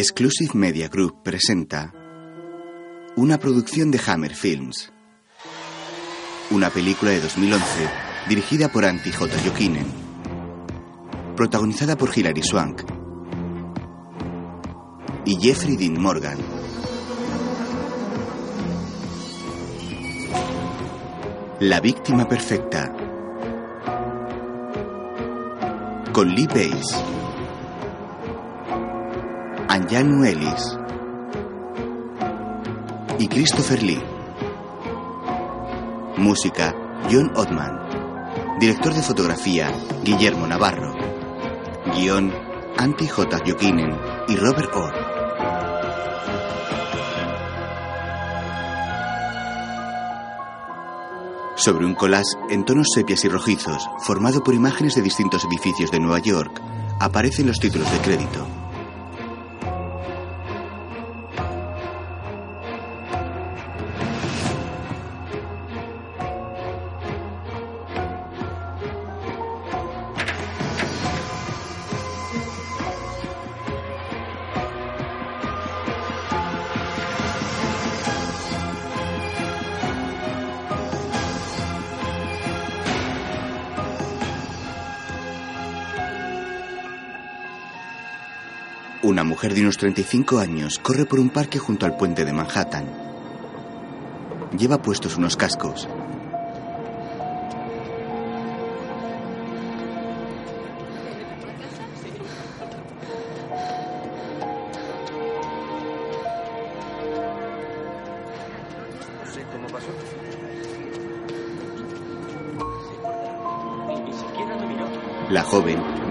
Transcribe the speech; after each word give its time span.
Exclusive 0.00 0.54
Media 0.54 0.88
Group 0.88 1.22
presenta 1.22 1.92
una 3.16 3.38
producción 3.38 3.90
de 3.90 4.00
Hammer 4.06 4.34
Films. 4.34 4.90
Una 6.50 6.70
película 6.70 7.10
de 7.10 7.20
2011 7.20 7.64
dirigida 8.26 8.72
por 8.72 8.86
Antti 8.86 9.12
J. 9.12 9.38
Jokinen. 9.44 9.84
Protagonizada 11.36 11.98
por 11.98 12.16
Hilary 12.16 12.42
Swank 12.42 12.80
y 15.26 15.36
Jeffrey 15.38 15.76
Dean 15.76 16.00
Morgan. 16.00 16.38
La 21.60 21.78
víctima 21.80 22.26
perfecta. 22.26 22.90
Con 26.14 26.34
Lee 26.34 26.46
Bass. 26.46 27.19
Anjanu 29.72 30.24
Ellis. 30.24 30.76
Y 33.20 33.28
Christopher 33.28 33.80
Lee. 33.80 34.02
Música, 36.16 36.74
John 37.08 37.30
Ottman. 37.36 38.58
Director 38.58 38.92
de 38.92 39.00
fotografía, 39.00 39.70
Guillermo 40.02 40.48
Navarro. 40.48 40.92
Guión, 41.94 42.32
Antti 42.78 43.06
J. 43.06 43.38
Jokinen 43.46 43.96
y 44.26 44.34
Robert 44.34 44.74
Orr. 44.74 44.94
Sobre 51.54 51.86
un 51.86 51.94
collage 51.94 52.34
en 52.48 52.64
tonos 52.64 52.88
sepias 52.92 53.24
y 53.24 53.28
rojizos, 53.28 53.88
formado 54.00 54.42
por 54.42 54.52
imágenes 54.52 54.96
de 54.96 55.02
distintos 55.02 55.44
edificios 55.44 55.92
de 55.92 56.00
Nueva 56.00 56.18
York, 56.18 56.60
aparecen 56.98 57.46
los 57.46 57.60
títulos 57.60 57.88
de 57.92 57.98
crédito. 57.98 58.59
35 89.80 90.38
años 90.40 90.78
corre 90.78 91.06
por 91.06 91.18
un 91.18 91.30
parque 91.30 91.58
junto 91.58 91.86
al 91.86 91.96
puente 91.96 92.26
de 92.26 92.34
Manhattan. 92.34 92.84
Lleva 94.58 94.82
puestos 94.82 95.16
unos 95.16 95.38
cascos. 95.38 95.88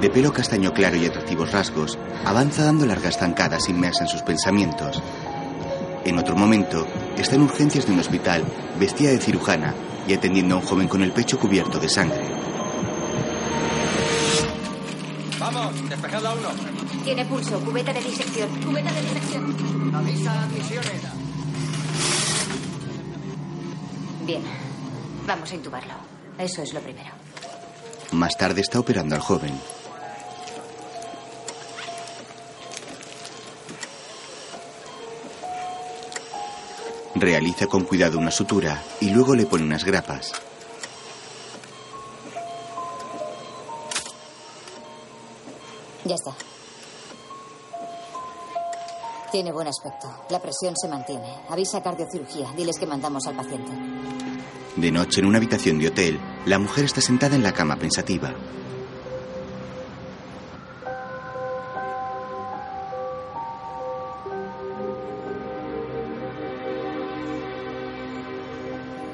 De 0.01 0.09
pelo 0.09 0.31
castaño 0.31 0.73
claro 0.73 0.95
y 0.95 1.05
atractivos 1.05 1.51
rasgos, 1.51 1.97
avanza 2.25 2.63
dando 2.63 2.85
largas 2.85 3.17
zancadas 3.17 3.69
inmersa 3.69 4.03
en 4.03 4.09
sus 4.09 4.21
pensamientos. 4.21 5.01
En 6.05 6.17
otro 6.17 6.35
momento, 6.35 6.87
está 7.17 7.35
en 7.35 7.41
urgencias 7.41 7.85
de 7.85 7.91
un 7.91 7.99
hospital, 7.99 8.43
vestida 8.79 9.09
de 9.09 9.19
cirujana 9.19 9.75
y 10.07 10.13
atendiendo 10.13 10.55
a 10.55 10.59
un 10.59 10.65
joven 10.65 10.87
con 10.87 11.03
el 11.03 11.11
pecho 11.11 11.37
cubierto 11.37 11.79
de 11.79 11.89
sangre. 11.89 12.21
Vamos, 15.39 15.89
despejad 15.89 16.25
a 16.25 16.33
uno. 16.33 16.49
Tiene 17.03 17.25
pulso, 17.25 17.59
cubeta 17.59 17.93
de 17.93 18.01
disección. 18.01 18.49
Cubeta 18.65 18.91
de 18.91 19.01
disección. 19.01 19.95
Avisa 19.95 20.43
admisiones. 20.43 21.01
Bien. 24.25 24.41
Vamos 25.27 25.51
a 25.51 25.55
intubarlo. 25.55 25.93
Eso 26.37 26.61
es 26.61 26.73
lo 26.73 26.79
primero. 26.79 27.09
Más 28.11 28.35
tarde 28.37 28.61
está 28.61 28.79
operando 28.79 29.15
al 29.15 29.21
joven. 29.21 29.53
Realiza 37.19 37.67
con 37.67 37.83
cuidado 37.83 38.17
una 38.17 38.31
sutura 38.31 38.81
y 39.01 39.09
luego 39.09 39.35
le 39.35 39.45
pone 39.45 39.65
unas 39.65 39.83
grapas. 39.83 40.31
Ya 46.05 46.15
está. 46.15 46.31
Tiene 49.33 49.51
buen 49.51 49.67
aspecto. 49.67 50.07
La 50.29 50.39
presión 50.39 50.73
se 50.77 50.87
mantiene. 50.87 51.27
Avisa 51.49 51.79
a 51.79 51.83
cardiocirugía. 51.83 52.53
Diles 52.55 52.79
que 52.79 52.87
mandamos 52.87 53.27
al 53.27 53.35
paciente. 53.35 53.71
De 54.77 54.89
noche, 54.89 55.19
en 55.19 55.25
una 55.27 55.39
habitación 55.39 55.77
de 55.77 55.89
hotel, 55.89 56.19
la 56.45 56.57
mujer 56.57 56.85
está 56.85 57.01
sentada 57.01 57.35
en 57.35 57.43
la 57.43 57.51
cama 57.51 57.75
pensativa. 57.75 58.33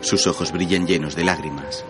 Sus 0.06 0.28
ojos 0.28 0.52
brillan 0.52 0.86
llenos 0.86 1.16
de 1.16 1.24
lágrimas. 1.24 1.84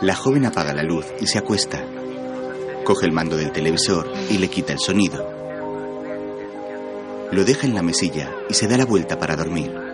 La 0.00 0.14
joven 0.14 0.46
apaga 0.46 0.72
la 0.72 0.84
luz 0.84 1.06
y 1.20 1.26
se 1.26 1.38
acuesta. 1.38 1.84
Coge 2.84 3.04
el 3.04 3.10
mando 3.10 3.36
del 3.36 3.50
televisor 3.50 4.08
y 4.30 4.38
le 4.38 4.48
quita 4.48 4.74
el 4.74 4.78
sonido. 4.78 5.28
Lo 7.32 7.44
deja 7.44 7.66
en 7.66 7.74
la 7.74 7.82
mesilla 7.82 8.30
y 8.48 8.54
se 8.54 8.68
da 8.68 8.76
la 8.76 8.84
vuelta 8.84 9.18
para 9.18 9.34
dormir. 9.34 9.87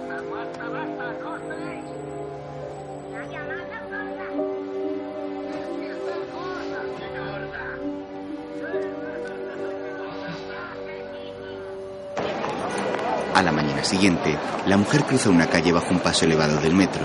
La 13.44 13.52
mañana 13.52 13.84
siguiente, 13.84 14.38
la 14.66 14.76
mujer 14.76 15.04
cruza 15.04 15.30
una 15.30 15.46
calle 15.46 15.72
bajo 15.72 15.90
un 15.90 16.00
paso 16.00 16.24
elevado 16.24 16.60
del 16.60 16.74
metro. 16.74 17.04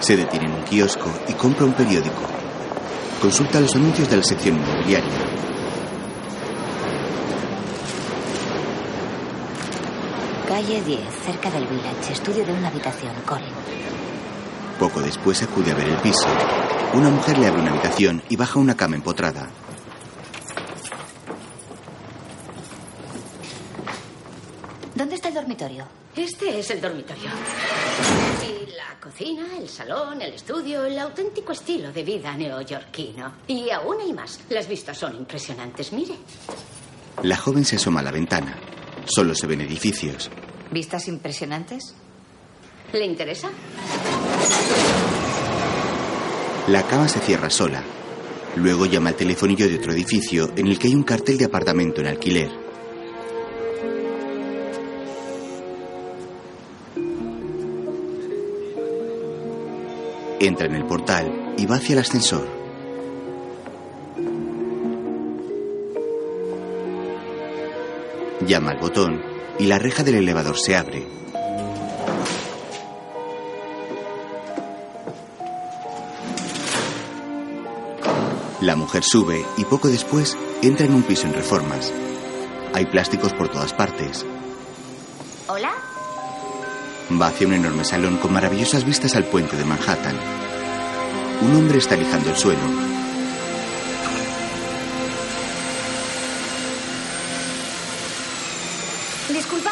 Se 0.00 0.16
detiene 0.16 0.46
en 0.46 0.54
un 0.54 0.62
kiosco 0.62 1.10
y 1.28 1.32
compra 1.34 1.64
un 1.64 1.72
periódico. 1.72 2.22
Consulta 3.20 3.60
los 3.60 3.74
anuncios 3.74 4.08
de 4.08 4.16
la 4.16 4.22
sección 4.22 4.56
inmobiliaria. 4.56 5.10
Calle 10.48 10.82
10, 10.82 11.00
cerca 11.24 11.50
del 11.50 11.66
village. 11.66 12.12
Estudio 12.12 12.46
de 12.46 12.52
una 12.52 12.68
habitación. 12.68 13.12
Colin. 13.26 13.52
Poco 14.78 15.00
después 15.00 15.42
acude 15.42 15.72
a 15.72 15.74
ver 15.74 15.88
el 15.88 15.96
piso. 15.96 16.28
Una 16.94 17.10
mujer 17.10 17.38
le 17.38 17.46
abre 17.46 17.62
una 17.62 17.72
habitación 17.72 18.22
y 18.28 18.36
baja 18.36 18.58
una 18.58 18.76
cama 18.76 18.96
empotrada. 18.96 19.48
¿Dónde 24.94 25.14
está 25.14 25.28
el 25.28 25.34
dormitorio? 25.34 25.84
Este 26.46 26.60
es 26.60 26.70
el 26.70 26.80
dormitorio. 26.80 27.30
Y 28.40 28.70
la 28.76 29.00
cocina, 29.00 29.44
el 29.58 29.68
salón, 29.68 30.22
el 30.22 30.32
estudio, 30.32 30.84
el 30.84 30.96
auténtico 30.96 31.50
estilo 31.50 31.92
de 31.92 32.04
vida 32.04 32.36
neoyorquino. 32.36 33.32
Y 33.48 33.68
aún 33.70 33.96
hay 34.00 34.12
más. 34.12 34.38
Las 34.50 34.68
vistas 34.68 34.96
son 34.96 35.16
impresionantes. 35.16 35.92
Mire. 35.92 36.14
La 37.24 37.36
joven 37.36 37.64
se 37.64 37.76
asoma 37.76 37.98
a 37.98 38.04
la 38.04 38.12
ventana. 38.12 38.56
Solo 39.06 39.34
se 39.34 39.48
ven 39.48 39.62
edificios. 39.62 40.30
¿Vistas 40.70 41.08
impresionantes? 41.08 41.96
¿Le 42.92 43.04
interesa? 43.04 43.50
La 46.68 46.86
cama 46.86 47.08
se 47.08 47.18
cierra 47.18 47.50
sola. 47.50 47.82
Luego 48.54 48.86
llama 48.86 49.08
al 49.08 49.16
telefonillo 49.16 49.68
de 49.68 49.78
otro 49.78 49.92
edificio 49.92 50.52
en 50.56 50.68
el 50.68 50.78
que 50.78 50.86
hay 50.86 50.94
un 50.94 51.02
cartel 51.02 51.38
de 51.38 51.46
apartamento 51.46 52.00
en 52.02 52.06
alquiler. 52.06 52.65
Entra 60.46 60.66
en 60.66 60.76
el 60.76 60.84
portal 60.84 61.54
y 61.58 61.66
va 61.66 61.74
hacia 61.74 61.94
el 61.94 61.98
ascensor. 61.98 62.46
Llama 68.46 68.70
al 68.70 68.78
botón 68.78 69.20
y 69.58 69.66
la 69.66 69.80
reja 69.80 70.04
del 70.04 70.14
elevador 70.14 70.56
se 70.56 70.76
abre. 70.76 71.04
La 78.60 78.76
mujer 78.76 79.02
sube 79.02 79.44
y 79.56 79.64
poco 79.64 79.88
después 79.88 80.38
entra 80.62 80.86
en 80.86 80.94
un 80.94 81.02
piso 81.02 81.26
en 81.26 81.34
reformas. 81.34 81.92
Hay 82.72 82.86
plásticos 82.86 83.32
por 83.32 83.48
todas 83.48 83.72
partes. 83.72 84.24
¿Hola? 85.48 85.72
Va 87.12 87.28
hacia 87.28 87.46
un 87.46 87.54
enorme 87.54 87.84
salón 87.84 88.16
con 88.16 88.32
maravillosas 88.32 88.84
vistas 88.84 89.14
al 89.16 89.24
puente 89.24 89.56
de 89.56 89.64
Manhattan. 89.64 90.16
Un 91.42 91.56
hombre 91.56 91.78
está 91.78 91.96
lijando 91.96 92.30
el 92.30 92.36
suelo. 92.36 92.60
Disculpa. 99.28 99.70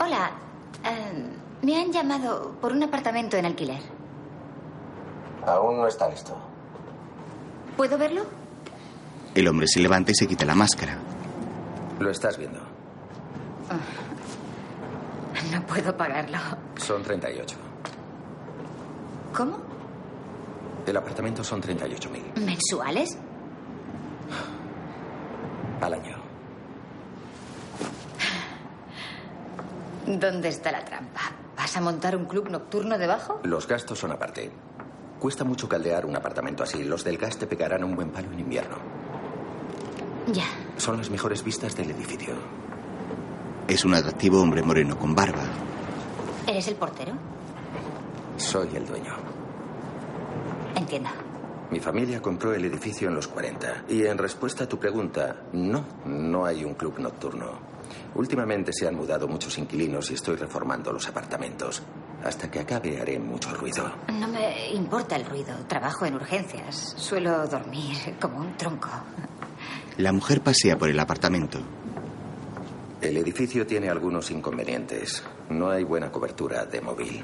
Hola. 0.00 0.30
eh, 0.84 1.28
me 1.62 1.80
han 1.80 1.92
llamado 1.92 2.52
por 2.60 2.72
un 2.72 2.82
apartamento 2.82 3.36
en 3.36 3.46
alquiler. 3.46 3.80
Aún 5.46 5.78
no 5.78 5.86
está 5.86 6.08
listo. 6.08 6.36
¿Puedo 7.76 7.98
verlo? 7.98 8.22
El 9.34 9.48
hombre 9.48 9.66
se 9.68 9.80
levanta 9.80 10.12
y 10.12 10.14
se 10.14 10.26
quita 10.26 10.44
la 10.44 10.54
máscara. 10.54 10.98
Lo 11.98 12.10
estás 12.10 12.36
viendo. 12.38 12.60
No 15.52 15.62
puedo 15.66 15.96
pagarlo. 15.96 16.38
Son 16.76 17.02
38. 17.02 17.56
¿Cómo? 19.34 19.58
El 20.86 20.96
apartamento 20.96 21.42
son 21.42 21.60
38.000 21.60 22.40
¿Mensuales? 22.44 23.18
al 25.80 25.94
año. 25.94 26.16
¿Dónde 30.06 30.48
está 30.48 30.70
la 30.72 30.84
trampa? 30.84 31.20
¿Vas 31.56 31.76
a 31.76 31.80
montar 31.80 32.16
un 32.16 32.26
club 32.26 32.48
nocturno 32.48 32.96
debajo? 32.96 33.40
Los 33.42 33.66
gastos 33.66 33.98
son 33.98 34.12
aparte. 34.12 34.50
Cuesta 35.18 35.42
mucho 35.44 35.68
caldear 35.68 36.06
un 36.06 36.14
apartamento 36.16 36.62
así. 36.62 36.84
Los 36.84 37.02
del 37.04 37.18
gas 37.18 37.36
te 37.36 37.46
pegarán 37.46 37.82
un 37.82 37.96
buen 37.96 38.10
palo 38.10 38.30
en 38.32 38.40
invierno. 38.40 38.76
Ya. 40.32 40.44
Son 40.76 40.96
las 40.98 41.10
mejores 41.10 41.42
vistas 41.42 41.74
del 41.76 41.90
edificio. 41.90 42.34
Es 43.68 43.84
un 43.84 43.94
atractivo 43.94 44.40
hombre 44.40 44.62
moreno 44.62 44.98
con 44.98 45.14
barba. 45.14 45.42
¿Eres 46.46 46.68
el 46.68 46.76
portero? 46.76 47.12
Soy 48.36 48.68
el 48.76 48.86
dueño. 48.86 49.14
Entiendo. 50.76 51.08
Mi 51.70 51.80
familia 51.80 52.22
compró 52.22 52.54
el 52.54 52.64
edificio 52.64 53.08
en 53.08 53.16
los 53.16 53.26
40. 53.26 53.84
Y 53.88 54.04
en 54.04 54.18
respuesta 54.18 54.64
a 54.64 54.68
tu 54.68 54.78
pregunta, 54.78 55.36
no, 55.52 55.84
no 56.04 56.44
hay 56.44 56.64
un 56.64 56.74
club 56.74 56.98
nocturno. 57.00 57.58
Últimamente 58.14 58.72
se 58.72 58.86
han 58.86 58.94
mudado 58.94 59.26
muchos 59.26 59.58
inquilinos 59.58 60.10
y 60.10 60.14
estoy 60.14 60.36
reformando 60.36 60.92
los 60.92 61.08
apartamentos. 61.08 61.82
Hasta 62.24 62.50
que 62.50 62.60
acabe 62.60 63.00
haré 63.00 63.18
mucho 63.18 63.52
ruido. 63.54 63.90
No 64.12 64.28
me 64.28 64.72
importa 64.74 65.16
el 65.16 65.24
ruido. 65.24 65.54
Trabajo 65.66 66.06
en 66.06 66.14
urgencias. 66.14 66.94
Suelo 66.96 67.46
dormir 67.48 68.16
como 68.20 68.38
un 68.38 68.56
tronco. 68.56 68.88
La 69.98 70.12
mujer 70.12 70.42
pasea 70.42 70.76
por 70.76 70.88
el 70.88 70.98
apartamento. 71.00 71.58
El 73.00 73.16
edificio 73.16 73.66
tiene 73.66 73.88
algunos 73.88 74.30
inconvenientes. 74.30 75.22
No 75.50 75.70
hay 75.70 75.84
buena 75.84 76.10
cobertura 76.10 76.64
de 76.66 76.80
móvil. 76.80 77.22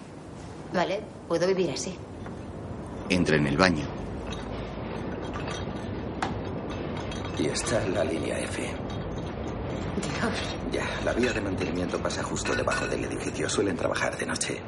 Vale, 0.73 1.01
puedo 1.29 1.47
vivir 1.47 1.71
así. 1.71 1.95
Entra 3.09 3.37
en 3.37 3.47
el 3.47 3.57
baño. 3.57 3.85
Y 7.39 7.47
está 7.47 7.87
la 7.89 8.05
línea 8.05 8.39
F. 8.41 8.63
Dios. 8.63 10.57
Ya, 10.71 10.87
la 11.05 11.13
vía 11.13 11.33
de 11.33 11.41
mantenimiento 11.41 11.99
pasa 11.99 12.23
justo 12.23 12.55
debajo 12.55 12.87
del 12.87 13.05
edificio. 13.05 13.49
Suelen 13.49 13.77
trabajar 13.77 14.17
de 14.17 14.27
noche. 14.27 14.61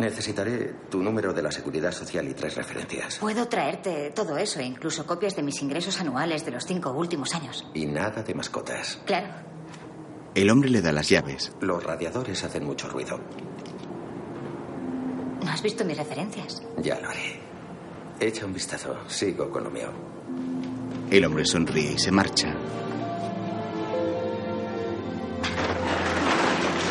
Necesitaré 0.00 0.74
tu 0.90 1.02
número 1.02 1.32
de 1.34 1.42
la 1.42 1.52
seguridad 1.52 1.92
social 1.92 2.26
y 2.26 2.32
tres 2.34 2.56
referencias. 2.56 3.18
Puedo 3.18 3.46
traerte 3.48 4.10
todo 4.14 4.38
eso, 4.38 4.58
e 4.60 4.64
incluso 4.64 5.06
copias 5.06 5.36
de 5.36 5.42
mis 5.42 5.60
ingresos 5.60 6.00
anuales 6.00 6.44
de 6.44 6.52
los 6.52 6.64
cinco 6.64 6.90
últimos 6.92 7.34
años. 7.34 7.66
Y 7.74 7.84
nada 7.86 8.22
de 8.22 8.34
mascotas. 8.34 8.98
Claro. 9.04 9.28
El 10.34 10.48
hombre 10.50 10.70
le 10.70 10.80
da 10.80 10.90
las 10.92 11.08
llaves. 11.08 11.52
Los 11.60 11.84
radiadores 11.84 12.42
hacen 12.44 12.64
mucho 12.64 12.88
ruido. 12.88 13.20
¿No 15.44 15.50
has 15.50 15.62
visto 15.62 15.84
mis 15.84 15.96
referencias? 15.98 16.62
Ya 16.78 16.98
lo 17.00 17.08
haré. 17.10 17.40
Echa 18.20 18.46
un 18.46 18.52
vistazo. 18.54 18.96
Sigo 19.08 19.50
con 19.50 19.64
lo 19.64 19.70
mío. 19.70 19.90
El 21.10 21.24
hombre 21.24 21.44
sonríe 21.44 21.92
y 21.92 21.98
se 21.98 22.10
marcha. 22.12 22.54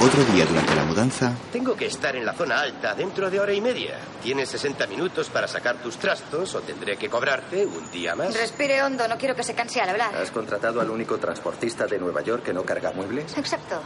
Otro 0.02 0.24
día 0.34 0.46
durante 0.46 0.74
la 0.76 0.86
mudanza, 0.86 1.34
Tengo 1.52 1.76
que 1.76 1.86
estar 1.88 2.16
en 2.16 2.26
la 2.26 2.34
zona 2.34 2.62
alta 2.62 2.96
dentro 2.96 3.30
de 3.30 3.38
hora 3.40 3.52
y 3.54 3.60
media. 3.60 3.98
Tienes 4.24 4.48
60 4.50 4.88
minutos 4.88 5.30
para 5.30 5.46
sacar 5.48 5.76
tus 5.82 5.98
trastos 5.98 6.56
o 6.56 6.62
tendré 6.62 6.96
que 6.98 7.10
cobrarte 7.10 7.66
un 7.66 7.92
día 7.92 8.16
más. 8.16 8.34
Respire 8.34 8.82
hondo, 8.82 9.08
no 9.10 9.18
quiero 9.18 9.36
que 9.36 9.44
se 9.44 9.54
canse 9.54 9.82
al 9.82 9.90
hablar. 9.90 10.16
¿Has 10.16 10.32
contratado 10.32 10.80
al 10.80 10.90
único 10.90 11.18
transportista 11.18 11.86
de 11.86 12.00
Nueva 12.00 12.22
York 12.22 12.44
que 12.44 12.54
no 12.54 12.64
carga 12.64 12.92
muebles? 12.94 13.38
Exacto. 13.38 13.82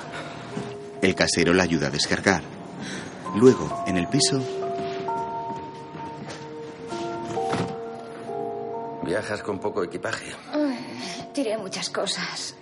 el 1.02 1.16
casero 1.16 1.54
la 1.54 1.64
ayuda 1.64 1.88
a 1.88 1.90
descargar. 1.90 2.44
Luego, 3.36 3.84
en 3.88 3.98
el 3.98 4.08
piso, 4.08 4.40
Viajas 9.04 9.42
con 9.44 9.60
poco 9.60 9.84
equipaje. 9.84 10.32
Tiré 11.34 11.58
muchas 11.58 11.90
cosas. 11.90 12.56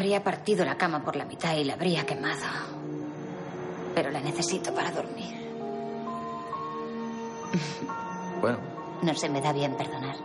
Habría 0.00 0.24
partido 0.24 0.64
la 0.64 0.78
cama 0.78 1.04
por 1.04 1.14
la 1.14 1.26
mitad 1.26 1.54
y 1.58 1.62
la 1.64 1.74
habría 1.74 2.06
quemado. 2.06 2.40
Pero 3.94 4.10
la 4.10 4.18
necesito 4.22 4.72
para 4.74 4.90
dormir. 4.90 5.34
Bueno, 8.40 8.56
No 9.02 9.14
se 9.14 9.28
me 9.28 9.42
da 9.42 9.52
bien 9.52 9.76
perdonar. 9.76 10.16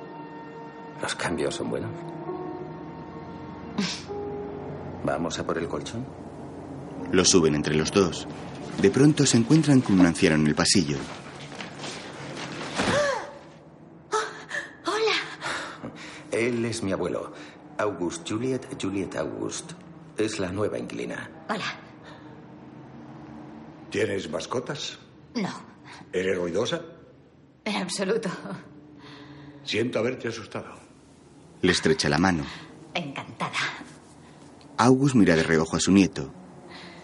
los 1.01 1.13
cambios 1.16 1.56
son 1.56 1.69
buenos. 1.72 1.92
¿Vamos 5.04 5.39
a 5.39 5.45
por 5.45 5.57
el 5.57 5.68
colchón? 5.68 6.06
lo 7.12 7.25
suben 7.25 7.54
entre 7.56 7.75
los 7.75 7.91
dos. 7.91 8.29
De 8.82 8.89
pronto 8.89 9.25
se 9.25 9.36
encuentran 9.36 9.82
con 9.82 10.00
un 10.00 10.05
anciano 10.05 10.38
en 10.38 10.48
el 10.48 10.55
pasillo. 10.55 10.96
Hola. 14.86 15.91
Él 16.32 16.63
es 16.63 16.82
mi 16.82 16.94
abuelo. 16.94 17.34
August 17.77 18.27
Juliet, 18.29 18.65
Juliet 18.82 19.15
August. 19.15 19.72
Es 20.17 20.39
la 20.39 20.51
nueva 20.51 20.79
inquilina. 20.79 21.29
Hola. 21.50 21.65
¿Tienes 23.89 24.29
mascotas? 24.29 24.98
No, 25.36 25.50
¿Eres 26.13 26.38
ruidosa? 26.38 26.82
en 27.65 27.75
absoluto. 27.77 28.29
Siento 29.63 30.00
haberte 30.00 30.27
asustado. 30.27 30.75
Le 31.62 31.72
estrecha 31.72 32.08
la 32.10 32.17
mano. 32.20 32.44
Encantada. 32.94 33.58
August 34.77 35.15
mira 35.15 35.36
de 35.36 35.44
reojo 35.44 35.75
a 35.75 35.79
su 35.79 35.91
nieto. 35.91 36.32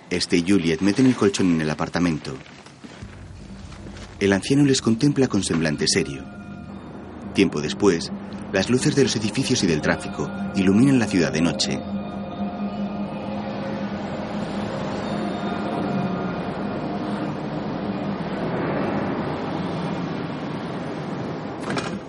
Este 0.09 0.37
y 0.37 0.45
Juliet 0.47 0.81
meten 0.81 1.07
el 1.07 1.15
colchón 1.15 1.51
en 1.55 1.61
el 1.61 1.69
apartamento. 1.69 2.33
El 4.19 4.33
anciano 4.33 4.63
les 4.63 4.81
contempla 4.81 5.27
con 5.27 5.41
semblante 5.43 5.87
serio. 5.87 6.23
Tiempo 7.33 7.59
después, 7.61 8.11
las 8.53 8.69
luces 8.69 8.95
de 8.95 9.03
los 9.03 9.15
edificios 9.15 9.63
y 9.63 9.67
del 9.67 9.81
tráfico 9.81 10.29
iluminan 10.55 10.99
la 10.99 11.07
ciudad 11.07 11.31
de 11.31 11.41
noche. 11.41 11.79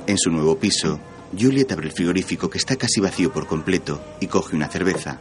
En 0.06 0.18
su 0.18 0.30
nuevo 0.30 0.58
piso, 0.58 1.00
Juliet 1.38 1.72
abre 1.72 1.86
el 1.86 1.92
frigorífico 1.92 2.50
que 2.50 2.58
está 2.58 2.76
casi 2.76 3.00
vacío 3.00 3.32
por 3.32 3.46
completo 3.46 4.02
y 4.20 4.26
coge 4.26 4.54
una 4.56 4.68
cerveza. 4.68 5.20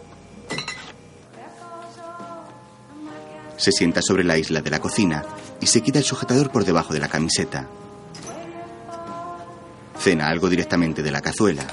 Se 3.55 3.71
sienta 3.71 4.01
sobre 4.01 4.23
la 4.23 4.37
isla 4.37 4.61
de 4.61 4.69
la 4.71 4.79
cocina 4.79 5.23
y 5.61 5.67
se 5.67 5.81
quita 5.81 5.99
el 5.99 6.05
sujetador 6.05 6.51
por 6.51 6.65
debajo 6.65 6.93
de 6.93 6.99
la 6.99 7.07
camiseta. 7.07 7.69
Cena 10.01 10.29
algo 10.29 10.49
directamente 10.49 11.03
de 11.03 11.11
la 11.11 11.21
cazuela. 11.21 11.63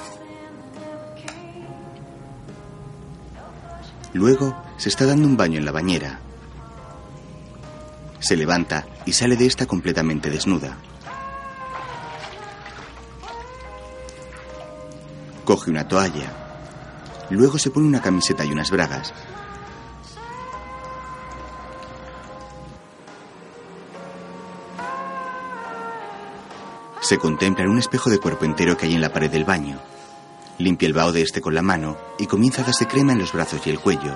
Luego 4.13 4.55
se 4.77 4.91
está 4.91 5.07
dando 5.07 5.27
un 5.27 5.39
baño 5.39 5.57
en 5.59 5.65
la 5.65 5.73
bañera. 5.73 6.21
Se 8.21 8.37
levanta 8.37 8.85
y 9.07 9.15
sale 9.15 9.35
de 9.35 9.47
esta 9.47 9.65
completamente 9.65 10.29
desnuda. 10.29 10.77
Coge 15.47 15.71
una 15.71 15.89
toalla. 15.89 16.31
Luego 17.31 17.57
se 17.59 17.71
pone 17.71 17.87
una 17.87 18.03
camiseta 18.03 18.45
y 18.45 18.53
unas 18.53 18.71
bragas. 18.71 19.15
Se 27.09 27.17
contempla 27.17 27.65
en 27.65 27.71
un 27.71 27.79
espejo 27.79 28.11
de 28.11 28.19
cuerpo 28.19 28.45
entero 28.45 28.77
que 28.77 28.85
hay 28.85 28.95
en 28.95 29.01
la 29.01 29.11
pared 29.11 29.31
del 29.31 29.47
baño. 29.47 29.81
Limpia 30.59 30.87
el 30.87 30.93
vaho 30.93 31.11
de 31.11 31.23
este 31.23 31.41
con 31.41 31.55
la 31.55 31.63
mano 31.63 31.97
y 32.19 32.27
comienza 32.27 32.61
a 32.61 32.67
darse 32.67 32.87
crema 32.87 33.13
en 33.13 33.19
los 33.19 33.33
brazos 33.33 33.67
y 33.67 33.71
el 33.71 33.81
cuello. 33.81 34.15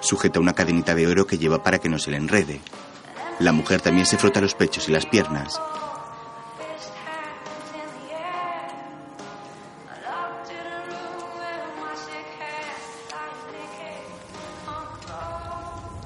Sujeta 0.00 0.40
una 0.40 0.52
cadenita 0.52 0.96
de 0.96 1.06
oro 1.06 1.28
que 1.28 1.38
lleva 1.38 1.62
para 1.62 1.78
que 1.78 1.88
no 1.88 2.00
se 2.00 2.10
le 2.10 2.16
enrede. 2.16 2.60
La 3.38 3.52
mujer 3.52 3.80
también 3.80 4.04
se 4.04 4.18
frota 4.18 4.40
los 4.40 4.56
pechos 4.56 4.88
y 4.88 4.90
las 4.90 5.06
piernas. 5.06 5.60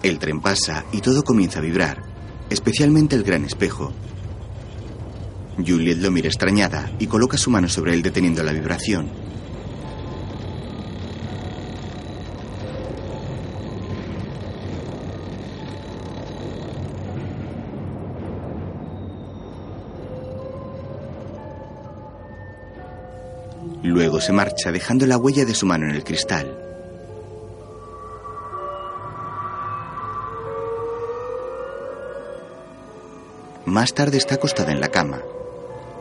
El 0.03 0.19
tren 0.19 0.43
pasa 0.43 0.85
y 0.93 1.01
todo 1.01 1.23
comienza 1.23 1.61
a 1.61 1.63
vibrar, 1.63 2.03
especialmente 2.51 3.17
el 3.17 3.23
gran 3.23 3.47
espejo. 3.47 3.95
Juliet 5.57 5.99
lo 5.99 6.11
mira 6.11 6.29
extrañada 6.29 6.91
y 6.99 7.07
coloca 7.07 7.37
su 7.37 7.51
mano 7.51 7.69
sobre 7.69 7.95
él 7.95 8.03
deteniendo 8.03 8.43
la 8.43 8.53
vibración. 8.53 9.09
Luego 23.83 24.21
se 24.21 24.33
marcha 24.33 24.73
dejando 24.73 25.07
la 25.07 25.19
huella 25.19 25.45
de 25.45 25.55
su 25.55 25.67
mano 25.67 25.87
en 25.87 25.95
el 25.95 26.05
cristal. 26.05 26.59
Más 33.67 33.93
tarde 33.95 34.19
está 34.19 34.37
acostada 34.37 34.73
en 34.73 34.81
la 34.81 34.89
cama. 34.89 35.21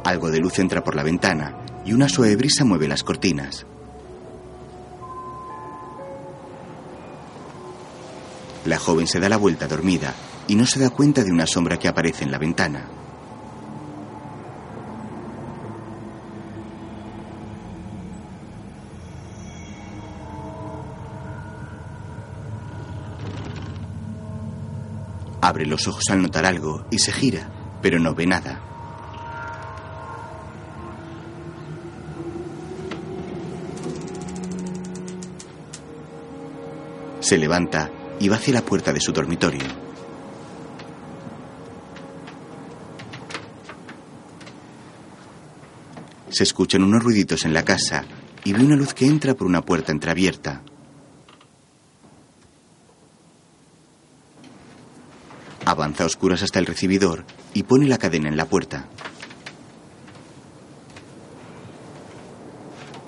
Algo 0.03 0.29
de 0.31 0.39
luz 0.39 0.59
entra 0.59 0.83
por 0.83 0.95
la 0.95 1.03
ventana 1.03 1.65
y 1.85 1.93
una 1.93 2.09
suave 2.09 2.35
brisa 2.35 2.65
mueve 2.65 2.87
las 2.87 3.03
cortinas. 3.03 3.65
La 8.65 8.79
joven 8.79 9.07
se 9.07 9.19
da 9.19 9.29
la 9.29 9.37
vuelta 9.37 9.67
dormida 9.67 10.13
y 10.47 10.55
no 10.55 10.65
se 10.65 10.79
da 10.79 10.89
cuenta 10.89 11.23
de 11.23 11.31
una 11.31 11.47
sombra 11.47 11.77
que 11.77 11.87
aparece 11.87 12.23
en 12.23 12.31
la 12.31 12.37
ventana. 12.37 12.85
Abre 25.41 25.65
los 25.65 25.87
ojos 25.87 26.03
al 26.09 26.21
notar 26.21 26.45
algo 26.45 26.85
y 26.89 26.99
se 26.99 27.11
gira, 27.11 27.49
pero 27.81 27.99
no 27.99 28.15
ve 28.15 28.25
nada. 28.25 28.72
Se 37.33 37.39
levanta 37.39 37.89
y 38.19 38.29
va 38.29 38.35
hacia 38.35 38.53
la 38.53 38.61
puerta 38.61 38.93
de 38.93 38.99
su 38.99 39.11
dormitorio. 39.11 39.63
Se 46.29 46.43
escuchan 46.43 46.83
unos 46.83 47.01
ruiditos 47.01 47.43
en 47.45 47.55
la 47.55 47.65
casa 47.65 48.05
y 48.43 48.53
ve 48.53 48.63
una 48.63 48.75
luz 48.75 48.93
que 48.93 49.07
entra 49.07 49.33
por 49.33 49.47
una 49.47 49.63
puerta 49.63 49.91
entreabierta. 49.91 50.61
Avanza 55.65 56.03
a 56.03 56.05
oscuras 56.05 56.43
hasta 56.43 56.59
el 56.59 56.67
recibidor 56.67 57.25
y 57.55 57.63
pone 57.63 57.87
la 57.87 57.97
cadena 57.97 58.29
en 58.29 58.37
la 58.37 58.45
puerta. 58.45 58.85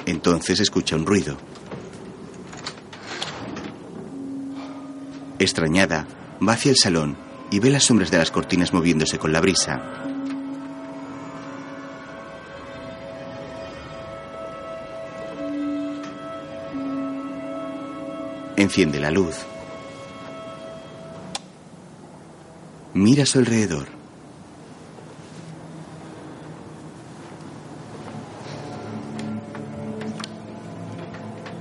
Entonces 0.07 0.59
escucha 0.61 0.95
un 0.95 1.05
ruido. 1.05 1.37
Extrañada, 5.37 6.07
va 6.45 6.53
hacia 6.53 6.71
el 6.71 6.77
salón 6.77 7.17
y 7.51 7.59
ve 7.59 7.69
las 7.69 7.83
sombras 7.83 8.09
de 8.09 8.17
las 8.17 8.31
cortinas 8.31 8.73
moviéndose 8.73 9.17
con 9.17 9.33
la 9.33 9.41
brisa. 9.41 9.81
Enciende 18.55 18.99
la 18.99 19.11
luz. 19.11 19.35
Mira 22.93 23.23
a 23.23 23.25
su 23.25 23.39
alrededor. 23.39 23.87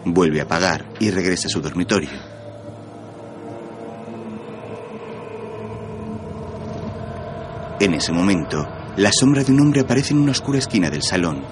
Vuelve 0.04 0.40
a 0.40 0.44
apagar 0.44 0.86
y 1.00 1.10
regresa 1.10 1.48
a 1.48 1.50
su 1.50 1.60
dormitorio. 1.60 2.33
En 7.80 7.92
ese 7.92 8.12
momento, 8.12 8.66
la 8.96 9.10
sombra 9.12 9.42
de 9.42 9.52
un 9.52 9.60
hombre 9.60 9.80
aparece 9.80 10.14
en 10.14 10.20
una 10.20 10.30
oscura 10.30 10.58
esquina 10.58 10.90
del 10.90 11.02
salón. 11.02 11.42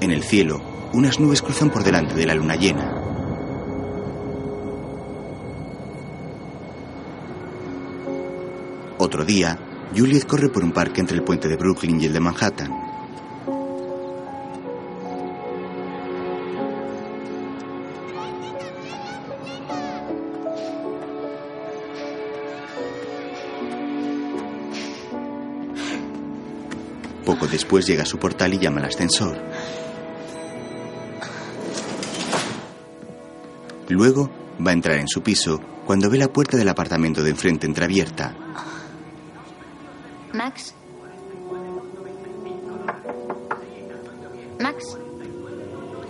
En 0.00 0.12
el 0.12 0.22
cielo, 0.22 0.62
unas 0.92 1.18
nubes 1.18 1.42
cruzan 1.42 1.70
por 1.70 1.82
delante 1.82 2.14
de 2.14 2.26
la 2.26 2.34
luna 2.34 2.54
llena. 2.54 2.94
Otro 8.98 9.24
día, 9.24 9.58
Juliet 9.96 10.26
corre 10.26 10.48
por 10.48 10.62
un 10.62 10.72
parque 10.72 11.00
entre 11.00 11.16
el 11.16 11.24
puente 11.24 11.48
de 11.48 11.56
Brooklyn 11.56 12.00
y 12.00 12.06
el 12.06 12.12
de 12.12 12.20
Manhattan. 12.20 12.87
Después 27.50 27.86
llega 27.86 28.02
a 28.02 28.06
su 28.06 28.18
portal 28.18 28.54
y 28.54 28.58
llama 28.58 28.80
al 28.80 28.86
ascensor. 28.86 29.36
Luego 33.88 34.30
va 34.64 34.70
a 34.70 34.74
entrar 34.74 34.98
en 34.98 35.08
su 35.08 35.22
piso 35.22 35.60
cuando 35.86 36.10
ve 36.10 36.18
la 36.18 36.28
puerta 36.28 36.56
del 36.56 36.68
apartamento 36.68 37.22
de 37.22 37.30
enfrente 37.30 37.66
entreabierta. 37.66 38.34
Max. 40.34 40.74
Max. 44.60 44.98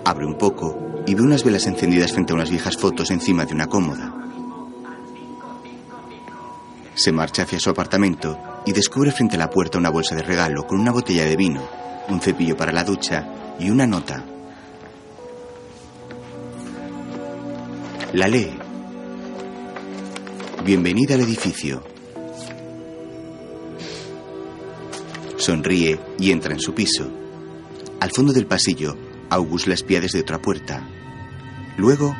Abre 0.05 0.27
un 0.27 0.37
poco 0.37 1.05
y 1.07 1.15
ve 1.15 1.23
unas 1.23 1.45
velas 1.45 1.67
encendidas 1.67 2.13
frente 2.13 2.33
a 2.33 2.37
unas 2.37 2.51
viejas 2.51 2.77
fotos 2.77 3.11
encima 3.11 3.45
de 3.45 3.55
una 3.55 3.69
cómoda. 3.69 4.15
Se 6.95 7.13
marcha 7.13 7.43
hacia 7.43 7.61
su 7.61 7.71
apartamento 7.71 8.37
y 8.67 8.73
descubre 8.73 9.11
frente 9.11 9.37
a 9.37 9.39
la 9.39 9.51
puerta 9.51 9.79
una 9.79 9.91
bolsa 9.91 10.15
de 10.15 10.23
regalo 10.23 10.67
con 10.67 10.81
una 10.81 10.93
botella 10.93 11.25
de 11.25 11.37
vino, 11.37 11.69
un 12.09 12.21
cepillo 12.21 12.57
para 12.57 12.73
la 12.73 12.85
ducha 12.85 13.57
y 13.59 13.71
una 13.71 13.87
nota. 13.87 14.25
La 18.13 18.27
lee. 18.29 18.59
Bienvenida 20.65 21.15
al 21.15 21.21
edificio. 21.21 21.83
Sonríe 25.37 26.01
y 26.19 26.31
entra 26.31 26.53
en 26.53 26.61
su 26.61 26.75
piso. 26.75 27.11
Al 28.01 28.11
fondo 28.11 28.33
del 28.33 28.47
pasillo, 28.47 28.97
August 29.31 29.67
la 29.67 29.75
espía 29.75 30.01
desde 30.01 30.21
otra 30.21 30.41
puerta. 30.41 30.87
Luego, 31.77 32.15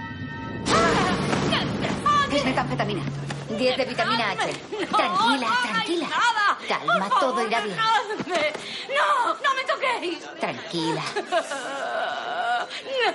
Es 2.31 2.45
metanfetamina. 2.45 3.03
10 3.59 3.77
de 3.77 3.85
vitamina 3.85 4.31
H. 4.31 4.53
Tranquila, 4.89 5.49
tranquila. 5.63 6.09
Calma, 6.69 7.09
todo 7.21 7.47
irá 7.47 7.61
bien. 7.63 7.77
¡No! 7.77 9.35
¡No 9.35 9.55
me 9.55 9.65
toquéis! 9.67 10.19
Tranquila, 10.41 11.03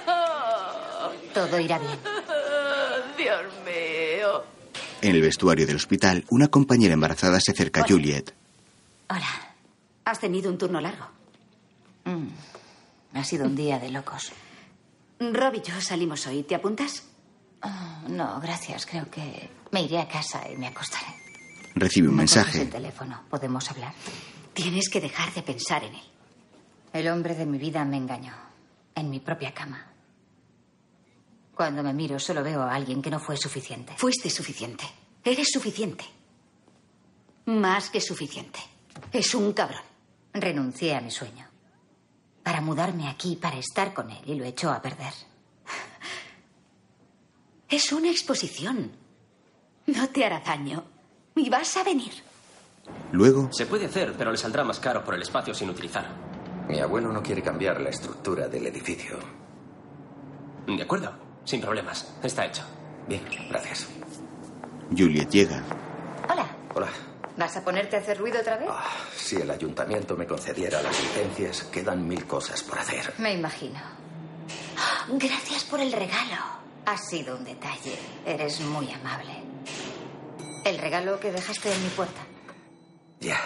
¡No! 0.05 1.33
todo 1.33 1.59
irá 1.59 1.79
bien. 1.79 1.99
Dios 3.17 3.41
mío. 3.65 4.43
en 5.01 5.15
el 5.15 5.21
vestuario 5.21 5.65
del 5.67 5.75
hospital, 5.77 6.25
una 6.29 6.47
compañera 6.47 6.93
embarazada 6.93 7.39
se 7.39 7.51
acerca 7.51 7.81
a 7.81 7.87
Juliet. 7.87 8.33
Hola. 9.09 9.27
Has 10.05 10.19
tenido 10.19 10.49
un 10.51 10.57
turno 10.57 10.81
largo. 10.81 11.07
Mm, 12.05 12.27
Ha 13.17 13.23
sido 13.23 13.45
un 13.45 13.55
día 13.55 13.79
de 13.79 13.89
locos. 13.89 14.31
Rob 15.19 15.53
y 15.55 15.61
yo 15.61 15.79
salimos 15.79 16.27
hoy. 16.27 16.43
¿Te 16.43 16.55
apuntas? 16.55 17.03
Oh, 17.63 18.07
no, 18.09 18.39
gracias. 18.41 18.85
Creo 18.85 19.09
que 19.09 19.49
me 19.71 19.81
iré 19.83 19.99
a 19.99 20.07
casa 20.07 20.49
y 20.49 20.57
me 20.57 20.67
acostaré. 20.67 21.07
Recibe 21.75 22.07
un 22.09 22.15
¿Me 22.15 22.23
coges 22.23 22.35
mensaje. 22.37 22.61
el 22.63 22.69
teléfono. 22.69 23.21
¿Podemos 23.29 23.69
hablar? 23.71 23.93
Tienes 24.53 24.89
que 24.89 24.99
dejar 25.01 25.33
de 25.33 25.41
pensar 25.43 25.83
en 25.83 25.95
él. 25.95 26.03
El 26.91 27.07
hombre 27.07 27.35
de 27.35 27.45
mi 27.45 27.57
vida 27.57 27.83
me 27.85 27.97
engañó. 27.97 28.33
En 28.95 29.09
mi 29.09 29.19
propia 29.19 29.53
cama. 29.53 29.87
Cuando 31.55 31.81
me 31.83 31.93
miro 31.93 32.19
solo 32.19 32.43
veo 32.43 32.61
a 32.61 32.73
alguien 32.75 33.01
que 33.01 33.09
no 33.09 33.19
fue 33.19 33.37
suficiente. 33.37 33.93
Fuiste 33.97 34.29
suficiente. 34.29 34.83
Eres 35.23 35.49
suficiente. 35.51 36.03
Más 37.45 37.89
que 37.89 38.01
suficiente. 38.01 38.59
Es 39.11 39.33
un 39.33 39.53
cabrón. 39.53 39.81
Renuncié 40.33 40.95
a 40.95 41.01
mi 41.01 41.11
sueño. 41.11 41.47
Para 42.43 42.61
mudarme 42.61 43.07
aquí, 43.07 43.35
para 43.35 43.57
estar 43.57 43.93
con 43.93 44.09
él, 44.11 44.21
y 44.25 44.35
lo 44.35 44.43
echó 44.45 44.71
a 44.71 44.81
perder. 44.81 45.13
Es 47.73 47.91
una 47.91 48.11
exposición. 48.11 48.91
No 49.87 50.07
te 50.09 50.23
hará 50.23 50.41
daño. 50.41 50.83
Y 51.35 51.49
vas 51.49 51.75
a 51.75 51.83
venir. 51.83 52.13
Luego, 53.11 53.49
Se 53.51 53.65
puede 53.65 53.87
hacer, 53.87 54.13
pero 54.15 54.31
le 54.31 54.37
saldrá 54.37 54.63
más 54.63 54.79
caro 54.79 55.03
por 55.03 55.15
el 55.15 55.23
espacio 55.23 55.55
sin 55.55 55.71
utilizar. 55.71 56.05
Mi 56.67 56.79
abuelo 56.79 57.11
no 57.11 57.23
quiere 57.23 57.41
cambiar 57.41 57.81
la 57.81 57.89
estructura 57.89 58.47
del 58.47 58.67
edificio. 58.67 59.17
De 60.67 60.83
acuerdo, 60.83 61.13
sin 61.45 61.61
problemas. 61.61 62.13
Está 62.21 62.45
hecho. 62.45 62.61
Bien, 63.07 63.23
gracias. 63.49 63.87
Juliet 64.95 65.31
llega. 65.31 65.63
Hola. 66.31 66.45
Hola. 66.75 66.89
¿Vas 67.37 67.57
a 67.57 67.63
ponerte 67.65 67.95
a 67.95 67.99
hacer 68.01 68.19
ruido 68.19 68.39
otra 68.39 68.57
vez? 68.57 68.69
Si 69.15 69.37
el 69.37 69.49
ayuntamiento 69.49 70.15
me 70.15 70.27
concediera 70.27 70.79
las 70.83 71.01
licencias, 71.01 71.63
quedan 71.63 72.07
mil 72.07 72.23
cosas 72.27 72.61
por 72.61 72.77
hacer. 72.77 73.15
Me 73.17 73.33
imagino. 73.33 73.79
Gracias 75.17 75.63
por 75.63 75.79
el 75.79 75.91
regalo. 75.91 76.62
Ha 76.85 76.97
sido 76.97 77.37
un 77.37 77.43
detalle. 77.45 77.97
Eres 78.25 78.59
muy 78.61 78.91
amable. 78.91 79.33
El 80.65 80.77
regalo 80.77 81.19
que 81.19 81.31
dejaste 81.31 81.73
en 81.73 81.83
mi 81.83 81.89
puerta. 81.89 82.21
Ya, 83.19 83.39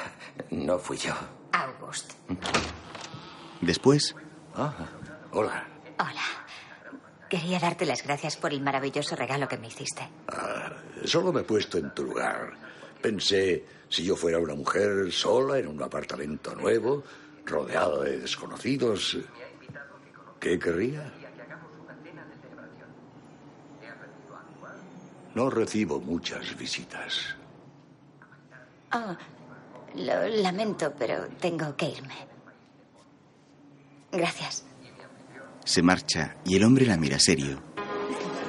no 0.51 0.79
fui 0.79 0.97
yo. 0.97 1.13
August. 1.51 2.13
Después, 3.61 4.15
Ah, 4.55 4.73
hola. 5.33 5.67
Hola. 5.99 6.21
Quería 7.29 7.59
darte 7.59 7.85
las 7.85 8.03
gracias 8.03 8.37
por 8.37 8.51
el 8.53 8.61
maravilloso 8.61 9.15
regalo 9.15 9.47
que 9.47 9.57
me 9.57 9.67
hiciste. 9.67 10.07
Ah, 10.29 10.71
solo 11.05 11.31
me 11.31 11.41
he 11.41 11.43
puesto 11.43 11.77
en 11.77 11.93
tu 11.93 12.03
lugar. 12.05 12.53
Pensé, 13.01 13.65
si 13.89 14.03
yo 14.03 14.15
fuera 14.15 14.39
una 14.39 14.55
mujer 14.55 15.11
sola 15.11 15.59
en 15.59 15.67
un 15.67 15.83
apartamento 15.83 16.55
nuevo, 16.55 17.03
rodeada 17.45 18.01
de 18.03 18.17
desconocidos, 18.19 19.17
¿qué 20.39 20.57
querría? 20.57 21.13
No 25.37 25.51
recibo 25.51 25.99
muchas 25.99 26.57
visitas. 26.57 27.35
Oh, 28.91 29.15
lo 29.93 30.27
lamento, 30.29 30.91
pero 30.97 31.27
tengo 31.39 31.75
que 31.75 31.89
irme. 31.89 32.15
Gracias. 34.11 34.65
se 35.63 35.83
marcha 35.83 36.37
y 36.43 36.55
el 36.55 36.63
hombre 36.63 36.87
la 36.87 36.97
mira 36.97 37.19
serio. 37.19 37.61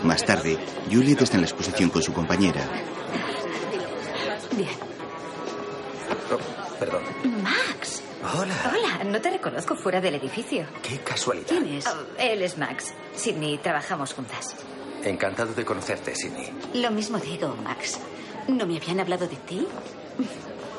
Más 0.03 0.25
tarde, 0.25 0.57
Juliet 0.91 1.21
está 1.21 1.37
en 1.37 1.43
la 1.43 1.49
exposición 1.49 1.91
con 1.91 2.01
su 2.01 2.15
compañera. 2.15 2.67
Bien. 4.57 4.71
Oh, 6.33 6.79
perdón. 6.79 7.03
Max. 7.43 8.03
Hola. 8.35 8.55
Hola, 8.73 9.05
no 9.05 9.21
te 9.21 9.29
reconozco 9.29 9.77
fuera 9.77 10.01
del 10.01 10.15
edificio. 10.15 10.67
Qué 10.83 10.97
casualidad. 11.01 11.49
¿Quién 11.49 11.67
es? 11.67 11.87
Oh, 11.87 12.07
él 12.19 12.41
es 12.41 12.57
Max. 12.57 12.95
Sidney, 13.15 13.59
trabajamos 13.59 14.15
juntas. 14.15 14.57
Encantado 15.05 15.55
de 15.55 15.65
conocerte, 15.65 16.15
Sidney. 16.15 16.53
Lo 16.75 16.91
mismo 16.91 17.19
digo, 17.19 17.55
Max. 17.63 17.99
¿No 18.49 18.67
me 18.67 18.77
habían 18.77 19.01
hablado 19.01 19.27
de 19.27 19.37
ti? 19.37 19.67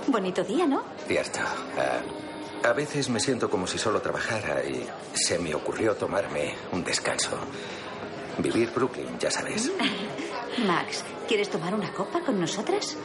Bonito 0.08 0.44
día, 0.44 0.66
¿no? 0.66 0.84
Cierto. 1.08 1.40
Ah, 1.78 2.02
a 2.68 2.74
veces 2.74 3.10
me 3.10 3.20
siento 3.20 3.50
como 3.50 3.68
si 3.68 3.78
solo 3.78 4.02
trabajara 4.02 4.64
y 4.66 4.86
se 5.14 5.40
me 5.40 5.54
ocurrió 5.56 5.96
tomarme 5.96 6.56
un 6.72 6.84
descanso. 6.84 7.32
Vivir 8.38 8.72
Brooklyn, 8.72 9.18
ya 9.20 9.32
sabes. 9.32 9.72
Max, 10.66 11.04
¿quieres 11.28 11.50
tomar 11.50 11.74
una 11.74 11.92
copa 11.94 12.22
con 12.22 12.40
nosotras? 12.40 12.98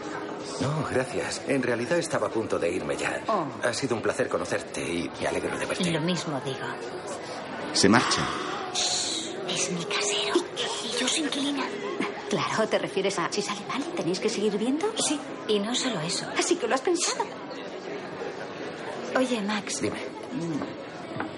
No, 0.60 0.86
gracias. 0.90 1.42
En 1.48 1.62
realidad 1.62 1.98
estaba 1.98 2.28
a 2.28 2.30
punto 2.30 2.58
de 2.58 2.70
irme 2.70 2.96
ya. 2.96 3.22
Oh. 3.28 3.46
Ha 3.66 3.72
sido 3.72 3.96
un 3.96 4.02
placer 4.02 4.28
conocerte 4.28 4.80
y 4.82 5.10
me 5.20 5.26
alegro 5.28 5.56
de 5.58 5.66
verte. 5.66 5.90
Lo 5.90 6.00
mismo 6.00 6.40
digo. 6.44 6.58
Se 7.72 7.88
marcha. 7.88 8.26
Es 8.72 9.70
mi 9.70 9.84
casero. 9.84 10.34
Yo 11.06 11.24
inquilina. 11.24 11.64
Claro, 12.30 12.68
¿te 12.68 12.78
refieres 12.78 13.18
a 13.18 13.30
si 13.30 13.42
sale 13.42 13.60
mal 13.68 13.82
tenéis 13.96 14.18
que 14.20 14.28
seguir 14.28 14.56
viendo? 14.58 14.90
Sí, 14.96 15.18
y 15.48 15.58
no 15.58 15.74
solo 15.74 16.00
eso. 16.00 16.26
Así 16.38 16.56
que 16.56 16.66
lo 16.66 16.74
has 16.74 16.80
pensado. 16.80 17.24
Oye, 19.16 19.40
Max. 19.42 19.80
Dime, 19.80 19.98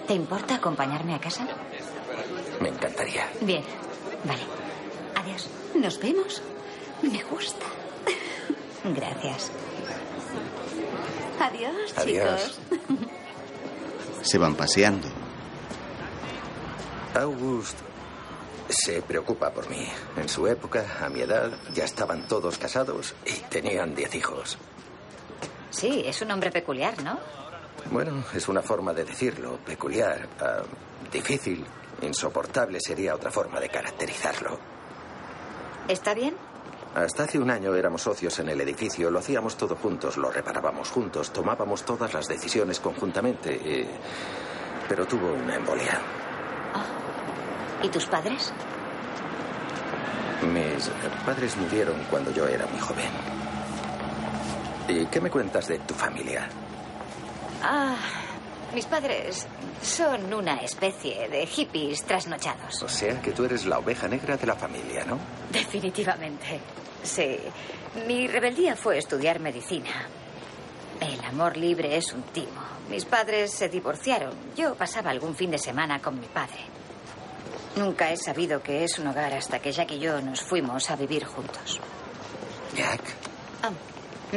¿Te 0.06 0.14
importa 0.14 0.54
acompañarme 0.54 1.14
a 1.14 1.20
casa? 1.20 1.46
me 2.60 2.68
encantaría. 2.70 3.28
Bien. 3.42 3.62
Vale. 4.24 4.42
Adiós. 5.16 5.48
¿Nos 5.74 5.98
vemos? 6.00 6.40
Me 7.02 7.22
gusta. 7.24 7.66
Gracias. 8.84 9.50
Adiós, 11.40 11.92
Adiós. 11.98 12.58
chicos. 12.78 12.98
Se 14.22 14.38
van 14.38 14.54
paseando. 14.54 15.08
August 17.14 17.76
se 18.68 19.02
preocupa 19.02 19.50
por 19.50 19.68
mí. 19.70 19.86
En 20.16 20.28
su 20.28 20.46
época, 20.46 20.84
a 21.00 21.08
mi 21.08 21.20
edad, 21.20 21.50
ya 21.74 21.84
estaban 21.84 22.26
todos 22.28 22.58
casados 22.58 23.14
y 23.24 23.32
tenían 23.50 23.94
diez 23.94 24.14
hijos. 24.14 24.58
Sí, 25.70 26.02
es 26.06 26.20
un 26.22 26.30
hombre 26.30 26.50
peculiar, 26.50 27.02
¿no? 27.02 27.18
Bueno, 27.90 28.24
es 28.34 28.48
una 28.48 28.62
forma 28.62 28.92
de 28.92 29.04
decirlo, 29.04 29.58
peculiar, 29.64 30.26
ah, 30.40 30.62
difícil, 31.12 31.64
insoportable 32.02 32.80
sería 32.80 33.14
otra 33.14 33.30
forma 33.30 33.60
de 33.60 33.68
caracterizarlo. 33.68 34.58
¿Está 35.88 36.14
bien? 36.14 36.34
Hasta 36.94 37.24
hace 37.24 37.38
un 37.38 37.50
año 37.50 37.74
éramos 37.74 38.02
socios 38.02 38.38
en 38.38 38.48
el 38.48 38.60
edificio, 38.60 39.10
lo 39.10 39.18
hacíamos 39.18 39.56
todo 39.56 39.76
juntos, 39.76 40.16
lo 40.16 40.30
reparábamos 40.32 40.90
juntos, 40.90 41.30
tomábamos 41.32 41.84
todas 41.84 42.12
las 42.14 42.26
decisiones 42.26 42.80
conjuntamente, 42.80 43.52
y- 43.54 43.86
pero 44.88 45.06
tuvo 45.06 45.32
una 45.34 45.56
embolia. 45.56 46.00
¿Y 47.82 47.88
tus 47.88 48.06
padres? 48.06 48.52
Mis 50.42 50.90
padres 51.24 51.56
murieron 51.56 51.96
cuando 52.10 52.32
yo 52.32 52.46
era 52.46 52.66
muy 52.66 52.80
joven. 52.80 53.10
¿Y 54.88 55.06
qué 55.06 55.20
me 55.20 55.30
cuentas 55.30 55.66
de 55.68 55.78
tu 55.80 55.94
familia? 55.94 56.48
Ah, 57.62 57.96
mis 58.74 58.86
padres 58.86 59.46
son 59.82 60.32
una 60.32 60.56
especie 60.56 61.28
de 61.28 61.46
hippies 61.46 62.04
trasnochados. 62.04 62.82
O 62.82 62.88
sea 62.88 63.20
que 63.20 63.32
tú 63.32 63.44
eres 63.44 63.66
la 63.66 63.78
oveja 63.78 64.08
negra 64.08 64.36
de 64.36 64.46
la 64.46 64.54
familia, 64.54 65.04
¿no? 65.04 65.18
Definitivamente. 65.50 66.60
Sí. 67.02 67.38
Mi 68.06 68.26
rebeldía 68.26 68.76
fue 68.76 68.98
estudiar 68.98 69.40
medicina. 69.40 69.90
El 71.00 71.24
amor 71.24 71.56
libre 71.56 71.96
es 71.96 72.12
un 72.12 72.22
timo. 72.22 72.62
Mis 72.90 73.04
padres 73.04 73.52
se 73.52 73.68
divorciaron. 73.68 74.32
Yo 74.56 74.74
pasaba 74.74 75.10
algún 75.10 75.34
fin 75.34 75.50
de 75.50 75.58
semana 75.58 76.00
con 76.00 76.20
mi 76.20 76.26
padre. 76.26 76.60
Nunca 77.76 78.10
he 78.10 78.16
sabido 78.16 78.62
que 78.62 78.84
es 78.84 78.98
un 78.98 79.06
hogar 79.08 79.32
hasta 79.34 79.58
que 79.60 79.70
Jack 79.72 79.92
y 79.92 79.98
yo 79.98 80.20
nos 80.22 80.40
fuimos 80.42 80.90
a 80.90 80.96
vivir 80.96 81.24
juntos. 81.24 81.78
Jack. 82.74 83.00
Ah, 83.62 83.70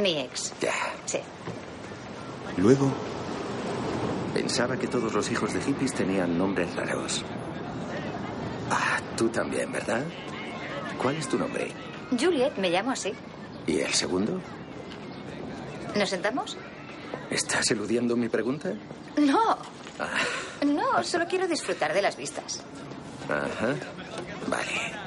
mi 0.00 0.18
ex. 0.20 0.52
Ya. 0.60 0.74
Sí. 1.06 1.18
Luego, 2.56 2.90
Pensaba 4.34 4.76
que 4.76 4.86
todos 4.86 5.12
los 5.12 5.28
hijos 5.32 5.52
de 5.52 5.60
hippies 5.60 5.92
tenían 5.92 6.38
nombres 6.38 6.74
raros. 6.76 7.24
Ah, 8.70 9.00
tú 9.16 9.28
también, 9.28 9.72
¿verdad? 9.72 10.04
¿Cuál 11.02 11.16
es 11.16 11.28
tu 11.28 11.36
nombre? 11.36 11.72
Juliet, 12.18 12.56
me 12.56 12.70
llamo 12.70 12.92
así. 12.92 13.12
¿Y 13.66 13.80
el 13.80 13.92
segundo? 13.92 14.40
¿Nos 15.96 16.08
sentamos? 16.10 16.56
¿Estás 17.28 17.68
eludiendo 17.72 18.16
mi 18.16 18.28
pregunta? 18.28 18.72
No. 19.16 19.58
Ah, 19.98 20.64
No, 20.64 21.02
solo 21.02 21.26
quiero 21.26 21.48
disfrutar 21.48 21.92
de 21.92 22.00
las 22.02 22.16
vistas. 22.16 22.62
Ajá. 23.30 23.74
Vale. 24.48 25.00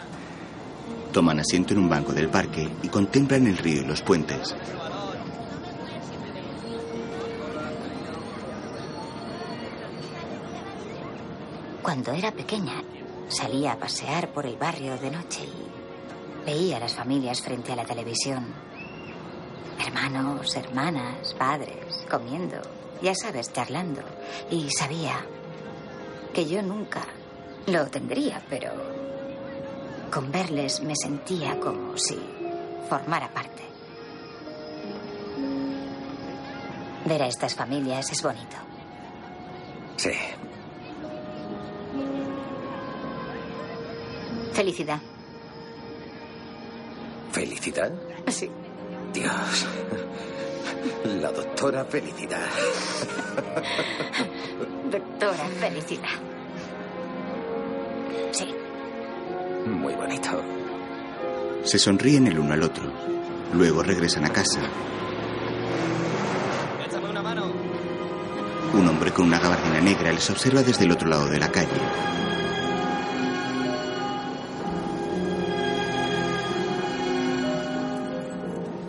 toman 1.12 1.40
asiento 1.40 1.74
en 1.74 1.80
un 1.80 1.90
banco 1.90 2.12
del 2.14 2.30
parque 2.30 2.68
y 2.82 2.88
contemplan 2.88 3.46
el 3.48 3.58
río 3.58 3.82
y 3.82 3.86
los 3.86 4.02
puentes. 4.02 4.56
Cuando 11.82 12.14
era 12.14 12.32
pequeña, 12.32 12.82
salía 13.28 13.74
a 13.74 13.78
pasear 13.78 14.30
por 14.32 14.46
el 14.46 14.58
barrio 14.58 14.98
de 14.98 15.12
noche 15.12 15.44
y 15.44 16.46
veía 16.46 16.78
a 16.78 16.80
las 16.80 16.94
familias 16.94 17.42
frente 17.42 17.74
a 17.74 17.76
la 17.76 17.86
televisión. 17.86 18.46
Hermanos, 19.86 20.56
hermanas, 20.56 21.36
padres, 21.38 22.06
comiendo, 22.10 22.56
ya 23.02 23.14
sabes, 23.14 23.52
charlando. 23.52 24.02
Y 24.50 24.70
sabía 24.72 25.26
que 26.34 26.48
yo 26.48 26.62
nunca 26.62 27.06
lo 27.68 27.86
tendría, 27.88 28.42
pero 28.50 28.72
con 30.12 30.32
verles 30.32 30.82
me 30.82 30.96
sentía 30.96 31.60
como 31.60 31.98
si 31.98 32.20
formara 32.90 33.30
parte. 33.30 33.64
Ver 37.06 37.24
a 37.24 37.28
estas 37.28 37.56
familias 37.56 38.12
es 38.12 38.22
bonito. 38.22 38.56
Sí. 39.98 40.12
Felicidad. 44.54 45.00
¿Felicidad? 47.32 47.92
Sí. 48.28 48.50
Dios. 49.14 49.66
La 51.06 51.32
doctora 51.32 51.86
Felicidad. 51.86 52.46
Doctora, 54.92 55.46
felicidad. 55.60 56.33
Sí. 58.34 58.48
Muy 59.68 59.94
bonito. 59.94 60.42
Se 61.64 61.78
sonríen 61.78 62.26
el 62.28 62.40
uno 62.40 62.54
al 62.54 62.64
otro. 62.64 62.92
Luego 63.54 63.84
regresan 63.84 64.26
a 64.26 64.30
casa. 64.30 64.60
Échame 66.84 67.10
una 67.12 67.22
mano. 67.22 67.52
Un 68.74 68.88
hombre 68.88 69.12
con 69.12 69.28
una 69.28 69.40
gabardina 69.40 69.80
negra 69.82 70.12
les 70.12 70.28
observa 70.32 70.64
desde 70.64 70.86
el 70.86 70.92
otro 70.92 71.08
lado 71.08 71.28
de 71.28 71.40
la 71.40 71.52
calle. 71.52 71.70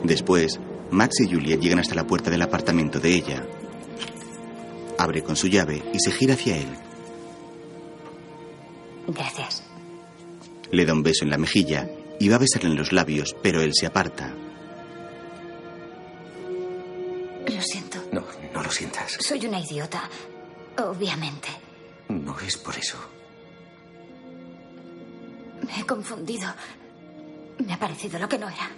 Después, 0.03 0.59
Max 0.91 1.21
y 1.21 1.31
Juliet 1.31 1.61
llegan 1.61 1.81
hasta 1.81 1.95
la 1.95 2.07
puerta 2.07 2.31
del 2.31 2.43
apartamento 2.43 2.99
de 2.99 3.15
ella. 3.15 3.45
Abre 4.99 5.23
con 5.23 5.37
su 5.37 5.49
llave 5.49 5.83
y 5.93 6.01
se 6.01 6.13
gira 6.13 6.33
hacia 6.33 6.57
él. 6.57 6.69
Gracias. 9.09 9.63
Le 10.71 10.85
da 10.85 10.93
un 10.93 11.03
beso 11.03 11.25
en 11.25 11.31
la 11.31 11.39
mejilla 11.39 11.89
y 12.19 12.29
va 12.29 12.37
a 12.37 12.39
besarle 12.41 12.71
en 12.71 12.77
los 12.77 12.93
labios, 12.93 13.35
pero 13.43 13.61
él 13.61 13.73
se 13.75 13.87
aparta. 13.87 14.33
Lo 17.47 17.63
siento. 17.63 17.99
No, 18.13 18.25
no 18.53 18.63
lo 18.63 18.71
sientas. 18.71 19.17
Soy 19.21 19.47
una 19.47 19.61
idiota. 19.61 20.03
Obviamente. 20.79 21.49
No 22.09 22.39
es 22.41 22.57
por 22.57 22.77
eso. 22.77 22.97
Me 25.67 25.81
he 25.81 25.87
confundido. 25.87 26.49
Me 27.65 27.73
ha 27.73 27.79
parecido 27.79 28.19
lo 28.19 28.29
que 28.29 28.39
no 28.39 28.49
era. 28.49 28.71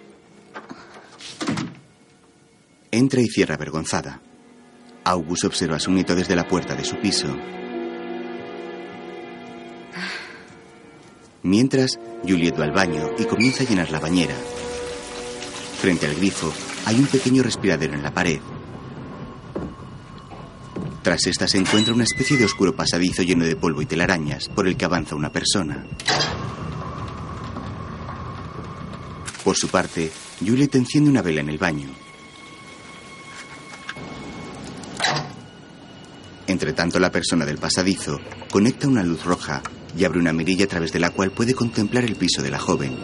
Entra 2.90 3.20
y 3.20 3.26
cierra 3.28 3.54
avergonzada. 3.54 4.20
August 5.04 5.44
observa 5.44 5.76
a 5.76 5.80
su 5.80 5.90
nieto 5.92 6.14
desde 6.14 6.36
la 6.36 6.46
puerta 6.48 6.74
de 6.74 6.84
su 6.84 6.96
piso. 6.96 7.28
Mientras, 11.46 12.00
Juliet 12.26 12.58
va 12.58 12.64
al 12.64 12.72
baño 12.72 13.08
y 13.16 13.24
comienza 13.24 13.62
a 13.62 13.68
llenar 13.68 13.88
la 13.92 14.00
bañera. 14.00 14.34
Frente 15.80 16.06
al 16.06 16.16
grifo 16.16 16.52
hay 16.86 16.96
un 16.96 17.06
pequeño 17.06 17.44
respiradero 17.44 17.94
en 17.94 18.02
la 18.02 18.12
pared. 18.12 18.40
Tras 21.04 21.24
esta 21.28 21.46
se 21.46 21.58
encuentra 21.58 21.94
una 21.94 22.02
especie 22.02 22.36
de 22.36 22.46
oscuro 22.46 22.74
pasadizo 22.74 23.22
lleno 23.22 23.44
de 23.44 23.54
polvo 23.54 23.80
y 23.80 23.86
telarañas 23.86 24.48
por 24.48 24.66
el 24.66 24.76
que 24.76 24.86
avanza 24.86 25.14
una 25.14 25.30
persona. 25.30 25.86
Por 29.44 29.56
su 29.56 29.68
parte, 29.68 30.10
Juliet 30.44 30.74
enciende 30.74 31.10
una 31.10 31.22
vela 31.22 31.42
en 31.42 31.48
el 31.48 31.58
baño. 31.58 31.90
Entre 36.48 36.72
tanto, 36.72 36.98
la 36.98 37.12
persona 37.12 37.46
del 37.46 37.58
pasadizo 37.58 38.18
conecta 38.50 38.88
una 38.88 39.04
luz 39.04 39.24
roja 39.24 39.62
y 39.96 40.04
abre 40.04 40.18
una 40.18 40.32
mirilla 40.32 40.64
a 40.66 40.68
través 40.68 40.92
de 40.92 41.00
la 41.00 41.10
cual 41.10 41.30
puede 41.30 41.54
contemplar 41.54 42.04
el 42.04 42.16
piso 42.16 42.42
de 42.42 42.50
la 42.50 42.58
joven. 42.58 42.96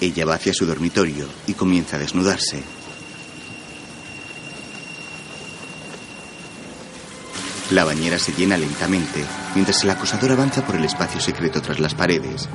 Ella 0.00 0.24
va 0.24 0.34
hacia 0.34 0.54
su 0.54 0.64
dormitorio 0.64 1.26
y 1.46 1.54
comienza 1.54 1.96
a 1.96 1.98
desnudarse. 1.98 2.62
La 7.70 7.84
bañera 7.84 8.18
se 8.18 8.32
llena 8.32 8.56
lentamente 8.56 9.24
mientras 9.54 9.82
el 9.84 9.90
acosador 9.90 10.32
avanza 10.32 10.64
por 10.64 10.76
el 10.76 10.84
espacio 10.84 11.20
secreto 11.20 11.60
tras 11.60 11.80
las 11.80 11.94
paredes. 11.94 12.48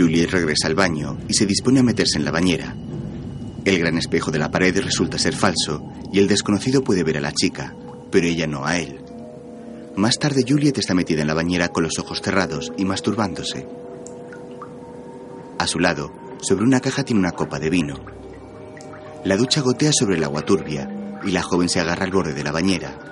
Juliet 0.00 0.30
regresa 0.30 0.66
al 0.66 0.74
baño 0.74 1.18
y 1.28 1.34
se 1.34 1.44
dispone 1.44 1.80
a 1.80 1.82
meterse 1.82 2.16
en 2.16 2.24
la 2.24 2.30
bañera. 2.30 2.74
El 3.66 3.78
gran 3.78 3.98
espejo 3.98 4.30
de 4.30 4.38
la 4.38 4.50
pared 4.50 4.74
resulta 4.80 5.18
ser 5.18 5.34
falso 5.34 5.86
y 6.10 6.18
el 6.18 6.26
desconocido 6.26 6.82
puede 6.82 7.04
ver 7.04 7.18
a 7.18 7.20
la 7.20 7.32
chica, 7.32 7.74
pero 8.10 8.26
ella 8.26 8.46
no 8.46 8.64
a 8.64 8.78
él. 8.78 8.98
Más 9.96 10.18
tarde 10.18 10.44
Juliet 10.48 10.78
está 10.78 10.94
metida 10.94 11.20
en 11.20 11.26
la 11.26 11.34
bañera 11.34 11.68
con 11.68 11.82
los 11.82 11.98
ojos 11.98 12.22
cerrados 12.22 12.72
y 12.78 12.86
masturbándose. 12.86 13.66
A 15.58 15.66
su 15.66 15.78
lado, 15.78 16.10
sobre 16.40 16.64
una 16.64 16.80
caja 16.80 17.04
tiene 17.04 17.20
una 17.20 17.32
copa 17.32 17.58
de 17.58 17.68
vino. 17.68 18.00
La 19.24 19.36
ducha 19.36 19.60
gotea 19.60 19.92
sobre 19.92 20.16
el 20.16 20.24
agua 20.24 20.42
turbia 20.42 21.20
y 21.22 21.32
la 21.32 21.42
joven 21.42 21.68
se 21.68 21.80
agarra 21.80 22.06
al 22.06 22.10
borde 22.10 22.32
de 22.32 22.44
la 22.44 22.52
bañera. 22.52 23.09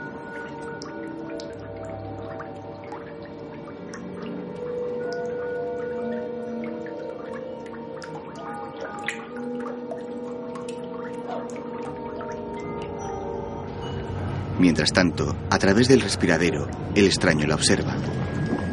Mientras 14.69 14.93
tanto, 14.93 15.35
a 15.49 15.59
través 15.59 15.89
del 15.89 16.03
respiradero, 16.03 16.69
el 16.95 17.07
extraño 17.07 17.47
la 17.47 17.55
observa. 17.55 17.97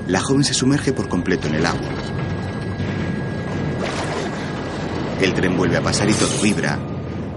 La 0.09 0.19
joven 0.19 0.43
se 0.43 0.53
sumerge 0.53 0.91
por 0.91 1.07
completo 1.07 1.47
en 1.47 1.55
el 1.55 1.65
agua. 1.65 1.87
El 5.21 5.33
tren 5.33 5.55
vuelve 5.55 5.77
a 5.77 5.81
pasar 5.81 6.09
y 6.09 6.13
todo 6.13 6.41
vibra. 6.43 6.77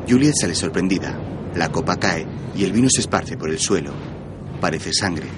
Juliet 0.08 0.34
sale 0.34 0.56
sorprendida. 0.56 1.16
La 1.54 1.70
copa 1.70 2.00
cae 2.00 2.26
y 2.56 2.64
el 2.64 2.72
vino 2.72 2.88
se 2.90 3.00
esparce 3.00 3.36
por 3.36 3.48
el 3.48 3.60
suelo. 3.60 3.92
Parece 4.60 4.92
sangre. 4.92 5.28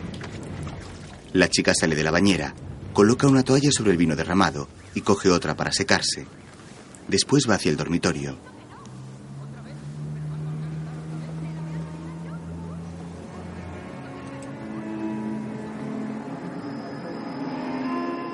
La 1.35 1.49
chica 1.49 1.75
sale 1.79 1.95
de 1.95 2.05
la 2.05 2.11
bañera, 2.11 2.55
coloca 2.95 3.29
una 3.29 3.43
toalla 3.43 3.71
sobre 3.71 3.91
el 3.91 3.99
vino 3.99 4.17
derramado 4.17 4.67
y 4.95 5.03
coge 5.03 5.29
otra 5.29 5.55
para 5.55 5.73
secarse. 5.73 6.27
Después 7.07 7.45
va 7.47 7.57
hacia 7.57 7.71
el 7.71 7.77
dormitorio. 7.77 8.50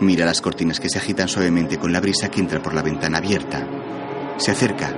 Mira 0.00 0.26
las 0.26 0.42
cortinas 0.42 0.78
que 0.78 0.90
se 0.90 0.98
agitan 0.98 1.28
suavemente 1.28 1.78
con 1.78 1.92
la 1.92 2.00
brisa 2.00 2.30
que 2.30 2.40
entra 2.40 2.62
por 2.62 2.74
la 2.74 2.82
ventana 2.82 3.18
abierta. 3.18 3.66
Se 4.36 4.50
acerca. 4.50 4.92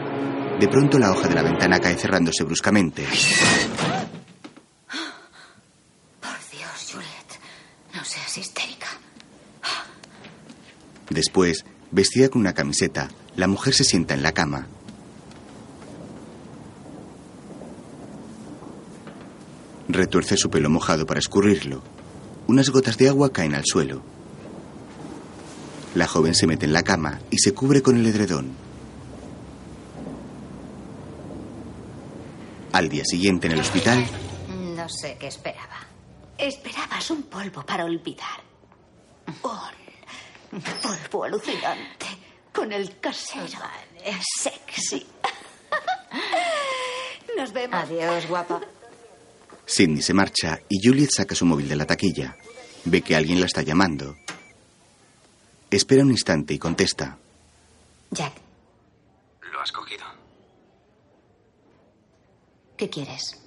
De 0.58 0.66
pronto 0.66 0.98
la 0.98 1.12
hoja 1.12 1.28
de 1.28 1.34
la 1.36 1.42
ventana 1.42 1.78
cae 1.78 1.94
cerrándose 1.96 2.42
bruscamente. 2.42 3.04
Por 6.20 6.36
Dios, 6.50 6.92
Juliet. 6.92 7.40
No 7.94 8.04
seas 8.04 8.38
histérica. 8.38 8.88
Después, 11.10 11.64
vestida 11.92 12.28
con 12.28 12.40
una 12.40 12.54
camiseta, 12.54 13.08
la 13.36 13.46
mujer 13.46 13.74
se 13.74 13.84
sienta 13.84 14.14
en 14.14 14.24
la 14.24 14.32
cama. 14.32 14.66
Retuerce 19.88 20.36
su 20.36 20.50
pelo 20.50 20.68
mojado 20.68 21.06
para 21.06 21.20
escurrirlo. 21.20 21.82
Unas 22.48 22.70
gotas 22.70 22.98
de 22.98 23.08
agua 23.08 23.32
caen 23.32 23.54
al 23.54 23.64
suelo. 23.64 24.02
La 25.98 26.06
joven 26.06 26.32
se 26.32 26.46
mete 26.46 26.64
en 26.64 26.72
la 26.72 26.84
cama 26.84 27.18
y 27.28 27.38
se 27.38 27.52
cubre 27.52 27.82
con 27.82 27.96
el 27.96 28.06
edredón. 28.06 28.52
Al 32.70 32.88
día 32.88 33.02
siguiente 33.04 33.48
en 33.48 33.54
el 33.54 33.60
hospital, 33.60 34.06
No 34.76 34.88
sé 34.88 35.16
qué 35.18 35.26
esperaba. 35.26 35.80
Esperabas 36.38 37.10
un 37.10 37.24
polvo 37.24 37.66
para 37.66 37.84
olvidar. 37.84 38.38
Un 40.52 40.60
polvo 40.80 41.24
alucinante. 41.24 42.06
Con 42.52 42.70
el 42.72 43.00
casero. 43.00 43.58
Sexy. 44.40 45.04
Nos 47.36 47.52
vemos. 47.52 47.82
Adiós, 47.82 48.28
guapa. 48.28 48.60
Sidney 49.66 50.00
se 50.00 50.14
marcha 50.14 50.60
y 50.68 50.78
Juliet 50.80 51.10
saca 51.10 51.34
su 51.34 51.44
móvil 51.44 51.68
de 51.68 51.74
la 51.74 51.86
taquilla. 51.86 52.36
Ve 52.84 53.02
que 53.02 53.16
alguien 53.16 53.40
la 53.40 53.46
está 53.46 53.62
llamando. 53.62 54.16
Espera 55.70 56.02
un 56.02 56.10
instante 56.10 56.54
y 56.54 56.58
contesta. 56.58 57.18
Jack, 58.10 58.32
¿Lo 59.52 59.60
has 59.60 59.72
cogido? 59.72 60.04
¿qué 62.76 62.88
quieres? 62.88 63.42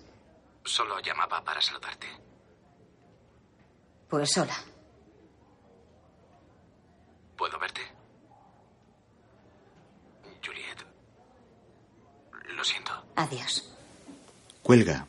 Solo 0.64 1.00
llamaba 1.00 1.44
para 1.44 1.62
saludarte. 1.62 2.06
Pues 4.10 4.30
sola. 4.32 4.56
¿Puedo 7.38 7.58
verte? 7.58 7.82
Juliet. 10.46 10.78
Lo 12.56 12.64
siento. 12.64 12.92
Adiós. 13.16 13.74
Cuelga. 14.62 15.08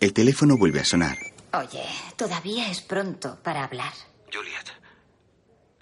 El 0.00 0.12
teléfono 0.12 0.56
vuelve 0.56 0.80
a 0.80 0.84
sonar. 0.84 1.16
Oye, 1.54 1.84
todavía 2.16 2.70
es 2.70 2.80
pronto 2.80 3.38
para 3.42 3.64
hablar. 3.64 3.92
Juliet. 4.32 4.70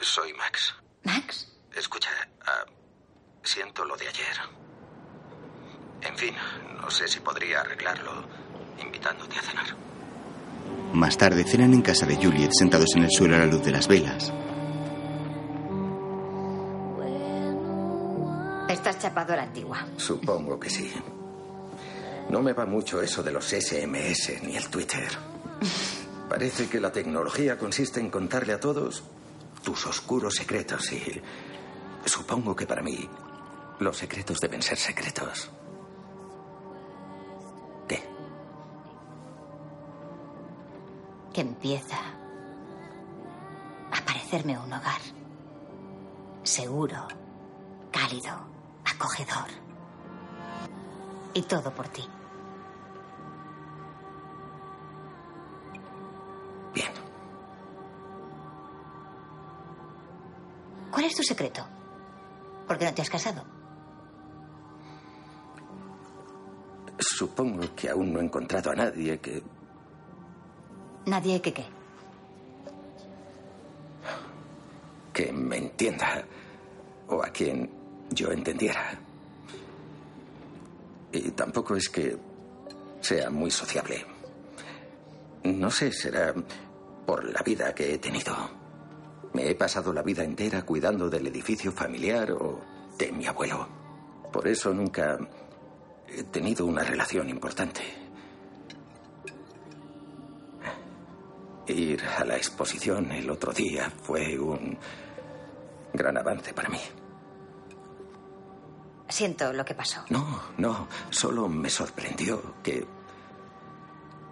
Soy 0.00 0.32
Max. 0.34 0.74
¿Max? 1.04 1.46
Escucha, 1.76 2.10
ah, 2.46 2.64
siento 3.44 3.84
lo 3.84 3.96
de 3.96 4.08
ayer. 4.08 4.36
En 6.02 6.16
fin, 6.16 6.34
no 6.80 6.90
sé 6.90 7.06
si 7.06 7.20
podría 7.20 7.60
arreglarlo 7.60 8.24
invitándote 8.82 9.38
a 9.38 9.42
cenar. 9.42 9.76
Más 10.92 11.16
tarde 11.16 11.44
cenan 11.44 11.72
en 11.72 11.82
casa 11.82 12.04
de 12.04 12.16
Juliet 12.16 12.50
sentados 12.52 12.96
en 12.96 13.04
el 13.04 13.10
suelo 13.10 13.36
a 13.36 13.38
la 13.38 13.46
luz 13.46 13.62
de 13.62 13.70
las 13.70 13.86
velas. 13.86 14.32
Estás 18.68 18.98
chapado 18.98 19.34
a 19.34 19.36
la 19.36 19.42
antigua. 19.44 19.86
Supongo 19.96 20.58
que 20.58 20.70
sí. 20.70 20.92
No 22.28 22.42
me 22.42 22.52
va 22.52 22.66
mucho 22.66 23.00
eso 23.02 23.22
de 23.22 23.32
los 23.32 23.44
SMS 23.44 24.42
ni 24.42 24.56
el 24.56 24.68
Twitter. 24.68 25.08
Parece 26.28 26.68
que 26.68 26.80
la 26.80 26.92
tecnología 26.92 27.58
consiste 27.58 28.00
en 28.00 28.10
contarle 28.10 28.52
a 28.52 28.60
todos 28.60 29.02
tus 29.62 29.86
oscuros 29.86 30.34
secretos 30.34 30.92
y 30.92 31.20
supongo 32.04 32.54
que 32.54 32.66
para 32.66 32.82
mí 32.82 33.08
los 33.80 33.96
secretos 33.96 34.38
deben 34.38 34.62
ser 34.62 34.78
secretos. 34.78 35.50
¿Qué? 37.88 38.02
Que 41.32 41.40
empieza 41.40 41.98
a 43.90 44.04
parecerme 44.04 44.58
un 44.58 44.72
hogar. 44.72 45.00
Seguro, 46.42 47.08
cálido, 47.90 48.30
acogedor. 48.84 49.48
Y 51.34 51.42
todo 51.42 51.72
por 51.74 51.88
ti. 51.88 52.04
¿Cuál 61.00 61.08
es 61.08 61.16
tu 61.16 61.22
secreto? 61.22 61.66
¿Por 62.68 62.76
qué 62.76 62.84
no 62.84 62.92
te 62.92 63.00
has 63.00 63.08
casado? 63.08 63.42
Supongo 66.98 67.74
que 67.74 67.88
aún 67.88 68.12
no 68.12 68.20
he 68.20 68.24
encontrado 68.24 68.70
a 68.70 68.74
nadie 68.74 69.18
que... 69.18 69.42
Nadie 71.06 71.40
que 71.40 71.54
qué. 71.54 71.64
que 75.14 75.32
me 75.32 75.56
entienda 75.56 76.22
o 77.08 77.24
a 77.24 77.30
quien 77.30 77.70
yo 78.10 78.30
entendiera. 78.30 79.00
Y 81.12 81.30
tampoco 81.30 81.76
es 81.76 81.88
que 81.88 82.14
sea 83.00 83.30
muy 83.30 83.50
sociable. 83.50 84.04
No 85.44 85.70
sé, 85.70 85.92
será 85.92 86.34
por 87.06 87.24
la 87.24 87.40
vida 87.40 87.74
que 87.74 87.94
he 87.94 87.98
tenido. 87.98 88.59
Me 89.32 89.48
he 89.48 89.54
pasado 89.54 89.92
la 89.92 90.02
vida 90.02 90.24
entera 90.24 90.62
cuidando 90.62 91.08
del 91.08 91.26
edificio 91.26 91.70
familiar 91.70 92.32
o 92.32 92.60
de 92.98 93.12
mi 93.12 93.26
abuelo. 93.26 93.68
Por 94.32 94.48
eso 94.48 94.72
nunca 94.74 95.18
he 96.08 96.24
tenido 96.24 96.66
una 96.66 96.82
relación 96.82 97.28
importante. 97.28 97.80
Ir 101.66 102.02
a 102.04 102.24
la 102.24 102.36
exposición 102.36 103.12
el 103.12 103.30
otro 103.30 103.52
día 103.52 103.92
fue 104.02 104.36
un 104.38 104.76
gran 105.92 106.16
avance 106.18 106.52
para 106.52 106.68
mí. 106.68 106.80
Siento 109.08 109.52
lo 109.52 109.64
que 109.64 109.74
pasó. 109.74 110.04
No, 110.10 110.42
no, 110.58 110.88
solo 111.10 111.48
me 111.48 111.68
sorprendió 111.68 112.56
que... 112.62 112.84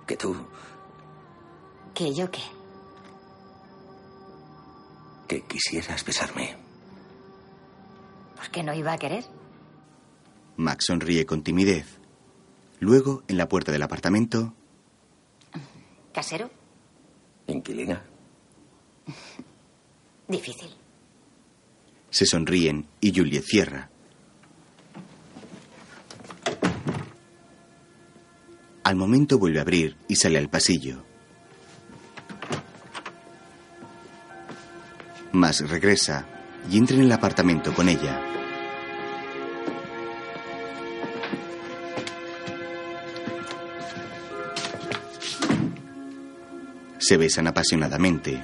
que 0.07 0.17
tú, 0.17 0.37
¿Que 1.95 2.15
yo 2.15 2.31
qué? 2.31 2.43
Que 5.29 5.43
quisieras 5.43 6.05
besarme. 6.05 6.57
¿Por 8.37 8.51
qué 8.51 8.63
no 8.63 8.75
iba 8.75 8.93
a 8.93 8.99
querer? 8.99 9.25
Max 10.57 10.87
sonríe 10.87 11.27
con 11.27 11.43
timidez. 11.43 11.99
Luego, 12.81 13.23
en 13.29 13.37
la 13.37 13.49
puerta 13.49 13.71
del 13.73 13.83
apartamento, 13.83 14.55
¿Casero? 16.13 16.51
¿Inquilina? 17.47 18.03
Difícil. 20.29 20.75
se 22.11 22.27
sonríen 22.27 22.87
y 23.01 23.15
Juliet 23.15 23.45
cierra. 23.45 23.91
Al 28.83 28.97
momento 28.97 29.39
vuelve 29.39 29.59
a 29.59 29.63
abrir 29.63 29.97
y 30.09 30.17
sale 30.17 30.39
al 30.39 30.49
pasillo. 30.49 31.05
Max 35.33 35.69
regresa 35.69 36.27
y 36.71 36.79
entra 36.79 36.97
en 36.97 37.03
el 37.03 37.13
apartamento 37.13 37.75
con 37.75 37.89
ella. 37.89 38.21
Se 46.99 47.17
besan 47.17 47.47
apasionadamente. 47.47 48.43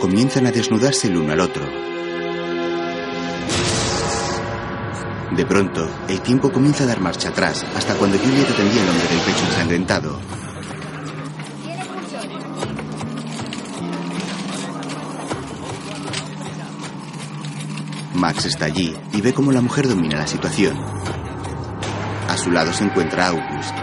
Comienzan 0.00 0.46
a 0.46 0.50
desnudarse 0.50 1.08
el 1.08 1.18
uno 1.18 1.32
al 1.32 1.40
otro. 1.40 1.99
De 5.36 5.46
pronto, 5.46 5.88
el 6.08 6.20
tiempo 6.22 6.50
comienza 6.50 6.84
a 6.84 6.86
dar 6.88 7.00
marcha 7.00 7.28
atrás 7.28 7.64
hasta 7.76 7.94
cuando 7.94 8.18
Juliet 8.18 8.50
atendía 8.50 8.82
el 8.82 8.88
hombre 8.88 9.08
del 9.08 9.20
pecho 9.20 9.44
ensangrentado. 9.46 10.18
Max 18.14 18.44
está 18.44 18.66
allí 18.66 18.94
y 19.12 19.20
ve 19.20 19.32
cómo 19.32 19.52
la 19.52 19.60
mujer 19.60 19.88
domina 19.88 20.18
la 20.18 20.26
situación. 20.26 20.76
A 22.28 22.36
su 22.36 22.50
lado 22.50 22.72
se 22.72 22.84
encuentra 22.84 23.28
August. 23.28 23.74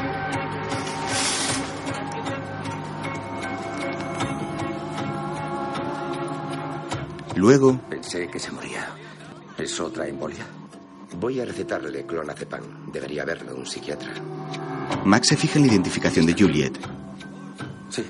Luego, 7.36 7.79
Pensé 7.89 8.27
que 8.27 8.39
se 8.39 8.51
moría. 8.51 8.89
¿Es 9.57 9.79
otra 9.79 10.07
embolia? 10.07 10.45
Voy 11.19 11.39
a 11.39 11.45
recetarle 11.45 12.06
clonazepam. 12.06 12.91
Debería 12.91 13.25
verlo 13.25 13.56
un 13.56 13.65
psiquiatra. 13.65 14.13
Max 15.03 15.30
se 15.30 15.38
fija 15.38 15.58
en 15.58 15.65
la 15.65 15.73
identificación 15.73 16.27
de 16.27 16.34
Juliet. 16.34 16.77
Sí. 17.89 18.03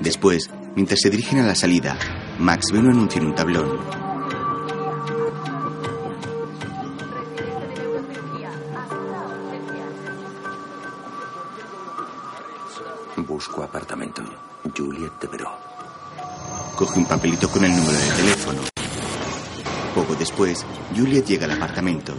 Después, 0.00 0.50
mientras 0.74 0.98
se 1.00 1.08
dirigen 1.08 1.38
a 1.38 1.46
la 1.46 1.54
salida, 1.54 1.96
Max 2.40 2.72
ve 2.72 2.80
un 2.80 2.88
anuncio 2.90 3.20
en 3.20 3.28
un 3.28 3.34
tablón. 3.34 3.78
Busco 13.18 13.62
apartamento. 13.62 14.22
Juliet 14.76 15.12
de 15.20 15.28
Veró. 15.28 15.50
Coge 16.74 16.98
un 16.98 17.06
papelito 17.06 17.48
con 17.48 17.64
el 17.64 17.70
número 17.70 17.96
de 17.98 18.10
teléfono. 18.16 18.77
Poco 19.98 20.14
después, 20.14 20.64
Juliet 20.96 21.26
llega 21.26 21.46
al 21.46 21.50
apartamento. 21.50 22.14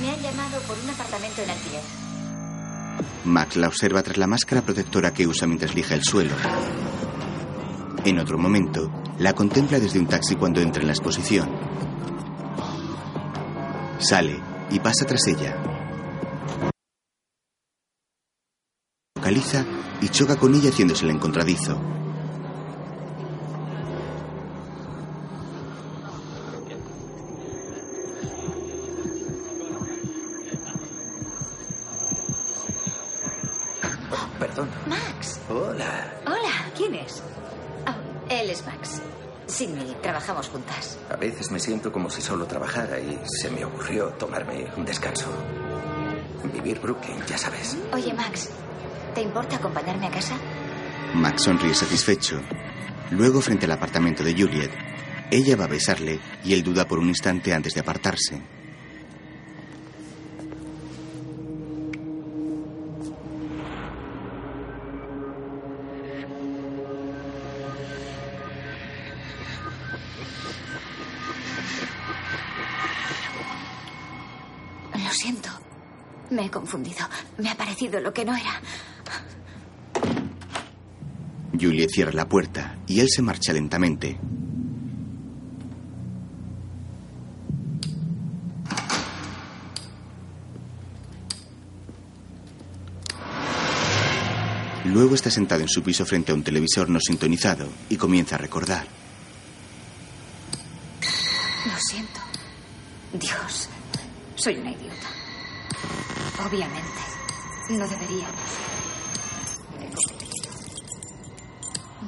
Me 0.00 0.08
han 0.08 0.22
llamado 0.22 0.58
por 0.62 0.78
un 0.78 0.88
apartamento 0.88 1.42
en 1.42 1.50
alquiler. 1.50 1.82
Max 3.26 3.56
la 3.56 3.68
observa 3.68 4.02
tras 4.02 4.16
la 4.16 4.26
máscara 4.26 4.62
protectora 4.62 5.12
que 5.12 5.26
usa 5.26 5.46
mientras 5.46 5.74
lija 5.74 5.94
el 5.94 6.02
suelo. 6.02 6.34
En 8.06 8.18
otro 8.18 8.38
momento, 8.38 8.90
la 9.18 9.34
contempla 9.34 9.78
desde 9.78 9.98
un 9.98 10.06
taxi 10.06 10.36
cuando 10.36 10.62
entra 10.62 10.80
en 10.80 10.86
la 10.86 10.94
exposición. 10.94 11.50
Sale 13.98 14.40
y 14.70 14.80
pasa 14.80 15.04
tras 15.04 15.26
ella. 15.26 15.54
Localiza 19.16 19.66
y 20.00 20.08
choca 20.08 20.36
con 20.36 20.54
ella 20.54 20.70
haciéndose 20.70 21.04
el 21.04 21.10
encontradizo. 21.10 22.05
Siento 41.66 41.90
como 41.90 42.08
si 42.08 42.22
solo 42.22 42.46
trabajara 42.46 43.00
y 43.00 43.18
se 43.24 43.50
me 43.50 43.64
ocurrió 43.64 44.10
tomarme 44.10 44.66
un 44.76 44.84
descanso. 44.84 45.26
Vivir 46.52 46.78
Brooklyn, 46.78 47.18
ya 47.26 47.36
sabes. 47.36 47.76
Oye, 47.92 48.14
Max, 48.14 48.50
¿te 49.16 49.20
importa 49.20 49.56
acompañarme 49.56 50.06
a 50.06 50.10
casa? 50.10 50.36
Max 51.14 51.42
sonríe 51.42 51.74
satisfecho. 51.74 52.40
Luego, 53.10 53.40
frente 53.40 53.66
al 53.66 53.72
apartamento 53.72 54.22
de 54.22 54.34
Juliet, 54.34 54.70
ella 55.32 55.56
va 55.56 55.64
a 55.64 55.68
besarle 55.68 56.20
y 56.44 56.54
él 56.54 56.62
duda 56.62 56.86
por 56.86 57.00
un 57.00 57.08
instante 57.08 57.52
antes 57.52 57.74
de 57.74 57.80
apartarse. 57.80 58.40
Confundido. 76.66 77.06
Me 77.38 77.48
ha 77.48 77.54
parecido 77.54 78.00
lo 78.00 78.12
que 78.12 78.24
no 78.24 78.34
era. 78.36 78.60
Juliet 81.52 81.88
cierra 81.90 82.12
la 82.12 82.28
puerta 82.28 82.76
y 82.88 82.98
él 82.98 83.06
se 83.08 83.22
marcha 83.22 83.52
lentamente. 83.52 84.18
Luego 94.86 95.14
está 95.14 95.30
sentado 95.30 95.60
en 95.62 95.68
su 95.68 95.82
piso 95.82 96.04
frente 96.04 96.32
a 96.32 96.34
un 96.34 96.42
televisor 96.42 96.88
no 96.88 96.98
sintonizado 97.00 97.68
y 97.88 97.96
comienza 97.96 98.34
a 98.36 98.38
recordar. 98.38 98.86
Lo 101.66 101.78
siento. 101.78 102.20
Dios, 103.12 103.68
soy 104.36 104.56
una 104.56 104.70
idiota. 104.70 105.06
Obviamente, 106.44 107.00
no 107.70 107.88
debería. 107.88 108.26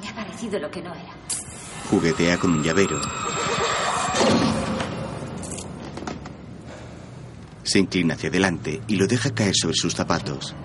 Me 0.01 0.09
ha 0.09 0.15
parecido 0.15 0.59
lo 0.59 0.69
que 0.69 0.81
no 0.81 0.93
era. 0.93 1.13
Juguetea 1.89 2.37
con 2.37 2.51
un 2.51 2.63
llavero. 2.63 3.01
Se 7.63 7.79
inclina 7.79 8.13
hacia 8.13 8.29
adelante 8.29 8.81
y 8.87 8.95
lo 8.95 9.07
deja 9.07 9.33
caer 9.33 9.55
sobre 9.55 9.75
sus 9.75 9.93
zapatos. 9.95 10.55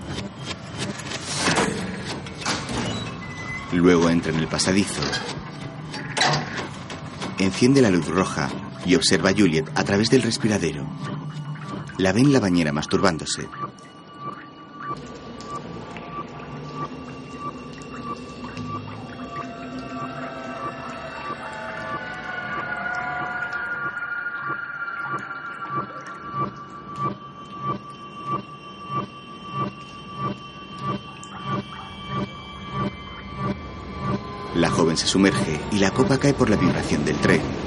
Luego 3.72 4.08
entra 4.08 4.32
en 4.32 4.38
el 4.38 4.46
pasadizo. 4.48 5.02
Enciende 7.38 7.82
la 7.82 7.90
luz 7.90 8.06
roja 8.06 8.48
y 8.86 8.94
observa 8.94 9.30
a 9.30 9.34
Juliet 9.34 9.68
a 9.74 9.84
través 9.84 10.10
del 10.10 10.22
respiradero. 10.22 10.86
La 11.98 12.12
ve 12.12 12.20
en 12.20 12.32
la 12.32 12.40
bañera 12.40 12.72
masturbándose. 12.72 13.48
La 34.56 34.70
joven 34.70 34.96
se 34.96 35.06
sumerge 35.06 35.60
y 35.70 35.78
la 35.78 35.90
copa 35.90 36.18
cae 36.18 36.34
por 36.34 36.50
la 36.50 36.56
vibración 36.56 37.04
del 37.04 37.16
tren. 37.18 37.63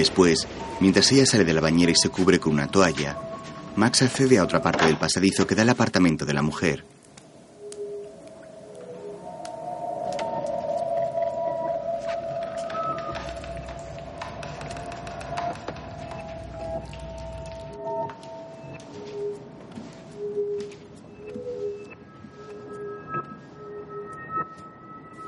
Después, 0.00 0.48
mientras 0.80 1.12
ella 1.12 1.26
sale 1.26 1.44
de 1.44 1.52
la 1.52 1.60
bañera 1.60 1.92
y 1.92 1.94
se 1.94 2.08
cubre 2.08 2.40
con 2.40 2.54
una 2.54 2.68
toalla, 2.68 3.18
Max 3.76 4.00
accede 4.00 4.38
a 4.38 4.44
otra 4.44 4.62
parte 4.62 4.86
del 4.86 4.96
pasadizo 4.96 5.46
que 5.46 5.54
da 5.54 5.60
al 5.60 5.68
apartamento 5.68 6.24
de 6.24 6.32
la 6.32 6.40
mujer. 6.40 6.86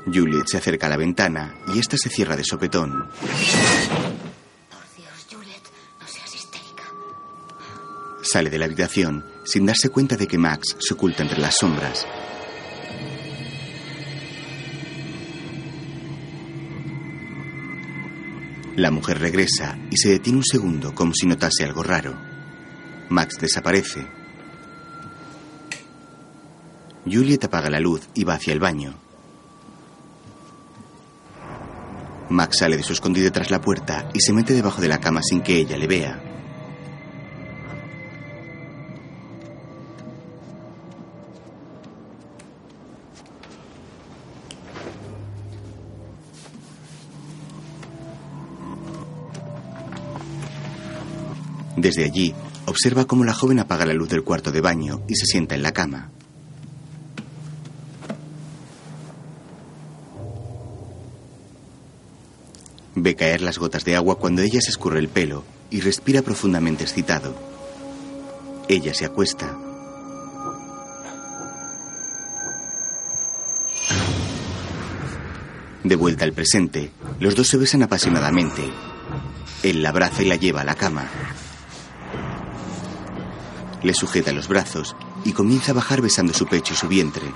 Juliet 0.06 0.46
se 0.46 0.56
acerca 0.56 0.87
a 0.87 0.90
la 0.90 0.96
ventana 0.96 1.56
y 1.74 1.78
esta 1.78 1.98
se 1.98 2.08
cierra 2.08 2.37
de 2.37 2.44
sopetón. 2.44 3.11
Sale 8.32 8.48
de 8.48 8.58
la 8.58 8.64
habitación 8.64 9.26
sin 9.44 9.66
darse 9.66 9.90
cuenta 9.90 10.16
de 10.16 10.26
que 10.26 10.38
Max 10.38 10.74
se 10.78 10.94
oculta 10.94 11.22
entre 11.22 11.38
las 11.38 11.54
sombras. 11.54 12.06
La 18.74 18.90
mujer 18.90 19.18
regresa 19.18 19.78
y 19.90 19.98
se 19.98 20.08
detiene 20.08 20.38
un 20.38 20.46
segundo 20.46 20.94
como 20.94 21.12
si 21.12 21.26
notase 21.26 21.62
algo 21.64 21.82
raro. 21.82 22.18
Max 23.10 23.36
desaparece. 23.38 24.06
Juliet 27.04 27.44
apaga 27.44 27.68
la 27.68 27.80
luz 27.80 28.08
y 28.14 28.24
va 28.24 28.36
hacia 28.36 28.54
el 28.54 28.60
baño. 28.60 28.94
Max 32.30 32.56
sale 32.60 32.78
de 32.78 32.82
su 32.82 32.94
escondite 32.94 33.30
tras 33.30 33.50
la 33.50 33.60
puerta 33.60 34.08
y 34.14 34.20
se 34.20 34.32
mete 34.32 34.54
debajo 34.54 34.80
de 34.80 34.88
la 34.88 35.00
cama 35.00 35.20
sin 35.22 35.42
que 35.42 35.58
ella 35.58 35.76
le 35.76 35.86
vea. 35.86 36.31
Desde 51.82 52.04
allí, 52.04 52.32
observa 52.66 53.06
cómo 53.06 53.24
la 53.24 53.34
joven 53.34 53.58
apaga 53.58 53.84
la 53.84 53.92
luz 53.92 54.08
del 54.08 54.22
cuarto 54.22 54.52
de 54.52 54.60
baño 54.60 55.02
y 55.08 55.16
se 55.16 55.26
sienta 55.26 55.56
en 55.56 55.64
la 55.64 55.72
cama. 55.72 56.12
Ve 62.94 63.16
caer 63.16 63.40
las 63.40 63.58
gotas 63.58 63.84
de 63.84 63.96
agua 63.96 64.16
cuando 64.16 64.42
ella 64.42 64.60
se 64.60 64.70
escurre 64.70 65.00
el 65.00 65.08
pelo 65.08 65.42
y 65.70 65.80
respira 65.80 66.22
profundamente 66.22 66.84
excitado. 66.84 67.34
Ella 68.68 68.94
se 68.94 69.04
acuesta. 69.04 69.58
De 75.82 75.96
vuelta 75.96 76.24
al 76.24 76.32
presente, 76.32 76.92
los 77.18 77.34
dos 77.34 77.48
se 77.48 77.56
besan 77.56 77.82
apasionadamente. 77.82 78.62
Él 79.64 79.82
la 79.82 79.88
abraza 79.88 80.22
y 80.22 80.26
la 80.26 80.36
lleva 80.36 80.60
a 80.60 80.64
la 80.64 80.76
cama. 80.76 81.08
Le 83.82 83.94
sujeta 83.94 84.32
los 84.32 84.48
brazos 84.48 84.94
y 85.24 85.32
comienza 85.32 85.72
a 85.72 85.74
bajar 85.74 86.00
besando 86.00 86.32
su 86.32 86.46
pecho 86.46 86.74
y 86.74 86.76
su 86.76 86.88
vientre. 86.88 87.32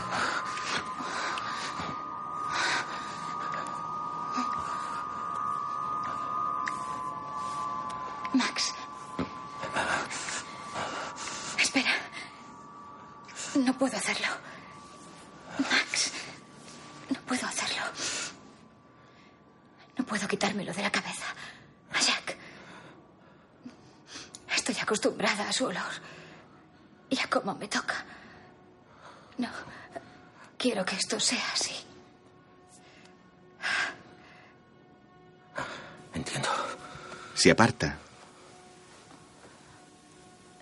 Se 37.47 37.53
aparta. 37.53 37.97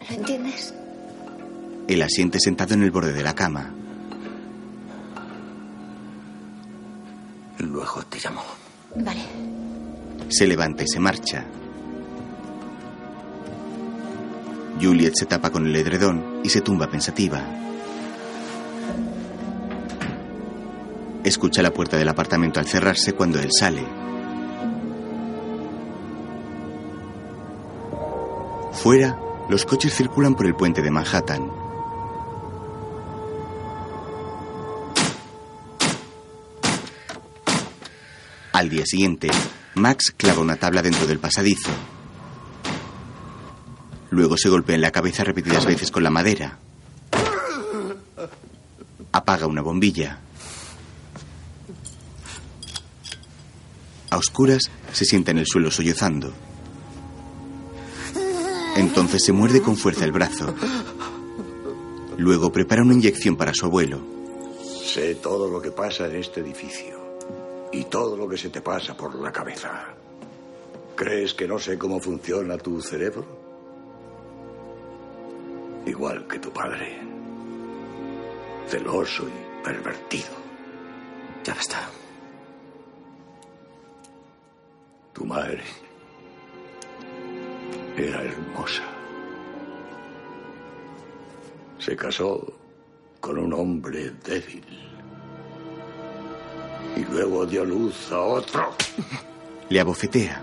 ¿Lo 0.06 0.16
entiendes? 0.16 0.74
Él 1.88 2.02
asiente 2.02 2.38
sentado 2.38 2.74
en 2.74 2.82
el 2.82 2.90
borde 2.90 3.14
de 3.14 3.22
la 3.22 3.34
cama. 3.34 3.72
Luego 7.56 8.02
te 8.02 8.18
llamo. 8.18 8.42
Vale. 8.96 9.22
Se 10.28 10.46
levanta 10.46 10.82
y 10.82 10.86
se 10.86 11.00
marcha. 11.00 11.46
Juliet 14.78 15.14
se 15.14 15.24
tapa 15.24 15.48
con 15.48 15.66
el 15.66 15.74
edredón 15.76 16.42
y 16.44 16.50
se 16.50 16.60
tumba 16.60 16.90
pensativa. 16.90 17.42
Escucha 21.24 21.62
la 21.62 21.72
puerta 21.72 21.96
del 21.96 22.10
apartamento 22.10 22.60
al 22.60 22.66
cerrarse 22.66 23.14
cuando 23.14 23.40
él 23.40 23.48
sale. 23.58 24.03
Fuera, 28.84 29.18
los 29.48 29.64
coches 29.64 29.94
circulan 29.94 30.34
por 30.34 30.44
el 30.44 30.54
puente 30.54 30.82
de 30.82 30.90
Manhattan. 30.90 31.50
Al 38.52 38.68
día 38.68 38.84
siguiente, 38.84 39.30
Max 39.72 40.12
clava 40.14 40.42
una 40.42 40.56
tabla 40.56 40.82
dentro 40.82 41.06
del 41.06 41.18
pasadizo. 41.18 41.70
Luego 44.10 44.36
se 44.36 44.50
golpea 44.50 44.74
en 44.74 44.82
la 44.82 44.90
cabeza 44.90 45.24
repetidas 45.24 45.64
veces 45.64 45.90
con 45.90 46.02
la 46.02 46.10
madera. 46.10 46.58
Apaga 49.12 49.46
una 49.46 49.62
bombilla. 49.62 50.18
A 54.10 54.18
oscuras, 54.18 54.70
se 54.92 55.06
sienta 55.06 55.30
en 55.30 55.38
el 55.38 55.46
suelo 55.46 55.70
sollozando. 55.70 56.34
Entonces 58.84 59.24
se 59.24 59.32
muerde 59.32 59.62
con 59.62 59.76
fuerza 59.76 60.04
el 60.04 60.12
brazo. 60.12 60.54
Luego 62.18 62.52
prepara 62.52 62.82
una 62.82 62.92
inyección 62.92 63.34
para 63.34 63.54
su 63.54 63.64
abuelo. 63.64 63.98
Sé 64.62 65.14
todo 65.14 65.48
lo 65.48 65.60
que 65.60 65.70
pasa 65.70 66.06
en 66.06 66.16
este 66.16 66.40
edificio 66.40 67.18
y 67.72 67.84
todo 67.84 68.14
lo 68.14 68.28
que 68.28 68.36
se 68.36 68.50
te 68.50 68.60
pasa 68.60 68.94
por 68.94 69.14
la 69.14 69.32
cabeza. 69.32 69.86
¿Crees 70.94 71.32
que 71.32 71.48
no 71.48 71.58
sé 71.58 71.78
cómo 71.78 71.98
funciona 71.98 72.58
tu 72.58 72.82
cerebro? 72.82 73.24
Igual 75.86 76.26
que 76.28 76.38
tu 76.38 76.52
padre. 76.52 77.00
Celoso 78.68 79.24
y 79.26 79.64
pervertido. 79.64 80.28
Ya 81.42 81.54
está. 81.54 81.88
Tu 85.14 85.24
madre 85.24 85.62
era 87.96 88.22
hermosa. 88.22 88.33
Se 91.84 91.94
casó 91.94 92.40
con 93.20 93.36
un 93.36 93.52
hombre 93.52 94.10
débil. 94.24 94.64
Y 96.96 97.04
luego 97.12 97.44
dio 97.44 97.62
luz 97.62 98.10
a 98.10 98.20
otro. 98.20 98.74
Le 99.68 99.80
abofetea. 99.80 100.42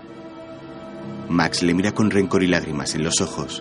Max 1.28 1.64
le 1.64 1.74
mira 1.74 1.92
con 1.92 2.12
rencor 2.12 2.44
y 2.44 2.46
lágrimas 2.46 2.94
en 2.94 3.02
los 3.02 3.20
ojos. 3.20 3.60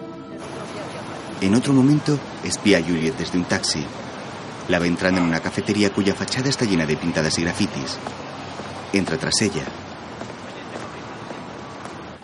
En 1.40 1.56
otro 1.56 1.74
momento, 1.74 2.20
espía 2.44 2.78
a 2.78 2.84
Juliet 2.84 3.16
desde 3.18 3.40
un 3.40 3.46
taxi. 3.46 3.84
La 4.68 4.78
ve 4.78 4.86
entrando 4.86 5.20
en 5.20 5.28
una 5.28 5.40
cafetería 5.40 5.92
cuya 5.92 6.14
fachada 6.14 6.50
está 6.50 6.66
llena 6.66 6.86
de 6.86 6.98
pintadas 6.98 7.40
y 7.40 7.42
grafitis. 7.42 7.98
Entra 8.94 9.18
tras 9.18 9.42
ella. 9.42 9.66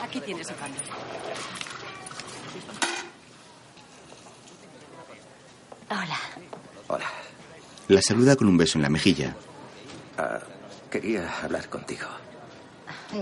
Aquí 0.04 0.20
tienes 0.20 0.48
cambio. 0.52 0.82
Hola. 5.90 6.20
Hola. 6.88 7.06
La 7.88 8.02
saluda 8.02 8.36
con 8.36 8.48
un 8.48 8.58
beso 8.58 8.78
en 8.78 8.84
la 8.84 8.90
mejilla. 8.90 9.36
Ah, 10.18 10.40
quería 10.92 11.30
hablar 11.42 11.70
contigo. 11.70 12.08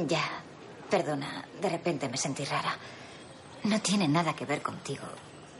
Ya. 0.07 0.41
Perdona, 0.89 1.45
de 1.61 1.69
repente 1.69 2.07
me 2.07 2.17
sentí 2.17 2.45
rara. 2.45 2.77
No 3.63 3.81
tiene 3.81 4.07
nada 4.07 4.35
que 4.35 4.45
ver 4.45 4.61
contigo. 4.61 5.03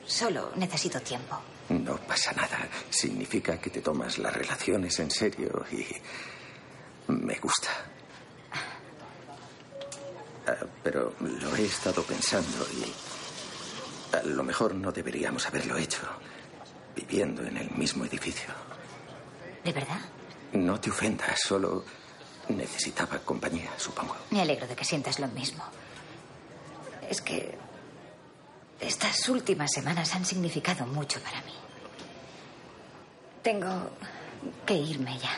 Solo 0.06 0.52
necesito 0.56 1.00
tiempo. 1.02 1.40
No 1.70 1.98
pasa 1.98 2.32
nada. 2.34 2.68
Significa 2.92 3.60
que 3.60 3.72
te 3.72 3.82
tomas 3.82 4.20
las 4.20 4.34
relaciones 4.34 5.00
en 5.00 5.10
serio 5.10 5.66
y 5.72 5.86
me 7.12 7.36
gusta. 7.40 7.70
Ah, 10.48 10.66
pero 10.84 11.14
lo 11.20 11.56
he 11.56 11.66
estado 11.66 12.04
pensando 12.04 12.66
y 12.74 14.16
a 14.16 14.22
lo 14.24 14.44
mejor 14.44 14.76
no 14.76 14.92
deberíamos 14.92 15.48
haberlo 15.48 15.76
hecho 15.78 16.02
viviendo 16.96 17.44
en 17.44 17.58
el 17.58 17.70
mismo 17.72 18.06
edificio. 18.06 18.50
¿De 19.64 19.72
verdad? 19.74 20.00
No 20.54 20.80
te 20.80 20.90
ofendas, 20.90 21.40
solo 21.46 21.84
necesitaba 22.50 23.20
compañía, 23.20 23.72
supongo. 23.78 24.16
Me 24.32 24.42
alegro 24.42 24.68
de 24.68 24.76
que 24.76 24.86
sientas 24.86 25.20
lo 25.20 25.28
mismo. 25.30 25.64
Es 27.10 27.22
que 27.22 27.58
estas 28.80 29.28
últimas 29.30 29.72
semanas 29.72 30.14
han 30.16 30.26
significado 30.26 30.86
mucho 30.86 31.20
para 31.22 31.42
mí. 31.42 31.54
Tengo 33.42 33.90
que 34.66 34.76
irme 34.76 35.18
ya. 35.20 35.32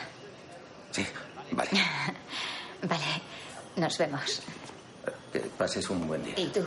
Sí, 0.90 1.04
vale. 1.52 1.70
Vale, 2.80 3.02
nos 3.74 3.98
vemos. 3.98 4.40
Que 5.32 5.40
pases 5.40 5.90
un 5.90 6.06
buen 6.06 6.22
día. 6.24 6.34
¿Y 6.38 6.46
tú? 6.46 6.60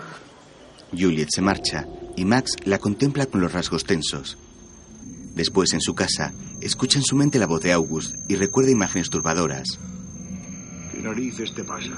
Juliet 0.92 1.30
se 1.34 1.42
marcha 1.42 1.86
y 2.18 2.26
Max 2.26 2.58
la 2.66 2.80
contempla 2.80 3.28
con 3.28 3.40
los 3.40 3.54
rasgos 3.54 3.86
tensos. 3.86 4.38
Después, 5.36 5.74
en 5.74 5.82
su 5.82 5.96
casa, 5.96 6.34
escucha 6.60 7.00
en 7.00 7.06
su 7.06 7.16
mente 7.16 7.40
la 7.40 7.48
voz 7.48 7.62
de 7.62 7.72
August 7.72 8.16
y 8.28 8.36
recuerda 8.36 8.72
imágenes 8.72 9.10
turbadoras. 9.10 9.80
¿Qué 10.92 11.02
narices 11.02 11.54
te 11.54 11.64
pasa? 11.64 11.90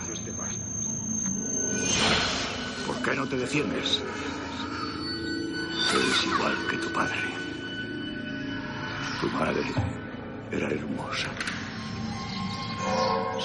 ¿Por 2.85 3.01
qué 3.01 3.15
no 3.15 3.27
te 3.27 3.37
defiendes? 3.37 4.01
Eres 5.93 6.25
igual 6.25 6.55
que 6.69 6.77
tu 6.77 6.91
padre. 6.91 7.17
Tu 9.21 9.29
madre 9.29 9.63
era 10.51 10.69
hermosa. 10.69 11.29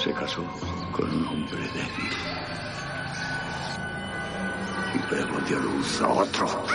Se 0.03 0.11
casó 0.13 0.43
con 0.91 1.09
un 1.09 1.27
hombre 1.27 1.59
débil. 1.73 2.11
Y 4.95 5.09
luego 5.09 5.39
dio 5.47 5.59
luz 5.59 6.01
a 6.01 6.07
otro. 6.09 6.65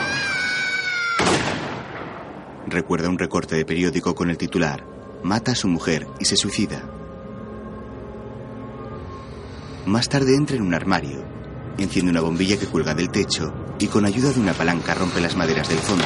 Recuerda 2.66 3.08
un 3.08 3.18
recorte 3.18 3.56
de 3.56 3.64
periódico 3.64 4.14
con 4.14 4.30
el 4.30 4.38
titular 4.38 4.94
Mata 5.24 5.52
a 5.52 5.54
su 5.54 5.68
mujer 5.68 6.06
y 6.20 6.26
se 6.26 6.36
suicida. 6.36 6.82
Más 9.86 10.10
tarde 10.10 10.36
entra 10.36 10.56
en 10.56 10.62
un 10.62 10.74
armario, 10.74 11.24
enciende 11.78 12.10
una 12.10 12.20
bombilla 12.20 12.58
que 12.58 12.66
cuelga 12.66 12.94
del 12.94 13.08
techo 13.08 13.54
y 13.78 13.86
con 13.86 14.04
ayuda 14.04 14.32
de 14.32 14.40
una 14.40 14.52
palanca 14.52 14.92
rompe 14.92 15.22
las 15.22 15.34
maderas 15.34 15.66
del 15.70 15.78
fondo. 15.78 16.04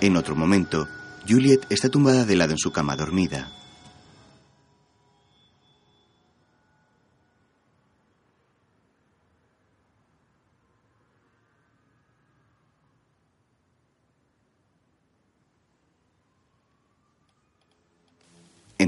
En 0.00 0.16
otro 0.16 0.36
momento, 0.36 0.86
Juliet 1.28 1.66
está 1.68 1.88
tumbada 1.88 2.24
de 2.24 2.36
lado 2.36 2.52
en 2.52 2.58
su 2.58 2.70
cama 2.70 2.94
dormida. 2.94 3.50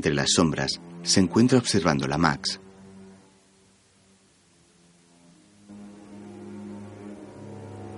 Entre 0.05 0.17
las 0.17 0.33
sombras, 0.33 0.83
se 1.03 1.19
encuentra 1.19 1.57
observándola 1.57 2.19
Max. 2.19 2.61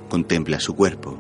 Contempla 0.09 0.61
su 0.61 0.77
cuerpo. 0.77 1.19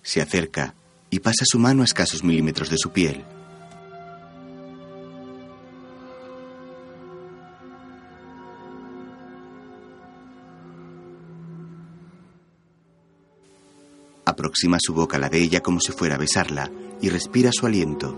Se 0.00 0.22
acerca 0.22 0.74
y 1.10 1.20
pasa 1.20 1.44
su 1.44 1.58
mano 1.58 1.82
a 1.82 1.84
escasos 1.84 2.24
milímetros 2.24 2.70
de 2.70 2.78
su 2.78 2.90
piel. 2.90 3.22
Aproxima 14.52 14.76
su 14.78 14.92
boca 14.92 15.16
a 15.16 15.20
la 15.20 15.30
de 15.30 15.38
ella 15.38 15.62
como 15.62 15.80
si 15.80 15.92
fuera 15.92 16.16
a 16.16 16.18
besarla 16.18 16.70
y 17.00 17.08
respira 17.08 17.48
su 17.54 17.64
aliento. 17.64 18.14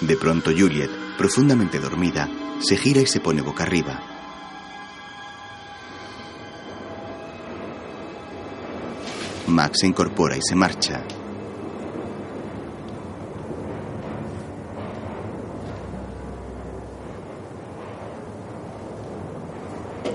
De 0.00 0.16
pronto 0.16 0.52
Juliet, 0.56 0.90
profundamente 1.18 1.78
dormida, 1.78 2.30
se 2.60 2.78
gira 2.78 3.02
y 3.02 3.06
se 3.06 3.20
pone 3.20 3.42
boca 3.42 3.64
arriba. 3.64 4.00
Max 9.48 9.80
se 9.80 9.86
incorpora 9.86 10.38
y 10.38 10.40
se 10.40 10.54
marcha. 10.54 11.04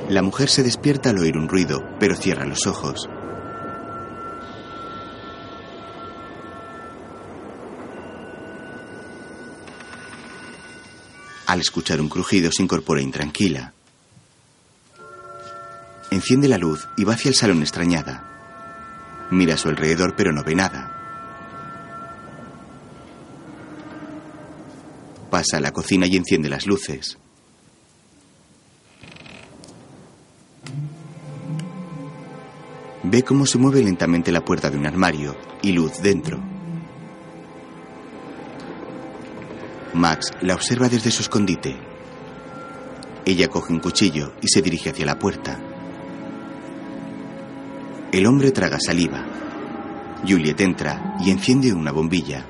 La 0.10 0.24
mujer 0.24 0.50
se 0.50 0.64
despierta 0.64 1.12
al 1.12 1.20
oír 1.20 1.38
un 1.38 1.48
ruido, 1.48 1.88
pero 2.00 2.16
cierra 2.16 2.44
los 2.44 2.66
ojos. 2.66 3.08
Al 11.46 11.60
escuchar 11.60 12.02
un 12.02 12.10
crujido 12.10 12.52
se 12.52 12.64
incorpora 12.64 13.04
intranquila. 13.04 13.74
Enciende 16.10 16.48
la 16.48 16.58
luz 16.58 16.88
y 16.98 17.04
va 17.04 17.14
hacia 17.14 17.30
el 17.30 17.36
salón 17.36 17.62
extrañada. 17.62 19.28
Mira 19.30 19.54
a 19.54 19.58
su 19.58 19.70
alrededor 19.70 20.16
pero 20.16 20.32
no 20.32 20.44
ve 20.44 20.56
nada. 20.56 20.92
Pasa 25.30 25.58
a 25.58 25.62
la 25.62 25.72
cocina 25.72 26.08
y 26.08 26.18
enciende 26.18 26.50
las 26.50 26.66
luces. 26.66 27.20
Ve 33.12 33.24
cómo 33.24 33.48
se 33.48 33.58
mueve 33.58 33.82
lentamente 33.82 34.32
la 34.32 34.46
puerta 34.46 34.70
de 34.70 34.78
un 34.78 34.86
armario 34.86 35.36
y 35.64 35.72
luz 35.72 36.00
dentro. 36.04 36.40
Max 39.96 40.32
la 40.42 40.54
observa 40.54 40.90
desde 40.90 41.10
su 41.10 41.24
escondite. 41.24 41.76
Ella 43.26 43.48
coge 43.48 43.74
un 43.74 43.80
cuchillo 43.80 44.34
y 44.44 44.48
se 44.50 44.62
dirige 44.62 44.92
hacia 44.92 45.08
la 45.08 45.18
puerta. 45.18 45.60
El 48.12 48.28
hombre 48.28 48.52
traga 48.52 48.78
saliva. 48.80 49.26
Juliet 50.22 50.62
entra 50.62 51.16
y 51.20 51.32
enciende 51.32 51.74
una 51.74 51.92
bombilla. 51.92 52.46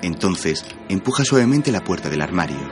Entonces 0.00 0.64
empuja 0.88 1.22
suavemente 1.22 1.70
la 1.70 1.84
puerta 1.84 2.08
del 2.08 2.22
armario. 2.22 2.66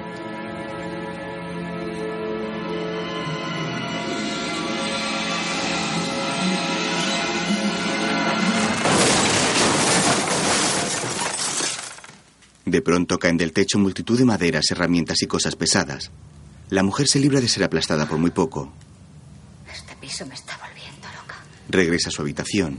De 12.74 12.82
pronto 12.82 13.20
caen 13.20 13.36
del 13.36 13.52
techo 13.52 13.78
multitud 13.78 14.18
de 14.18 14.24
maderas, 14.24 14.64
herramientas 14.72 15.22
y 15.22 15.28
cosas 15.28 15.54
pesadas. 15.54 16.10
La 16.70 16.82
mujer 16.82 17.06
se 17.06 17.20
libra 17.20 17.40
de 17.40 17.46
ser 17.46 17.62
aplastada 17.62 18.08
por 18.08 18.18
muy 18.18 18.32
poco. 18.32 18.72
Este 19.72 19.94
piso 19.94 20.26
me 20.26 20.34
está 20.34 20.58
volviendo 20.58 21.06
loca. 21.16 21.36
Regresa 21.68 22.08
a 22.08 22.10
su 22.10 22.22
habitación. 22.22 22.76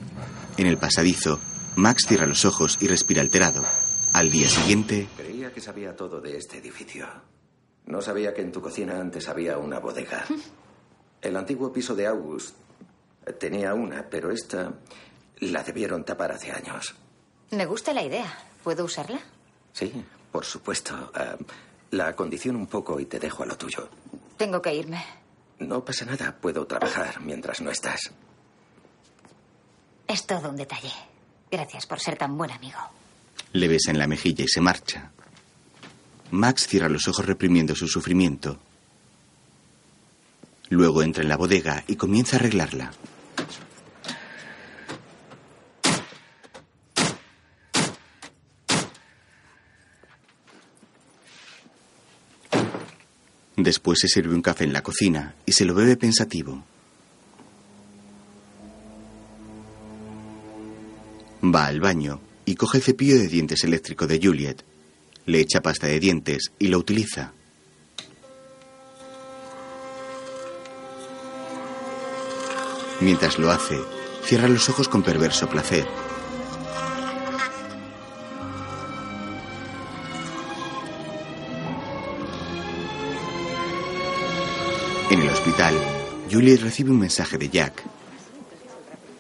En 0.58 0.68
el 0.68 0.78
pasadizo, 0.78 1.40
Max 1.78 2.04
cierra 2.10 2.26
los 2.28 2.44
ojos 2.44 2.78
y 2.82 2.88
respira 2.88 3.22
alterado. 3.22 3.64
Al 4.12 4.30
día 4.32 4.50
siguiente, 4.50 5.08
Creía 5.16 5.54
que 5.54 5.62
sabía 5.62 5.96
todo 5.96 6.20
de 6.20 6.36
este 6.36 6.58
edificio. 6.58 7.08
No 7.86 8.02
sabía 8.02 8.34
que 8.34 8.42
en 8.42 8.52
tu 8.52 8.60
cocina 8.60 9.00
antes 9.00 9.30
había 9.30 9.58
una 9.58 9.80
bodega. 9.80 10.26
El 11.22 11.38
antiguo 11.38 11.72
piso 11.72 11.96
de 11.96 12.06
August 12.08 12.54
tenía 13.40 13.74
una, 13.74 14.10
pero 14.10 14.30
esta 14.30 14.74
la 15.40 15.64
debieron 15.64 16.04
tapar 16.04 16.34
hace 16.34 16.52
años. 16.52 16.96
Me 17.52 17.66
gusta 17.66 17.94
la 17.94 18.04
idea. 18.04 18.38
¿Puedo 18.62 18.84
usarla? 18.84 19.22
Sí, 19.76 19.92
por 20.32 20.46
supuesto. 20.46 21.12
Ah, 21.14 21.36
la 21.92 22.08
acondiciono 22.08 22.58
un 22.58 22.68
poco 22.68 22.98
y 23.00 23.06
te 23.06 23.20
dejo 23.20 23.44
a 23.44 23.46
lo 23.46 23.58
tuyo. 23.58 23.90
Tengo 24.38 24.62
que 24.62 24.74
irme. 24.74 25.04
No 25.60 25.84
pasa 25.84 26.06
nada, 26.06 26.36
puedo 26.40 26.66
trabajar 26.66 27.20
mientras 27.22 27.60
no 27.62 27.70
estás. 27.72 28.00
Es 30.08 30.26
todo 30.26 30.50
un 30.50 30.56
detalle. 30.56 30.92
Gracias 31.52 31.86
por 31.86 32.00
ser 32.00 32.18
tan 32.18 32.38
buen 32.38 32.52
amigo. 32.52 32.80
le 33.54 33.68
besa 33.68 33.92
en 33.92 34.00
la 34.00 34.08
mejilla 34.08 34.44
y 34.44 34.48
se 34.48 34.62
marcha. 34.62 35.12
Max 36.32 36.68
cierra 36.68 36.90
los 36.90 37.08
ojos 37.08 37.26
reprimiendo 37.26 37.76
su 37.76 37.88
sufrimiento. 37.88 38.60
Luego 40.70 41.04
entra 41.04 41.22
en 41.24 41.30
la 41.30 41.38
bodega 41.38 41.84
y 41.88 41.96
comienza 41.96 42.36
a 42.36 42.40
arreglarla. 42.40 42.92
Después 53.66 53.98
se 54.00 54.08
sirve 54.08 54.36
un 54.36 54.44
café 54.44 54.64
en 54.64 54.74
la 54.74 54.84
cocina 54.84 55.34
y 55.44 55.54
se 55.54 55.66
lo 55.66 55.74
bebe 55.74 55.98
pensativo. 55.98 56.64
Va 61.44 61.66
al 61.66 61.80
baño 61.80 62.22
y 62.46 62.54
coge 62.54 62.78
el 62.78 62.84
cepillo 62.84 63.16
de 63.16 63.28
dientes 63.28 63.64
eléctrico 63.64 64.06
de 64.06 64.20
Juliet. 64.22 64.64
Le 65.26 65.40
echa 65.40 65.62
pasta 65.62 65.88
de 65.88 66.00
dientes 66.00 66.52
y 66.60 66.68
lo 66.68 66.78
utiliza. 66.78 67.34
Mientras 73.02 73.40
lo 73.40 73.50
hace, 73.50 73.80
cierra 74.26 74.48
los 74.48 74.70
ojos 74.70 74.88
con 74.88 75.02
perverso 75.02 75.50
placer. 75.50 75.88
Juliet 86.36 86.60
recibe 86.60 86.92
un 86.92 87.00
mensaje 87.00 87.38
de 87.38 87.48
Jack. 87.48 87.82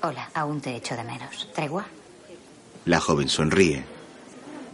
Hola, 0.01 0.29
aún 0.33 0.59
te 0.59 0.75
echo 0.75 0.97
de 0.97 1.03
menos. 1.05 1.47
¿Tregua? 1.55 1.85
La 2.83 2.99
joven 2.99 3.29
sonríe. 3.29 3.85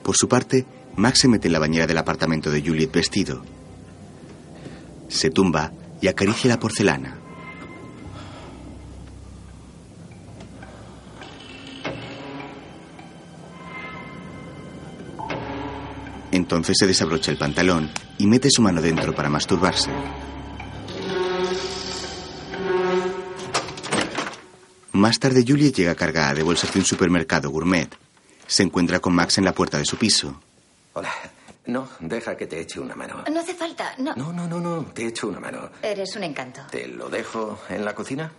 Por 0.02 0.16
su 0.18 0.28
parte, 0.28 0.66
Max 0.96 1.20
se 1.20 1.28
mete 1.28 1.50
en 1.50 1.54
la 1.54 1.60
bañera 1.60 1.86
del 1.86 2.00
apartamento 2.00 2.50
de 2.50 2.64
Juliet 2.64 2.92
vestido. 2.92 3.44
Se 5.08 5.30
tumba 5.30 5.72
y 6.02 6.08
acaricia 6.08 6.50
la 6.50 6.60
porcelana. 6.60 7.16
Entonces 16.32 16.76
se 16.80 16.88
desabrocha 16.88 17.30
el 17.30 17.38
pantalón 17.38 17.92
y 18.18 18.26
mete 18.26 18.50
su 18.50 18.64
mano 18.64 18.82
dentro 18.82 19.14
para 19.14 19.30
masturbarse. 19.30 19.92
Más 24.94 25.20
tarde, 25.20 25.44
Juliet 25.48 25.74
llega 25.74 25.96
cargada 25.96 26.34
de 26.34 26.44
bolsas 26.44 26.74
de 26.74 26.80
un 26.80 26.86
supermercado 26.86 27.50
gourmet. 27.50 27.90
Se 28.48 28.64
encuentra 28.64 29.00
con 29.00 29.14
Max 29.16 29.38
en 29.38 29.46
la 29.46 29.54
puerta 29.54 29.78
de 29.78 29.86
su 29.86 29.98
piso. 29.98 30.42
Hola. 30.94 31.12
No, 31.68 31.88
deja 32.00 32.36
que 32.36 32.48
te 32.48 32.60
eche 32.60 32.80
una 32.80 32.96
mano. 32.96 33.24
No 33.32 33.40
hace 33.40 33.54
falta, 33.54 33.94
no. 34.00 34.16
No, 34.16 34.34
no, 34.34 34.48
no, 34.48 34.60
no, 34.60 34.84
te 34.94 35.06
echo 35.06 35.28
una 35.28 35.40
mano. 35.40 35.70
Eres 35.84 36.16
un 36.16 36.24
encanto. 36.24 36.62
¿Te 36.72 36.88
lo 36.88 37.08
dejo 37.08 37.60
en 37.70 37.86
la 37.86 37.94
cocina? 37.94 38.32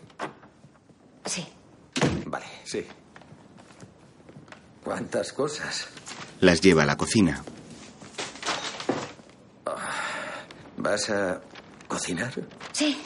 Sí. 1.24 1.46
Vale, 2.26 2.46
sí. 2.64 2.84
¿Cuántas 4.82 5.32
cosas? 5.32 5.86
Las 6.40 6.60
lleva 6.60 6.82
a 6.82 6.86
la 6.86 6.96
cocina. 6.96 7.42
¿Vas 10.76 11.08
a 11.10 11.40
cocinar? 11.86 12.32
Sí. 12.72 13.00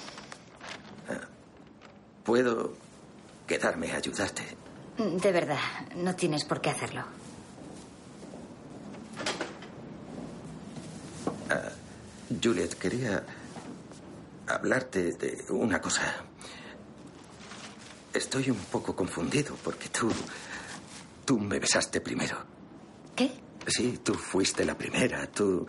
Puedo 2.25 2.75
quedarme 3.47 3.93
a 3.93 3.97
ayudarte. 3.97 4.43
De 4.99 5.33
verdad, 5.33 5.59
no 5.97 6.15
tienes 6.15 6.45
por 6.45 6.61
qué 6.61 6.71
hacerlo. 6.71 7.05
Ah, 11.51 11.71
Juliet, 12.43 12.75
quería 12.75 13.23
hablarte 14.47 15.13
de 15.13 15.45
una 15.51 15.81
cosa. 15.81 16.03
Estoy 18.13 18.51
un 18.51 18.59
poco 18.59 18.97
confundido 18.97 19.57
porque 19.63 19.89
tú. 19.89 20.11
Tú 21.25 21.39
me 21.41 21.59
besaste 21.59 22.01
primero. 22.01 22.39
¿Qué? 23.17 23.33
Sí, 23.67 23.99
tú 24.03 24.15
fuiste 24.15 24.65
la 24.65 24.79
primera. 24.79 25.27
Tú 25.27 25.67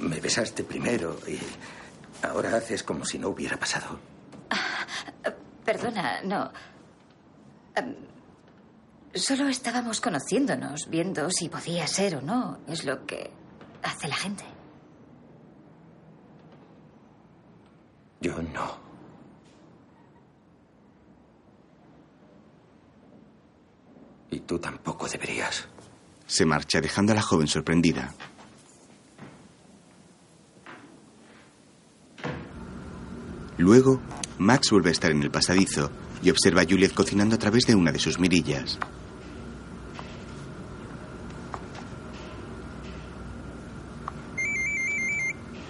me 0.00 0.20
besaste 0.20 0.64
primero 0.64 1.18
y 1.26 1.38
ahora 2.26 2.56
haces 2.56 2.82
como 2.82 3.04
si 3.04 3.18
no 3.18 3.28
hubiera 3.28 3.56
pasado. 3.56 3.98
Perdona, 5.64 6.20
no. 6.22 6.50
Em, 7.74 7.94
solo 9.14 9.48
estábamos 9.48 10.00
conociéndonos, 10.00 10.88
viendo 10.88 11.30
si 11.30 11.48
podía 11.48 11.86
ser 11.86 12.16
o 12.16 12.20
no. 12.22 12.58
Es 12.66 12.84
lo 12.84 13.04
que 13.06 13.30
hace 13.82 14.08
la 14.08 14.16
gente. 14.16 14.44
Yo 18.20 18.40
no. 18.40 18.78
Y 24.30 24.40
tú 24.40 24.58
tampoco 24.58 25.08
deberías. 25.08 25.68
Se 26.26 26.46
marcha 26.46 26.80
dejando 26.80 27.12
a 27.12 27.16
la 27.16 27.22
joven 27.22 27.48
sorprendida. 27.48 28.14
Luego, 33.58 34.00
Max 34.38 34.70
vuelve 34.70 34.88
a 34.88 34.92
estar 34.92 35.10
en 35.10 35.22
el 35.22 35.30
pasadizo 35.30 35.90
y 36.22 36.30
observa 36.30 36.62
a 36.62 36.64
Juliet 36.64 36.92
cocinando 36.94 37.34
a 37.34 37.38
través 37.38 37.64
de 37.66 37.74
una 37.74 37.92
de 37.92 37.98
sus 37.98 38.18
mirillas. 38.18 38.78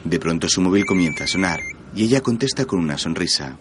De 0.04 0.18
pronto 0.18 0.48
su 0.48 0.60
móvil 0.60 0.84
comienza 0.84 1.24
a 1.24 1.26
sonar 1.26 1.60
y 1.94 2.04
ella 2.04 2.20
contesta 2.20 2.64
con 2.66 2.80
una 2.80 2.98
sonrisa. 2.98 3.56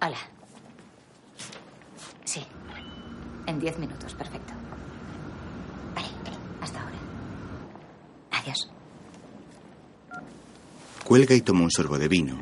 Hola. 0.00 0.18
Sí. 2.24 2.44
En 3.46 3.58
diez 3.60 3.78
minutos, 3.78 4.12
perfecto. 4.14 4.52
Vale, 5.94 6.08
hasta 6.60 6.80
ahora. 6.80 6.96
Adiós. 8.32 8.68
Cuelga 11.16 11.34
y 11.34 11.40
toma 11.40 11.62
un 11.62 11.70
sorbo 11.70 11.96
de 11.96 12.08
vino. 12.08 12.38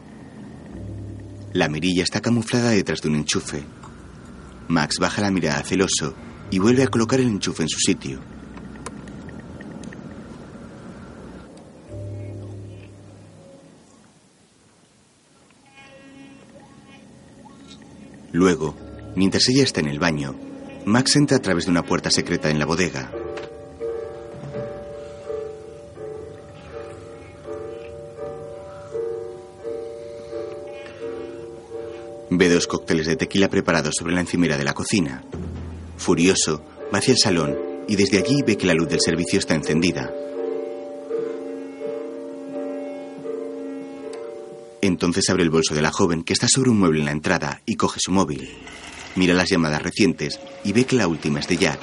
La 1.52 1.68
mirilla 1.68 2.02
está 2.02 2.20
camuflada 2.20 2.70
detrás 2.70 3.00
de 3.02 3.08
un 3.08 3.14
enchufe. 3.14 3.62
Max 4.66 4.98
baja 4.98 5.22
la 5.22 5.30
mirada 5.30 5.62
celoso 5.62 6.12
y 6.50 6.58
vuelve 6.58 6.82
a 6.82 6.88
colocar 6.88 7.20
el 7.20 7.28
enchufe 7.28 7.62
en 7.62 7.68
su 7.68 7.78
sitio. 7.78 8.18
Luego, 18.32 18.74
mientras 19.14 19.48
ella 19.50 19.62
está 19.62 19.78
en 19.78 19.86
el 19.86 20.00
baño, 20.00 20.34
Max 20.84 21.14
entra 21.14 21.36
a 21.36 21.40
través 21.40 21.66
de 21.66 21.70
una 21.70 21.84
puerta 21.84 22.10
secreta 22.10 22.50
en 22.50 22.58
la 22.58 22.66
bodega. 22.66 23.23
Cócteles 32.74 33.06
de 33.06 33.14
tequila 33.14 33.48
preparados 33.48 33.94
sobre 33.96 34.14
la 34.14 34.20
encimera 34.20 34.56
de 34.56 34.64
la 34.64 34.72
cocina. 34.72 35.22
Furioso, 35.96 36.60
va 36.92 36.98
hacia 36.98 37.12
el 37.12 37.18
salón 37.18 37.56
y 37.86 37.94
desde 37.94 38.18
allí 38.18 38.42
ve 38.44 38.56
que 38.56 38.66
la 38.66 38.74
luz 38.74 38.88
del 38.88 39.00
servicio 39.00 39.38
está 39.38 39.54
encendida. 39.54 40.12
Entonces 44.82 45.30
abre 45.30 45.44
el 45.44 45.50
bolso 45.50 45.72
de 45.76 45.82
la 45.82 45.92
joven 45.92 46.24
que 46.24 46.32
está 46.32 46.48
sobre 46.48 46.70
un 46.70 46.80
mueble 46.80 46.98
en 46.98 47.06
la 47.06 47.12
entrada 47.12 47.62
y 47.64 47.76
coge 47.76 48.00
su 48.02 48.10
móvil. 48.10 48.50
Mira 49.14 49.34
las 49.34 49.48
llamadas 49.48 49.80
recientes 49.80 50.40
y 50.64 50.72
ve 50.72 50.84
que 50.84 50.96
la 50.96 51.06
última 51.06 51.38
es 51.38 51.46
de 51.46 51.56
Jack. 51.56 51.78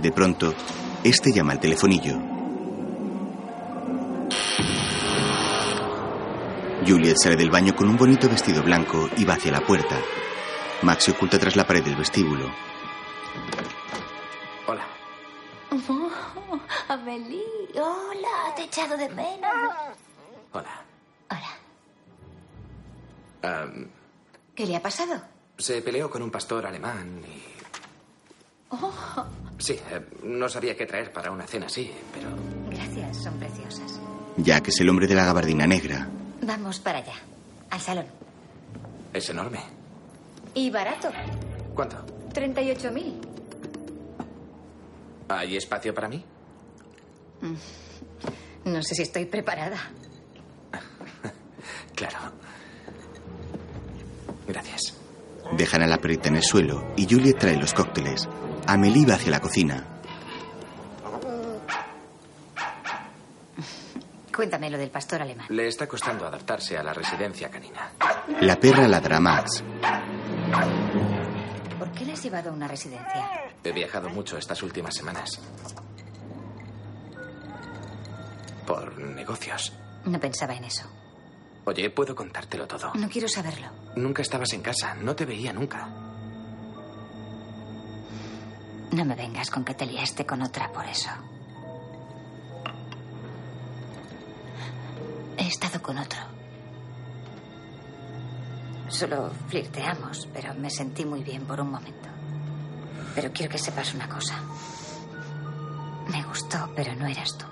De 0.00 0.10
pronto, 0.10 0.54
este 1.04 1.32
llama 1.34 1.52
al 1.52 1.60
telefonillo. 1.60 2.31
Juliet 6.86 7.16
sale 7.16 7.36
del 7.36 7.50
baño 7.50 7.74
con 7.74 7.88
un 7.88 7.96
bonito 7.96 8.28
vestido 8.28 8.62
blanco 8.62 9.08
y 9.16 9.24
va 9.24 9.34
hacia 9.34 9.52
la 9.52 9.60
puerta. 9.60 9.96
Max 10.82 11.04
se 11.04 11.10
oculta 11.12 11.38
tras 11.38 11.56
la 11.56 11.66
pared 11.66 11.84
del 11.84 11.96
vestíbulo. 11.96 12.46
Hola. 14.66 14.84
Oh, 15.88 16.10
Amelie, 16.88 17.42
hola, 17.76 18.54
te 18.56 18.62
he 18.62 18.64
echado 18.66 18.96
de 18.96 19.08
menos. 19.10 19.52
Hola. 20.52 20.82
Hola. 21.30 21.48
¿Qué 24.54 24.66
le 24.66 24.76
ha 24.76 24.82
pasado? 24.82 25.22
se 25.58 25.80
peleó 25.82 26.10
con 26.10 26.22
un 26.22 26.30
pastor 26.30 26.66
alemán 26.66 27.20
y... 27.24 27.42
Oh, 28.70 28.92
Sí, 29.58 29.74
eh, 29.74 30.08
no 30.24 30.48
sabía 30.48 30.76
qué 30.76 30.86
traer 30.86 31.12
para 31.12 31.30
una 31.30 31.46
cena 31.46 31.66
así, 31.66 31.92
pero... 32.12 32.30
Gracias, 32.68 33.22
son 33.22 33.38
preciosas. 33.38 34.00
Jack 34.38 34.68
es 34.68 34.80
el 34.80 34.88
hombre 34.88 35.06
de 35.06 35.14
la 35.14 35.24
gabardina 35.24 35.66
negra. 35.68 36.08
Vamos 36.42 36.78
para 36.80 36.98
allá, 36.98 37.14
al 37.70 37.80
salón. 37.80 38.06
Es 39.12 39.28
enorme. 39.30 39.60
Y 40.54 40.70
barato, 40.70 41.08
¿Cuánto? 41.74 41.96
38.000. 42.34 43.14
¿Hay 45.28 45.56
espacio 45.56 45.94
para 45.94 46.08
mí? 46.08 46.22
No 48.64 48.82
sé 48.82 48.94
si 48.94 49.02
estoy 49.02 49.26
preparada. 49.26 49.78
Claro. 51.94 52.18
Gracias. 54.48 54.94
Dejan 55.56 55.82
a 55.82 55.86
la 55.86 55.98
perrita 55.98 56.28
en 56.30 56.36
el 56.36 56.42
suelo 56.42 56.92
y 56.96 57.06
Juliet 57.08 57.38
trae 57.38 57.56
los 57.56 57.74
cócteles. 57.74 58.28
Amelie 58.66 59.06
va 59.06 59.14
hacia 59.14 59.30
la 59.30 59.40
cocina. 59.40 59.91
Cuéntame 64.42 64.70
lo 64.70 64.76
del 64.76 64.90
pastor 64.90 65.22
alemán. 65.22 65.46
Le 65.50 65.68
está 65.68 65.86
costando 65.86 66.26
adaptarse 66.26 66.76
a 66.76 66.82
la 66.82 66.92
residencia 66.92 67.48
canina. 67.48 67.92
La 68.40 68.58
perra 68.58 68.88
ladra 68.88 69.18
a 69.18 69.20
Max. 69.20 69.62
¿Por 71.78 71.92
qué 71.92 72.04
le 72.04 72.14
has 72.14 72.22
llevado 72.24 72.50
a 72.50 72.52
una 72.52 72.66
residencia? 72.66 73.30
He 73.62 73.70
viajado 73.70 74.10
mucho 74.10 74.36
estas 74.36 74.60
últimas 74.64 74.96
semanas. 74.96 75.40
Por 78.66 78.98
negocios. 78.98 79.74
No 80.06 80.18
pensaba 80.18 80.54
en 80.54 80.64
eso. 80.64 80.90
Oye, 81.64 81.88
puedo 81.90 82.16
contártelo 82.16 82.66
todo. 82.66 82.90
No 82.94 83.08
quiero 83.08 83.28
saberlo. 83.28 83.68
Nunca 83.94 84.22
estabas 84.22 84.52
en 84.54 84.62
casa, 84.62 84.96
no 84.96 85.14
te 85.14 85.24
veía 85.24 85.52
nunca. 85.52 85.86
No 88.90 89.04
me 89.04 89.14
vengas 89.14 89.52
con 89.52 89.64
que 89.64 89.74
te 89.74 89.86
liaste 89.86 90.26
con 90.26 90.42
otra 90.42 90.72
por 90.72 90.84
eso. 90.84 91.10
Estado 95.52 95.80
con 95.82 95.98
otro. 95.98 96.18
Solo 98.88 99.30
flirteamos, 99.48 100.28
pero 100.32 100.54
me 100.54 100.70
sentí 100.70 101.04
muy 101.04 101.22
bien 101.22 101.44
por 101.46 101.60
un 101.60 101.70
momento. 101.70 102.08
Pero 103.14 103.32
quiero 103.32 103.52
que 103.52 103.58
sepas 103.58 103.94
una 103.94 104.08
cosa. 104.08 104.34
Me 106.10 106.22
gustó, 106.24 106.70
pero 106.74 106.94
no 106.94 107.06
eras 107.06 107.36
tú. 107.38 107.46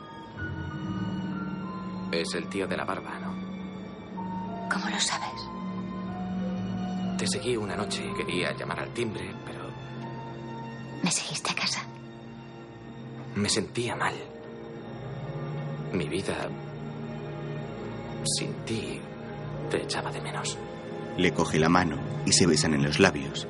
Es 2.13 2.35
el 2.35 2.49
tío 2.49 2.67
de 2.67 2.77
la 2.77 2.85
barba, 2.85 3.19
¿no? 3.21 4.69
¿Cómo 4.71 4.89
lo 4.89 5.01
sabes? 5.01 5.41
Te 7.19 7.27
seguí 7.27 7.57
una 7.57 7.77
noche, 7.77 8.03
quería 8.17 8.53
llamar 8.57 8.81
al 8.81 8.93
timbre, 8.95 9.35
pero 9.45 9.61
¿Me 11.03 11.11
seguiste 11.11 11.51
a 11.53 11.55
casa? 11.55 11.83
me 13.35 13.49
sentía 13.49 13.95
mal. 13.95 14.15
Mi 15.93 16.09
vida 16.09 16.49
sin 18.25 18.53
ti 18.65 19.01
te 19.71 19.83
echaba 19.83 20.11
de 20.11 20.21
menos. 20.21 20.59
Le 21.17 21.33
coge 21.33 21.59
la 21.59 21.69
mano 21.69 21.97
y 22.27 22.33
se 22.33 22.47
besan 22.47 22.75
en 22.75 22.83
los 22.83 22.99
labios. 22.99 23.47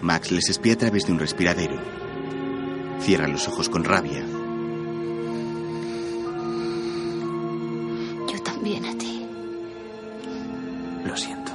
Max 0.00 0.30
les 0.30 0.48
espía 0.48 0.74
a 0.74 0.78
través 0.78 1.06
de 1.06 1.12
un 1.12 1.18
respiradero. 1.18 1.76
Cierra 3.00 3.28
los 3.28 3.48
ojos 3.48 3.68
con 3.68 3.84
rabia. 3.84 4.24
Yo 8.32 8.42
también 8.42 8.84
a 8.84 8.96
ti. 8.96 9.26
Lo 11.04 11.16
siento. 11.16 11.52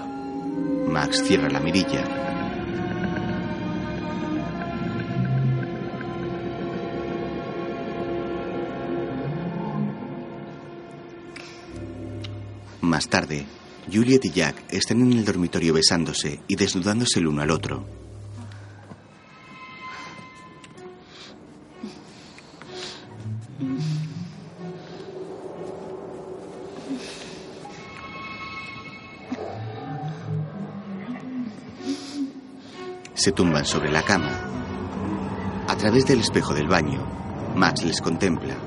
Max 0.88 1.24
cierra 1.24 1.50
la 1.50 1.60
mirilla. 1.60 2.26
Más 12.98 13.10
tarde, 13.10 13.45
Juliet 13.93 14.26
y 14.26 14.32
Jack 14.32 14.56
están 14.72 15.02
en 15.02 15.14
el 15.14 15.24
dormitorio 15.24 15.72
besándose 15.72 16.39
y 16.48 16.56
desnudándose 16.56 17.20
el 17.20 17.28
uno 17.28 17.43
al 17.43 17.52
otro. 17.52 17.86
Se 33.14 33.32
tumban 33.32 33.68
sobre 33.68 33.91
la 33.91 34.02
cama. 34.02 34.32
A 35.68 35.78
través 35.78 36.08
del 36.08 36.22
espejo 36.22 36.56
del 36.56 36.68
baño, 36.68 37.06
Max 37.56 37.84
les 37.84 38.02
contempla. 38.02 38.66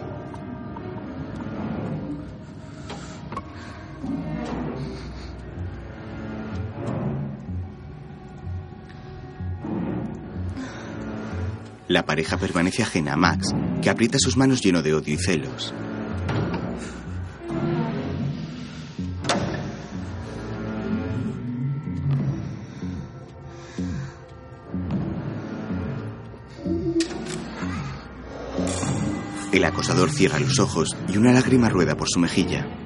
Pareja 12.11 12.37
permanece 12.39 12.83
ajena 12.83 13.13
a 13.13 13.17
Max, 13.17 13.55
que 13.81 13.89
aprieta 13.89 14.19
sus 14.19 14.37
manos 14.37 14.61
lleno 14.61 14.83
de 14.83 14.95
odio 14.95 15.15
y 15.15 15.17
celos. 15.17 15.73
El 29.53 29.63
acosador 29.63 30.11
cierra 30.11 30.41
los 30.41 30.59
ojos 30.59 30.97
y 31.07 31.17
una 31.17 31.33
lágrima 31.33 31.69
rueda 31.69 31.97
por 31.97 32.09
su 32.09 32.19
mejilla. 32.19 32.80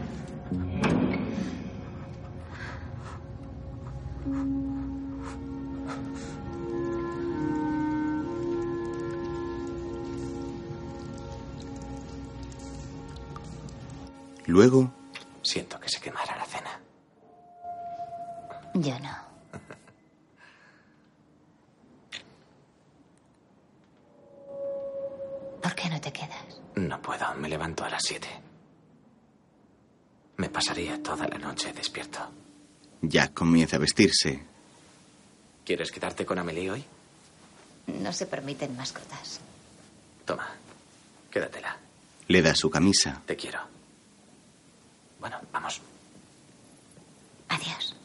Luego, 14.55 14.91
Siento 15.43 15.81
que 15.81 15.89
se 15.89 16.01
quemara 16.01 16.37
la 16.37 16.47
cena. 16.47 16.81
Yo 18.75 18.97
no. 19.01 19.25
¿Por 25.61 25.75
qué 25.75 25.91
no 25.91 26.01
te 26.01 26.13
quedas? 26.13 26.61
No 26.77 27.03
puedo, 27.03 27.35
me 27.35 27.49
levanto 27.49 27.85
a 27.85 27.91
las 27.91 28.05
siete. 28.05 28.29
Me 30.37 30.49
pasaría 30.49 31.03
toda 31.03 31.27
la 31.27 31.39
noche 31.39 31.73
despierto. 31.73 32.21
Jack 33.03 33.35
comienza 33.35 33.75
a 33.75 33.81
vestirse. 33.81 34.41
¿Quieres 35.65 35.91
quedarte 35.91 36.25
con 36.25 36.39
Amelie 36.39 36.71
hoy? 36.71 36.85
No 37.89 38.13
se 38.13 38.27
permiten 38.27 38.77
mascotas. 38.77 39.41
Toma, 40.25 40.49
quédatela. 41.29 41.77
Le 42.29 42.41
da 42.41 42.55
su 42.55 42.71
camisa. 42.71 43.21
Te 43.27 43.35
quiero. 43.35 43.74
Bueno, 45.25 45.41
vamos. 45.55 45.81
Adiós. 47.49 47.97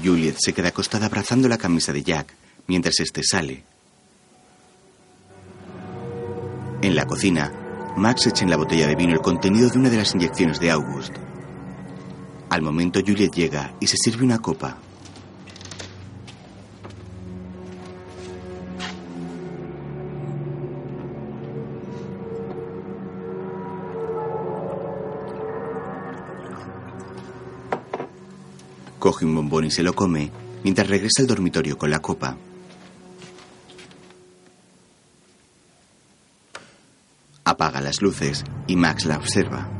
Juliet 0.00 0.36
se 0.38 0.52
queda 0.52 0.68
acostada 0.68 1.06
abrazando 1.06 1.48
la 1.48 1.58
camisa 1.58 1.92
de 1.92 2.04
Jack 2.04 2.32
mientras 2.68 3.00
este 3.00 3.24
sale. 3.24 3.64
En 6.82 6.94
la 6.94 7.04
cocina, 7.04 7.52
Max 7.96 8.28
echa 8.28 8.44
en 8.44 8.50
la 8.50 8.56
botella 8.56 8.86
de 8.86 8.94
vino 8.94 9.12
el 9.12 9.22
contenido 9.22 9.68
de 9.68 9.76
una 9.76 9.90
de 9.90 9.96
las 9.96 10.14
inyecciones 10.14 10.60
de 10.60 10.70
August. 10.70 11.16
Al 12.48 12.62
momento, 12.62 13.00
Juliet 13.04 13.34
llega 13.34 13.74
y 13.80 13.88
se 13.88 13.96
sirve 13.96 14.22
una 14.22 14.38
copa. 14.38 14.78
Coge 29.06 29.24
un 29.24 29.36
bombón 29.36 29.66
y 29.66 29.70
se 29.70 29.84
lo 29.84 29.94
come 29.94 30.32
mientras 30.64 30.88
regresa 30.88 31.22
al 31.22 31.28
dormitorio 31.28 31.78
con 31.78 31.92
la 31.92 32.00
copa. 32.00 32.36
Apaga 37.44 37.80
las 37.80 38.02
luces 38.02 38.42
y 38.66 38.74
Max 38.74 39.04
la 39.04 39.18
observa. 39.18 39.70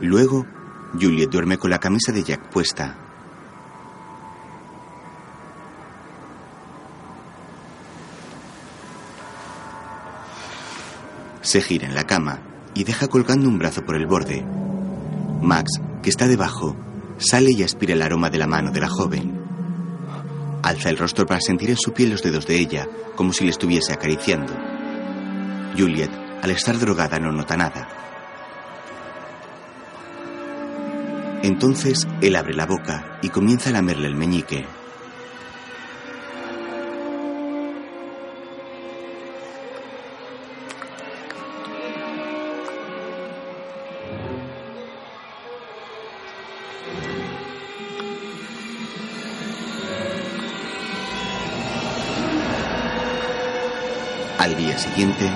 Luego, 0.00 0.46
Juliet 0.94 1.28
duerme 1.28 1.58
con 1.58 1.68
la 1.68 1.78
camisa 1.78 2.10
de 2.10 2.22
Jack 2.22 2.48
puesta. 2.48 3.05
Se 11.46 11.60
gira 11.60 11.86
en 11.86 11.94
la 11.94 12.02
cama 12.02 12.40
y 12.74 12.82
deja 12.82 13.06
colgando 13.06 13.48
un 13.48 13.56
brazo 13.56 13.84
por 13.84 13.94
el 13.94 14.08
borde. 14.08 14.44
Max, 15.40 15.80
que 16.02 16.10
está 16.10 16.26
debajo, 16.26 16.74
sale 17.18 17.52
y 17.52 17.62
aspira 17.62 17.94
el 17.94 18.02
aroma 18.02 18.30
de 18.30 18.38
la 18.38 18.48
mano 18.48 18.72
de 18.72 18.80
la 18.80 18.88
joven. 18.88 19.40
Alza 20.64 20.90
el 20.90 20.98
rostro 20.98 21.24
para 21.24 21.40
sentir 21.40 21.70
en 21.70 21.76
su 21.76 21.92
piel 21.92 22.10
los 22.10 22.24
dedos 22.24 22.48
de 22.48 22.56
ella, 22.56 22.88
como 23.14 23.32
si 23.32 23.44
le 23.44 23.50
estuviese 23.50 23.92
acariciando. 23.92 24.52
Juliet, 25.78 26.10
al 26.42 26.50
estar 26.50 26.80
drogada, 26.80 27.20
no 27.20 27.30
nota 27.30 27.56
nada. 27.56 27.86
Entonces, 31.44 32.08
él 32.22 32.34
abre 32.34 32.54
la 32.54 32.66
boca 32.66 33.20
y 33.22 33.28
comienza 33.28 33.70
a 33.70 33.74
lamerle 33.74 34.08
el 34.08 34.16
meñique. 34.16 34.66
Al 54.46 54.56
día 54.56 54.78
siguiente, 54.78 55.28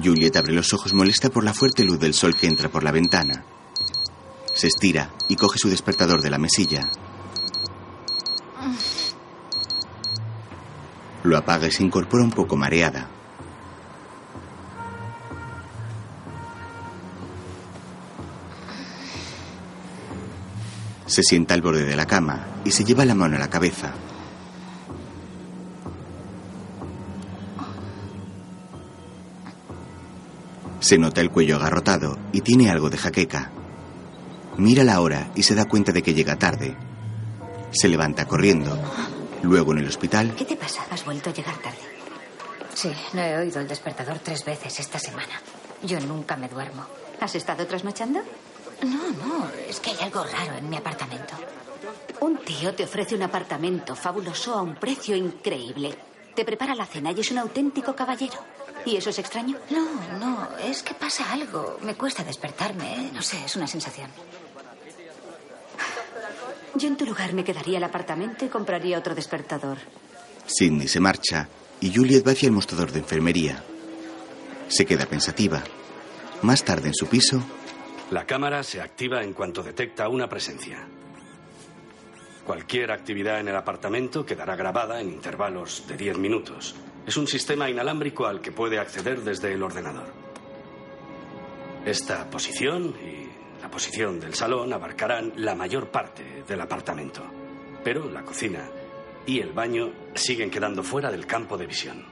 Juliet 0.00 0.36
abre 0.36 0.52
los 0.52 0.72
ojos 0.72 0.94
molesta 0.94 1.30
por 1.30 1.42
la 1.42 1.52
fuerte 1.52 1.82
luz 1.82 1.98
del 1.98 2.14
sol 2.14 2.36
que 2.36 2.46
entra 2.46 2.68
por 2.68 2.84
la 2.84 2.92
ventana. 2.92 3.44
Se 4.54 4.68
estira 4.68 5.10
y 5.28 5.34
coge 5.34 5.58
su 5.58 5.68
despertador 5.68 6.22
de 6.22 6.30
la 6.30 6.38
mesilla. 6.38 6.88
Lo 11.24 11.36
apaga 11.36 11.66
y 11.66 11.72
se 11.72 11.82
incorpora 11.82 12.22
un 12.22 12.30
poco 12.30 12.54
mareada. 12.54 13.17
Se 21.18 21.24
sienta 21.24 21.54
al 21.54 21.62
borde 21.62 21.84
de 21.84 21.96
la 21.96 22.06
cama 22.06 22.46
y 22.64 22.70
se 22.70 22.84
lleva 22.84 23.04
la 23.04 23.16
mano 23.16 23.34
a 23.34 23.40
la 23.40 23.50
cabeza. 23.50 23.92
Se 30.78 30.96
nota 30.96 31.20
el 31.20 31.30
cuello 31.30 31.56
agarrotado 31.56 32.16
y 32.32 32.42
tiene 32.42 32.70
algo 32.70 32.88
de 32.88 32.98
jaqueca. 32.98 33.50
Mira 34.58 34.84
la 34.84 35.00
hora 35.00 35.32
y 35.34 35.42
se 35.42 35.56
da 35.56 35.64
cuenta 35.64 35.90
de 35.90 36.02
que 36.02 36.14
llega 36.14 36.38
tarde. 36.38 36.76
Se 37.72 37.88
levanta 37.88 38.26
corriendo. 38.26 38.78
Luego 39.42 39.72
en 39.72 39.78
el 39.78 39.88
hospital, 39.88 40.36
¿Qué 40.36 40.44
te 40.44 40.54
pasa? 40.54 40.82
Has 40.88 41.04
vuelto 41.04 41.30
a 41.30 41.32
llegar 41.32 41.56
tarde. 41.58 41.78
Sí, 42.74 42.92
no 43.12 43.22
he 43.22 43.36
oído 43.38 43.60
el 43.60 43.66
despertador 43.66 44.20
tres 44.20 44.44
veces 44.44 44.78
esta 44.78 45.00
semana. 45.00 45.34
Yo 45.82 45.98
nunca 45.98 46.36
me 46.36 46.48
duermo. 46.48 46.84
¿Has 47.20 47.34
estado 47.34 47.66
trasnochando? 47.66 48.20
No, 48.82 49.10
no, 49.10 49.50
es 49.68 49.80
que 49.80 49.90
hay 49.90 49.98
algo 50.02 50.24
raro 50.24 50.56
en 50.56 50.68
mi 50.68 50.76
apartamento. 50.76 51.34
Un 52.20 52.38
tío 52.38 52.74
te 52.74 52.84
ofrece 52.84 53.14
un 53.14 53.22
apartamento 53.22 53.94
fabuloso 53.94 54.54
a 54.54 54.62
un 54.62 54.76
precio 54.76 55.16
increíble. 55.16 55.96
Te 56.34 56.44
prepara 56.44 56.74
la 56.74 56.86
cena 56.86 57.12
y 57.12 57.20
es 57.20 57.30
un 57.30 57.38
auténtico 57.38 57.94
caballero. 57.94 58.38
¿Y 58.84 58.96
eso 58.96 59.10
es 59.10 59.18
extraño? 59.18 59.56
No, 59.70 60.18
no, 60.18 60.48
es 60.58 60.82
que 60.82 60.94
pasa 60.94 61.32
algo. 61.32 61.78
Me 61.82 61.94
cuesta 61.94 62.22
despertarme, 62.22 62.94
¿eh? 62.94 63.10
no 63.12 63.22
sé, 63.22 63.44
es 63.44 63.56
una 63.56 63.66
sensación. 63.66 64.10
Yo 66.74 66.86
en 66.88 66.96
tu 66.96 67.04
lugar 67.04 67.32
me 67.32 67.44
quedaría 67.44 67.78
el 67.78 67.84
apartamento 67.84 68.44
y 68.44 68.48
compraría 68.48 68.98
otro 68.98 69.14
despertador. 69.14 69.78
Sidney 70.46 70.86
se 70.86 71.00
marcha 71.00 71.48
y 71.80 71.94
Juliet 71.94 72.26
va 72.26 72.32
hacia 72.32 72.46
el 72.46 72.52
mostrador 72.52 72.92
de 72.92 73.00
enfermería. 73.00 73.62
Se 74.68 74.86
queda 74.86 75.06
pensativa. 75.06 75.62
Más 76.42 76.62
tarde 76.62 76.88
en 76.88 76.94
su 76.94 77.06
piso, 77.06 77.42
La 78.10 78.24
cámara 78.24 78.62
se 78.62 78.80
activa 78.80 79.22
en 79.22 79.34
cuanto 79.34 79.62
detecta 79.62 80.08
una 80.08 80.28
presencia. 80.28 80.86
Cualquier 82.46 82.90
actividad 82.90 83.40
en 83.40 83.48
el 83.48 83.56
apartamento 83.56 84.24
quedará 84.24 84.56
grabada 84.56 85.00
en 85.02 85.10
intervalos 85.10 85.86
de 85.86 85.98
10 85.98 86.16
minutos. 86.16 86.74
Es 87.06 87.18
un 87.18 87.26
sistema 87.26 87.68
inalámbrico 87.68 88.26
al 88.26 88.40
que 88.40 88.50
puede 88.50 88.78
acceder 88.78 89.20
desde 89.20 89.52
el 89.52 89.62
ordenador. 89.62 90.06
Esta 91.84 92.28
posición 92.30 92.94
y 93.04 93.28
la 93.60 93.70
posición 93.70 94.18
del 94.18 94.32
salón 94.32 94.72
abarcarán 94.72 95.34
la 95.36 95.54
mayor 95.54 95.90
parte 95.90 96.44
del 96.48 96.60
apartamento. 96.62 97.22
Pero 97.84 98.10
la 98.10 98.22
cocina 98.22 98.66
y 99.26 99.40
el 99.40 99.52
baño 99.52 99.92
siguen 100.14 100.50
quedando 100.50 100.82
fuera 100.82 101.10
del 101.10 101.26
campo 101.26 101.58
de 101.58 101.66
visión. 101.66 102.06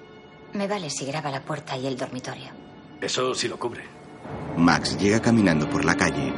Me 0.52 0.68
vale 0.68 0.90
si 0.90 1.06
graba 1.06 1.30
la 1.30 1.42
puerta 1.42 1.78
y 1.78 1.86
el 1.86 1.96
dormitorio. 1.96 2.50
Eso 3.00 3.34
sí 3.34 3.48
lo 3.48 3.58
cubre. 3.58 3.95
Max 4.56 4.96
llega 4.98 5.20
caminando 5.20 5.68
por 5.68 5.84
la 5.84 5.94
calle. 5.94 6.32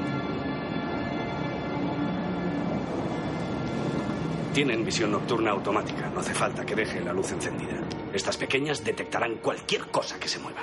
Tienen 4.52 4.84
visión 4.84 5.12
nocturna 5.12 5.52
automática. 5.52 6.10
No 6.12 6.20
hace 6.20 6.34
falta 6.34 6.66
que 6.66 6.74
deje 6.74 7.00
la 7.00 7.12
luz 7.12 7.30
encendida. 7.30 7.80
Estas 8.12 8.36
pequeñas 8.36 8.84
detectarán 8.84 9.36
cualquier 9.36 9.86
cosa 9.86 10.18
que 10.18 10.28
se 10.28 10.40
mueva. 10.40 10.62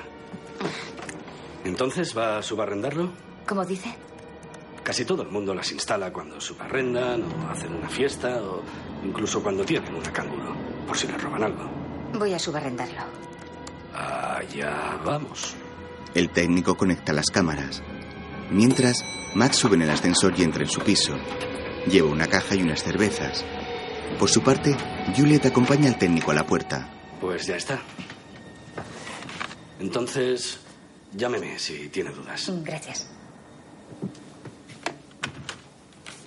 Entonces, 1.64 2.16
¿va 2.18 2.38
a 2.40 2.44
subarrendarlo? 2.44 3.10
¿Cómo 3.48 3.64
dice? 3.64 3.96
Casi 4.84 5.06
todo 5.06 5.24
el 5.24 5.30
mundo 5.30 5.56
las 5.56 5.72
instala 5.72 6.12
cuando 6.12 6.40
subarrendan 6.42 7.24
o 7.24 7.50
hacen 7.50 7.74
una 7.74 7.90
fiesta 7.90 8.42
o 8.44 8.62
incluso 9.04 9.42
cuando 9.42 9.64
tienen 9.64 9.96
un 9.96 10.04
recángulo, 10.04 10.56
por 10.86 10.98
si 10.98 11.08
les 11.08 11.22
roban 11.22 11.44
algo. 11.44 11.64
Voy 12.14 12.34
a 12.34 12.40
subarrendarlo. 12.40 13.02
Allá 13.94 15.00
vamos. 15.04 15.56
El 16.16 16.30
técnico 16.30 16.78
conecta 16.78 17.12
las 17.12 17.26
cámaras. 17.26 17.84
Mientras, 18.50 19.04
Max 19.36 19.58
sube 19.58 19.76
en 19.76 19.82
el 19.82 19.90
ascensor 19.90 20.34
y 20.38 20.44
entra 20.44 20.64
en 20.64 20.70
su 20.70 20.80
piso. 20.80 21.14
Lleva 21.92 22.10
una 22.10 22.28
caja 22.28 22.56
y 22.56 22.62
unas 22.62 22.82
cervezas. 22.82 23.44
Por 24.18 24.30
su 24.30 24.42
parte, 24.42 24.78
Juliet 25.14 25.46
acompaña 25.46 25.90
al 25.90 25.98
técnico 25.98 26.32
a 26.32 26.36
la 26.36 26.48
puerta. 26.48 26.90
Pues 27.20 27.46
ya 27.48 27.58
está. 27.58 27.82
Entonces, 29.82 30.60
llámeme 31.14 31.60
si 31.60 31.90
tiene 31.90 32.12
dudas. 32.12 32.50
Gracias. 32.64 33.10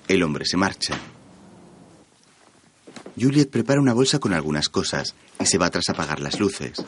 El 0.06 0.22
hombre 0.22 0.44
se 0.44 0.58
marcha. 0.58 0.98
Juliet 3.18 3.48
prepara 3.48 3.80
una 3.80 3.94
bolsa 3.94 4.18
con 4.18 4.34
algunas 4.34 4.68
cosas 4.68 5.14
y 5.40 5.46
se 5.46 5.56
va 5.56 5.70
tras 5.70 5.88
apagar 5.88 6.20
las 6.20 6.38
luces. 6.38 6.84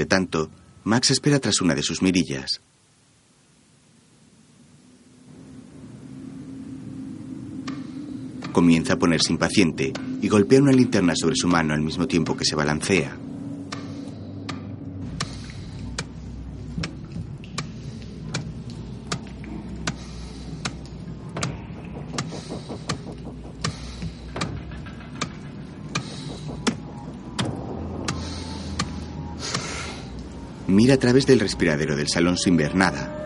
Entre 0.00 0.16
tanto, 0.16 0.48
Max 0.84 1.10
espera 1.10 1.38
tras 1.38 1.60
una 1.60 1.74
de 1.74 1.82
sus 1.82 2.00
mirillas. 2.00 2.62
Comienza 8.50 8.94
a 8.94 8.98
ponerse 8.98 9.30
impaciente 9.30 9.92
y 10.22 10.28
golpea 10.28 10.62
una 10.62 10.72
linterna 10.72 11.12
sobre 11.14 11.36
su 11.36 11.48
mano 11.48 11.74
al 11.74 11.82
mismo 11.82 12.06
tiempo 12.06 12.34
que 12.34 12.46
se 12.46 12.56
balancea. 12.56 13.14
A 30.92 30.96
través 30.96 31.24
del 31.24 31.38
respiradero 31.38 31.94
del 31.94 32.08
salón 32.08 32.36
sin 32.36 32.56
ver 32.56 32.74
nada. 32.74 33.16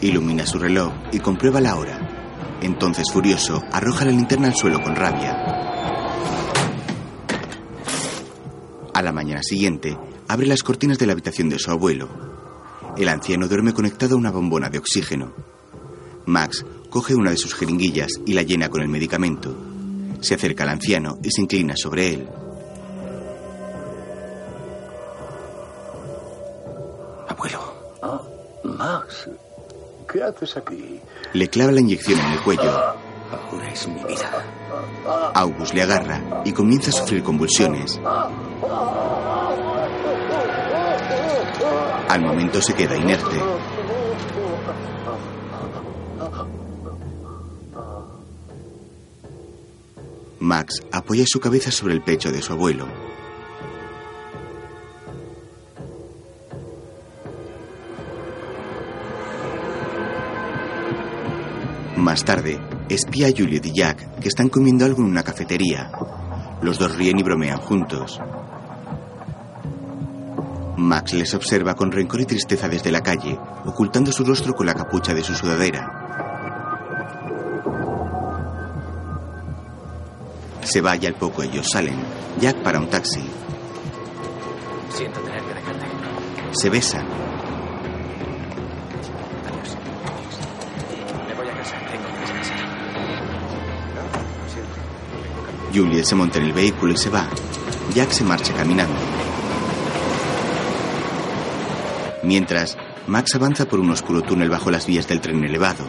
Ilumina 0.00 0.46
su 0.46 0.58
reloj 0.58 0.90
y 1.12 1.18
comprueba 1.18 1.60
la 1.60 1.76
hora. 1.76 2.58
Entonces, 2.62 3.12
furioso, 3.12 3.62
arroja 3.70 4.06
la 4.06 4.12
linterna 4.12 4.48
al 4.48 4.56
suelo 4.56 4.80
con 4.80 4.96
rabia. 4.96 5.36
A 8.94 9.02
la 9.02 9.12
mañana 9.12 9.42
siguiente, 9.42 9.98
abre 10.28 10.46
las 10.46 10.62
cortinas 10.62 10.98
de 10.98 11.06
la 11.06 11.12
habitación 11.12 11.50
de 11.50 11.58
su 11.58 11.70
abuelo. 11.70 12.08
El 12.96 13.08
anciano 13.10 13.48
duerme 13.48 13.74
conectado 13.74 14.14
a 14.14 14.18
una 14.18 14.30
bombona 14.30 14.70
de 14.70 14.78
oxígeno. 14.78 15.34
Max 16.24 16.64
coge 16.88 17.14
una 17.14 17.30
de 17.30 17.36
sus 17.36 17.54
jeringuillas 17.54 18.12
y 18.24 18.32
la 18.32 18.42
llena 18.42 18.70
con 18.70 18.80
el 18.80 18.88
medicamento. 18.88 19.67
Se 20.20 20.34
acerca 20.34 20.64
al 20.64 20.70
anciano 20.70 21.18
y 21.22 21.30
se 21.30 21.42
inclina 21.42 21.74
sobre 21.76 22.14
él. 22.14 22.28
Abuelo. 27.28 27.60
Ah, 28.02 28.20
Max. 28.64 29.28
¿Qué 30.10 30.22
haces 30.22 30.56
aquí? 30.56 31.00
Le 31.34 31.48
clava 31.48 31.72
la 31.72 31.80
inyección 31.80 32.18
en 32.18 32.32
el 32.32 32.40
cuello. 32.42 32.70
Ahora 33.30 33.70
es 33.70 33.86
mi 33.86 34.02
vida. 34.04 34.44
August 35.34 35.74
le 35.74 35.82
agarra 35.82 36.42
y 36.44 36.52
comienza 36.52 36.90
a 36.90 36.92
sufrir 36.94 37.22
convulsiones. 37.22 38.00
Al 42.08 42.22
momento 42.22 42.62
se 42.62 42.74
queda 42.74 42.96
inerte. 42.96 43.36
Max 50.48 50.82
apoya 50.90 51.24
su 51.26 51.40
cabeza 51.40 51.70
sobre 51.70 51.92
el 51.92 52.00
pecho 52.00 52.32
de 52.32 52.40
su 52.40 52.54
abuelo. 52.54 52.88
Más 61.98 62.24
tarde, 62.24 62.58
espía 62.88 63.26
a 63.26 63.30
Juliet 63.30 63.66
y 63.66 63.72
Jack, 63.74 64.20
que 64.20 64.28
están 64.28 64.48
comiendo 64.48 64.86
algo 64.86 65.02
en 65.02 65.10
una 65.10 65.22
cafetería. 65.22 65.92
Los 66.62 66.78
dos 66.78 66.96
ríen 66.96 67.18
y 67.18 67.22
bromean 67.22 67.58
juntos. 67.58 68.18
Max 70.78 71.12
les 71.12 71.34
observa 71.34 71.74
con 71.74 71.92
rencor 71.92 72.22
y 72.22 72.24
tristeza 72.24 72.70
desde 72.70 72.90
la 72.90 73.02
calle, 73.02 73.38
ocultando 73.66 74.12
su 74.12 74.24
rostro 74.24 74.54
con 74.54 74.64
la 74.64 74.74
capucha 74.74 75.12
de 75.12 75.22
su 75.22 75.34
sudadera. 75.34 76.07
Se 80.68 80.82
va 80.82 80.96
y 80.96 81.06
al 81.06 81.14
poco 81.14 81.42
ellos 81.42 81.66
salen. 81.72 81.96
Jack 82.38 82.62
para 82.62 82.78
un 82.78 82.90
taxi. 82.90 83.22
Siento 84.94 85.18
tener 85.20 85.42
que 85.42 85.54
dejarte. 85.54 85.86
Se 86.52 86.68
besan. 86.68 87.06
Adiós. 89.46 89.78
Me 91.26 91.34
voy 91.34 91.48
a 91.48 91.56
casa. 91.56 91.74
Tengo 91.90 92.06
que 92.12 92.20
descansar. 92.20 92.58
Juliet 95.74 96.04
se 96.04 96.14
monta 96.14 96.36
en 96.38 96.44
el 96.44 96.52
vehículo 96.52 96.92
y 96.92 96.98
se 96.98 97.08
va. 97.08 97.26
Jack 97.94 98.10
se 98.10 98.24
marcha 98.24 98.52
caminando. 98.52 99.00
Mientras, 102.24 102.76
Max 103.06 103.34
avanza 103.36 103.64
por 103.64 103.80
un 103.80 103.88
oscuro 103.90 104.20
túnel 104.20 104.50
bajo 104.50 104.70
las 104.70 104.86
vías 104.86 105.08
del 105.08 105.22
tren 105.22 105.42
elevado. 105.42 105.86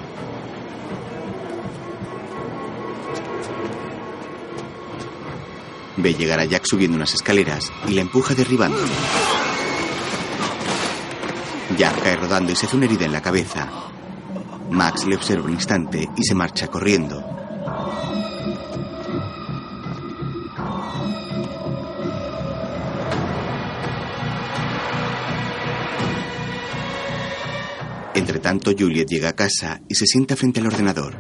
Ve 6.02 6.14
llegar 6.14 6.40
a 6.40 6.46
Jack 6.46 6.64
subiendo 6.66 6.96
unas 6.96 7.14
escaleras 7.14 7.72
y 7.88 7.94
la 7.94 8.02
empuja 8.02 8.34
derribándolo. 8.34 8.88
Jack 11.78 12.02
cae 12.02 12.16
rodando 12.16 12.52
y 12.54 12.56
se 12.56 12.66
hace 12.66 12.78
una 12.78 12.86
herida 12.86 13.06
en 13.06 13.12
la 13.12 13.22
cabeza. 13.22 13.70
Max 14.72 15.06
le 15.06 15.16
observa 15.16 15.46
un 15.46 15.54
instante 15.54 16.08
y 16.16 16.24
se 16.24 16.36
marcha 16.36 16.68
corriendo. 16.68 17.22
Entre 28.16 28.40
tanto, 28.40 28.72
Juliet 28.78 29.08
llega 29.08 29.30
a 29.30 29.36
casa 29.36 29.82
y 29.90 29.96
se 29.96 30.06
sienta 30.06 30.36
frente 30.36 30.60
al 30.60 30.68
ordenador. 30.68 31.16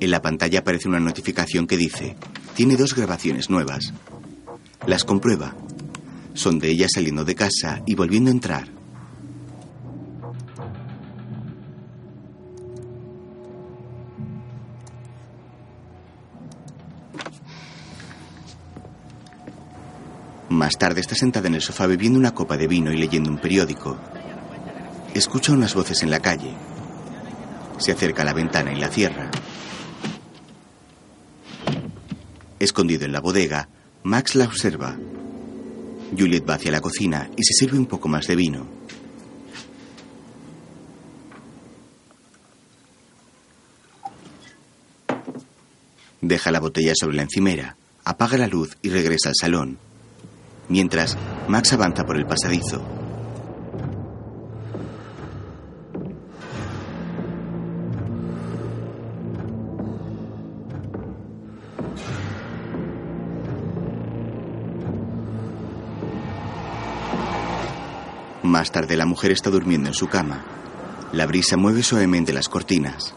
En 0.00 0.10
la 0.10 0.22
pantalla 0.22 0.60
aparece 0.60 0.88
una 0.88 0.98
notificación 0.98 1.66
que 1.66 1.76
dice, 1.76 2.16
tiene 2.54 2.76
dos 2.76 2.94
grabaciones 2.94 3.50
nuevas. 3.50 3.92
Las 4.86 5.04
comprueba. 5.04 5.54
Son 6.34 6.58
de 6.58 6.68
ella 6.68 6.86
saliendo 6.92 7.24
de 7.24 7.34
casa 7.34 7.82
y 7.86 7.94
volviendo 7.94 8.30
a 8.30 8.32
entrar. 8.32 8.68
Más 20.48 20.76
tarde 20.76 21.00
está 21.00 21.14
sentada 21.14 21.48
en 21.48 21.54
el 21.54 21.62
sofá 21.62 21.86
bebiendo 21.86 22.18
una 22.18 22.34
copa 22.34 22.56
de 22.56 22.68
vino 22.68 22.92
y 22.92 22.98
leyendo 22.98 23.30
un 23.30 23.38
periódico. 23.38 23.98
Escucha 25.14 25.52
unas 25.52 25.74
voces 25.74 26.02
en 26.02 26.10
la 26.10 26.20
calle. 26.20 26.52
Se 27.78 27.92
acerca 27.92 28.22
a 28.22 28.26
la 28.26 28.34
ventana 28.34 28.72
y 28.72 28.78
la 28.78 28.88
cierra. 28.88 29.30
Escondido 32.62 33.04
en 33.04 33.10
la 33.10 33.18
bodega, 33.18 33.68
Max 34.04 34.36
la 34.36 34.44
observa. 34.44 34.96
Juliet 36.16 36.48
va 36.48 36.54
hacia 36.54 36.70
la 36.70 36.80
cocina 36.80 37.28
y 37.36 37.42
se 37.42 37.54
sirve 37.54 37.76
un 37.76 37.86
poco 37.86 38.06
más 38.06 38.28
de 38.28 38.36
vino. 38.36 38.68
Deja 46.20 46.52
la 46.52 46.60
botella 46.60 46.92
sobre 46.94 47.16
la 47.16 47.22
encimera, 47.22 47.76
apaga 48.04 48.38
la 48.38 48.46
luz 48.46 48.78
y 48.80 48.90
regresa 48.90 49.30
al 49.30 49.34
salón. 49.34 49.78
Mientras, 50.68 51.18
Max 51.48 51.72
avanza 51.72 52.04
por 52.04 52.16
el 52.16 52.26
pasadizo. 52.26 53.01
Más 68.52 68.70
tarde 68.70 68.98
la 68.98 69.06
mujer 69.06 69.32
está 69.32 69.48
durmiendo 69.48 69.88
en 69.88 69.94
su 69.94 70.08
cama. 70.08 70.44
La 71.14 71.24
brisa 71.24 71.56
mueve 71.56 71.82
suavemente 71.82 72.34
las 72.34 72.50
cortinas. 72.50 73.14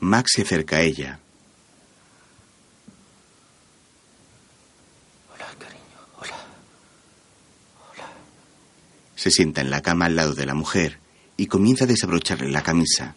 Max 0.00 0.32
se 0.34 0.42
acerca 0.42 0.78
a 0.78 0.80
ella. 0.80 1.20
Hola, 5.32 5.46
cariño. 5.56 5.82
Hola. 6.18 6.34
Se 9.14 9.30
sienta 9.30 9.60
en 9.60 9.70
la 9.70 9.80
cama 9.80 10.06
al 10.06 10.16
lado 10.16 10.34
de 10.34 10.44
la 10.44 10.54
mujer 10.54 10.98
y 11.36 11.46
comienza 11.46 11.84
a 11.84 11.86
desabrocharle 11.86 12.50
la 12.50 12.64
camisa. 12.64 13.14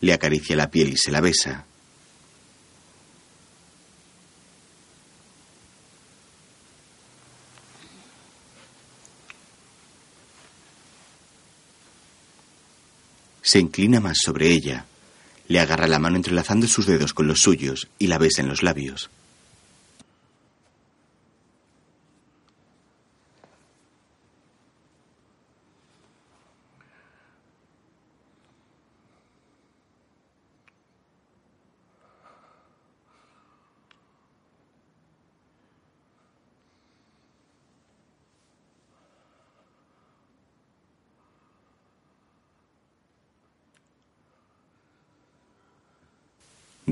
Le 0.00 0.12
acaricia 0.12 0.56
la 0.56 0.70
piel 0.70 0.92
y 0.92 0.96
se 0.96 1.10
la 1.10 1.20
besa. 1.20 1.66
Se 13.42 13.58
inclina 13.58 14.00
más 14.00 14.18
sobre 14.22 14.50
ella. 14.50 14.86
Le 15.48 15.58
agarra 15.58 15.88
la 15.88 15.98
mano 15.98 16.16
entrelazando 16.16 16.68
sus 16.68 16.86
dedos 16.86 17.12
con 17.12 17.26
los 17.26 17.40
suyos 17.40 17.88
y 17.98 18.06
la 18.06 18.16
besa 18.16 18.42
en 18.42 18.48
los 18.48 18.62
labios. 18.62 19.10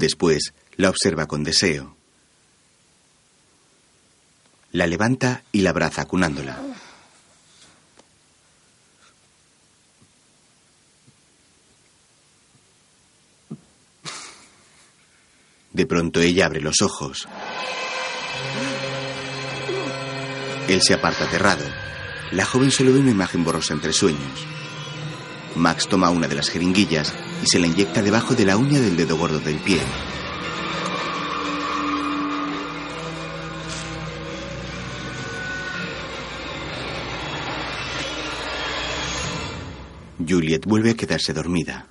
Después 0.09 0.54
la 0.76 0.88
observa 0.88 1.26
con 1.26 1.44
deseo. 1.44 1.94
La 4.72 4.86
levanta 4.86 5.42
y 5.52 5.61
la 5.61 5.68
abraza 5.68 6.00
acunándola. 6.00 6.59
De 15.74 15.84
pronto 15.84 16.22
ella 16.22 16.46
abre 16.46 16.62
los 16.62 16.80
ojos. 16.80 17.28
Él 20.68 20.80
se 20.80 20.94
aparta 20.94 21.24
aterrado. 21.24 21.66
La 22.32 22.46
joven 22.46 22.70
solo 22.70 22.94
ve 22.94 23.00
una 23.00 23.11
imagen 23.11 23.44
borrosa 23.44 23.74
entre 23.74 23.92
sueños. 23.92 24.46
Max 25.54 25.86
toma 25.86 26.09
una 26.09 26.28
de 26.28 26.34
las 26.36 26.48
jeringuillas 26.48 27.12
y 27.43 27.47
se 27.47 27.59
la 27.59 27.66
inyecta 27.66 28.03
debajo 28.03 28.34
de 28.34 28.45
la 28.45 28.57
uña 28.57 28.80
del 28.80 28.97
dedo 28.97 29.16
gordo 29.16 29.39
del 29.41 29.59
pie. 29.59 29.80
Juliet 40.28 40.66
vuelve 40.66 40.91
a 40.91 40.95
quedarse 40.95 41.32
dormida. 41.32 41.86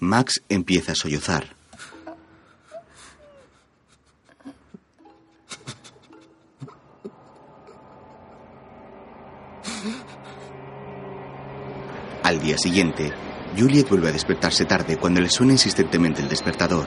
Max 0.00 0.42
empieza 0.48 0.92
a 0.92 0.94
sollozar. 0.94 1.59
Al 12.30 12.40
día 12.40 12.56
siguiente, 12.56 13.12
Juliet 13.58 13.88
vuelve 13.88 14.08
a 14.08 14.12
despertarse 14.12 14.64
tarde 14.64 14.96
cuando 14.96 15.20
le 15.20 15.28
suena 15.28 15.50
insistentemente 15.50 16.22
el 16.22 16.28
despertador. 16.28 16.86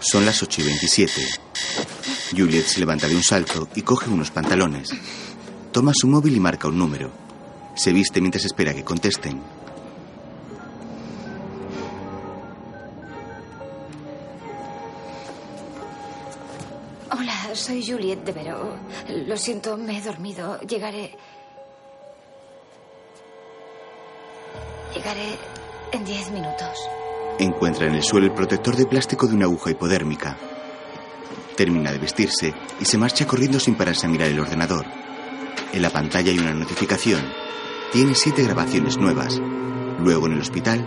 Son 0.00 0.24
las 0.24 0.42
8 0.42 0.62
y 0.62 0.64
27. 0.64 1.12
Juliet 2.30 2.64
se 2.64 2.80
levanta 2.80 3.08
de 3.08 3.14
un 3.14 3.22
salto 3.22 3.68
y 3.74 3.82
coge 3.82 4.08
unos 4.08 4.30
pantalones. 4.30 4.88
Toma 5.70 5.92
su 5.94 6.08
móvil 6.08 6.34
y 6.34 6.40
marca 6.40 6.66
un 6.66 6.78
número. 6.78 7.12
Se 7.76 7.92
viste 7.92 8.22
mientras 8.22 8.46
espera 8.46 8.72
que 8.72 8.84
contesten. 8.84 9.63
Soy 17.64 17.82
Juliet 17.82 18.22
de 18.24 18.32
Vero. 18.32 18.76
Lo 19.26 19.36
siento, 19.38 19.78
me 19.78 19.96
he 19.96 20.02
dormido. 20.02 20.60
Llegaré. 20.60 21.16
Llegaré 24.94 25.38
en 25.92 26.04
diez 26.04 26.30
minutos. 26.30 26.78
Encuentra 27.38 27.86
en 27.86 27.94
el 27.94 28.02
suelo 28.02 28.26
el 28.26 28.34
protector 28.34 28.76
de 28.76 28.84
plástico 28.84 29.26
de 29.26 29.34
una 29.34 29.46
aguja 29.46 29.70
hipodérmica. 29.70 30.36
Termina 31.56 31.90
de 31.90 31.98
vestirse 31.98 32.52
y 32.80 32.84
se 32.84 32.98
marcha 32.98 33.26
corriendo 33.26 33.58
sin 33.58 33.76
pararse 33.76 34.06
a 34.06 34.10
mirar 34.10 34.28
el 34.28 34.40
ordenador. 34.40 34.84
En 35.72 35.80
la 35.80 35.90
pantalla 35.90 36.30
hay 36.30 36.38
una 36.38 36.52
notificación. 36.52 37.22
Tiene 37.92 38.14
siete 38.14 38.42
grabaciones 38.42 38.98
nuevas. 38.98 39.40
Luego 40.00 40.26
en 40.26 40.34
el 40.34 40.40
hospital. 40.40 40.86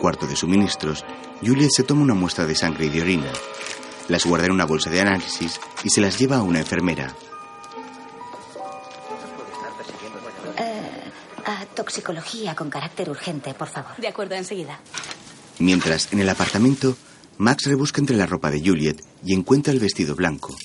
Cuarto 0.00 0.26
de 0.26 0.34
suministros, 0.34 1.04
Juliet 1.40 1.70
se 1.70 1.84
toma 1.84 2.02
una 2.02 2.14
muestra 2.14 2.46
de 2.46 2.56
sangre 2.56 2.86
y 2.86 2.88
de 2.88 3.02
orina. 3.02 3.30
Las 4.08 4.24
guarda 4.24 4.46
en 4.46 4.52
una 4.52 4.64
bolsa 4.64 4.90
de 4.90 5.00
análisis 5.00 5.60
y 5.84 5.90
se 5.90 6.00
las 6.00 6.18
lleva 6.18 6.38
a 6.38 6.42
una 6.42 6.58
enfermera. 6.58 7.14
Eh, 10.58 11.12
a 11.44 11.66
toxicología 11.66 12.56
con 12.56 12.70
carácter 12.70 13.10
urgente, 13.10 13.54
por 13.54 13.68
favor. 13.68 13.92
De 13.98 14.08
acuerdo, 14.08 14.34
enseguida. 14.34 14.80
Mientras, 15.60 16.12
en 16.12 16.20
el 16.20 16.28
apartamento, 16.28 16.96
Max 17.38 17.66
rebusca 17.66 18.00
entre 18.00 18.16
la 18.16 18.26
ropa 18.26 18.50
de 18.50 18.60
Juliet 18.60 19.04
y 19.24 19.34
encuentra 19.34 19.72
el 19.72 19.78
vestido 19.78 20.16
blanco. 20.16 20.56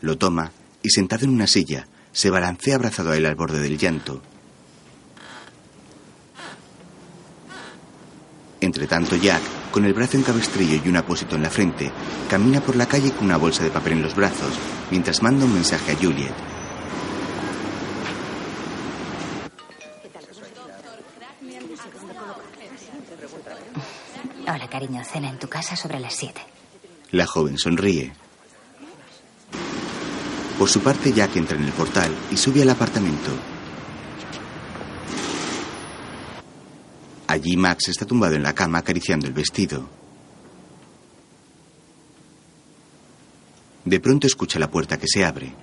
Lo 0.00 0.16
toma 0.16 0.52
y, 0.82 0.90
sentado 0.90 1.24
en 1.24 1.30
una 1.30 1.46
silla, 1.46 1.88
se 2.12 2.30
balancea 2.30 2.76
abrazado 2.76 3.10
a 3.10 3.16
él 3.16 3.26
al 3.26 3.34
borde 3.34 3.60
del 3.60 3.76
llanto. 3.76 4.22
Entre 8.62 8.86
tanto, 8.86 9.16
Jack, 9.16 9.42
con 9.72 9.84
el 9.84 9.92
brazo 9.92 10.16
en 10.16 10.22
cabestrillo 10.22 10.80
y 10.84 10.88
un 10.88 10.96
apósito 10.96 11.34
en 11.34 11.42
la 11.42 11.50
frente, 11.50 11.90
camina 12.30 12.60
por 12.60 12.76
la 12.76 12.86
calle 12.86 13.10
con 13.10 13.26
una 13.26 13.36
bolsa 13.36 13.64
de 13.64 13.70
papel 13.70 13.94
en 13.94 14.02
los 14.02 14.14
brazos, 14.14 14.54
mientras 14.88 15.20
manda 15.20 15.44
un 15.44 15.52
mensaje 15.52 15.90
a 15.90 15.96
Juliet. 15.96 16.32
Hola, 24.46 24.68
cariño. 24.70 25.02
Cena 25.04 25.28
en 25.28 25.40
tu 25.40 25.48
casa 25.48 25.74
sobre 25.74 25.98
las 25.98 26.14
siete. 26.14 26.40
La 27.10 27.26
joven 27.26 27.58
sonríe. 27.58 28.12
Por 30.56 30.68
su 30.68 30.80
parte, 30.80 31.12
Jack 31.12 31.34
entra 31.34 31.56
en 31.56 31.64
el 31.64 31.72
portal 31.72 32.14
y 32.30 32.36
sube 32.36 32.62
al 32.62 32.70
apartamento. 32.70 33.32
Allí 37.32 37.56
Max 37.56 37.88
está 37.88 38.04
tumbado 38.04 38.34
en 38.34 38.42
la 38.42 38.54
cama 38.54 38.80
acariciando 38.80 39.26
el 39.26 39.32
vestido. 39.32 39.88
De 43.86 44.00
pronto 44.00 44.26
escucha 44.26 44.58
la 44.58 44.70
puerta 44.70 44.98
que 44.98 45.08
se 45.08 45.24
abre. 45.24 45.54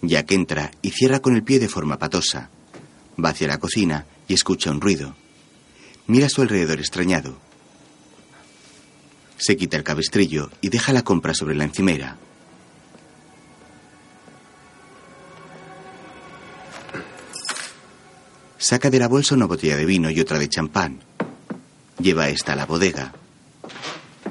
Jack 0.00 0.32
entra 0.32 0.70
y 0.80 0.92
cierra 0.92 1.20
con 1.20 1.36
el 1.36 1.44
pie 1.44 1.58
de 1.58 1.68
forma 1.68 1.98
patosa. 1.98 2.48
Va 3.22 3.28
hacia 3.28 3.48
la 3.48 3.58
cocina 3.58 4.06
y 4.26 4.32
escucha 4.32 4.70
un 4.70 4.80
ruido. 4.80 5.14
Mira 6.06 6.28
a 6.28 6.30
su 6.30 6.40
alrededor 6.40 6.78
extrañado. 6.78 7.36
Se 9.36 9.58
quita 9.58 9.76
el 9.76 9.84
cabestrillo 9.84 10.48
y 10.62 10.70
deja 10.70 10.94
la 10.94 11.04
compra 11.04 11.34
sobre 11.34 11.56
la 11.56 11.64
encimera. 11.64 12.16
Saca 18.64 18.88
de 18.88 18.98
la 18.98 19.08
bolsa 19.08 19.34
una 19.34 19.44
botella 19.44 19.76
de 19.76 19.84
vino 19.84 20.08
y 20.08 20.18
otra 20.20 20.38
de 20.38 20.48
champán. 20.48 21.00
Lleva 21.98 22.30
esta 22.30 22.54
a 22.54 22.56
la 22.56 22.64
bodega. 22.64 23.12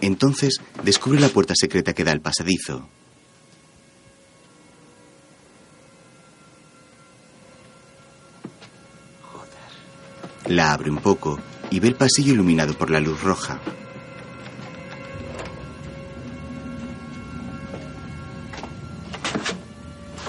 Entonces 0.02 0.60
descubre 0.84 1.20
la 1.20 1.30
puerta 1.30 1.54
secreta 1.56 1.94
que 1.94 2.04
da 2.04 2.14
al 2.14 2.22
pasadizo. 2.22 2.90
La 10.48 10.74
abre 10.74 10.90
un 10.90 10.98
poco 10.98 11.40
y 11.70 11.80
ve 11.80 11.90
el 11.90 11.96
pasillo 11.96 12.34
iluminado 12.34 12.76
por 12.76 12.90
la 12.90 13.00
luz 13.00 13.22
roja. 13.22 13.62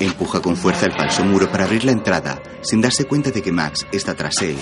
Empuja 0.01 0.41
con 0.41 0.57
fuerza 0.57 0.87
el 0.87 0.93
falso 0.93 1.25
muro 1.25 1.51
para 1.51 1.65
abrir 1.65 1.85
la 1.85 1.93
entrada, 1.93 2.43
sin 2.63 2.81
darse 2.81 3.05
cuenta 3.05 3.31
de 3.31 3.43
que 3.43 3.53
Max 3.53 3.87
está 3.93 4.15
tras 4.15 4.43
él. 4.43 4.57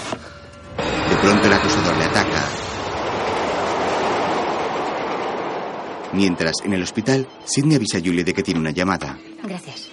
De 1.08 1.16
pronto 1.16 1.46
el 1.46 1.52
acosador 1.52 1.96
le 1.96 2.04
ataca. 2.04 2.44
Mientras, 6.12 6.56
en 6.64 6.74
el 6.74 6.82
hospital, 6.82 7.26
Sidney 7.44 7.76
avisa 7.76 7.98
a 7.98 8.00
Julie 8.00 8.24
de 8.24 8.34
que 8.34 8.42
tiene 8.42 8.60
una 8.60 8.70
llamada. 8.70 9.18
Gracias. 9.42 9.88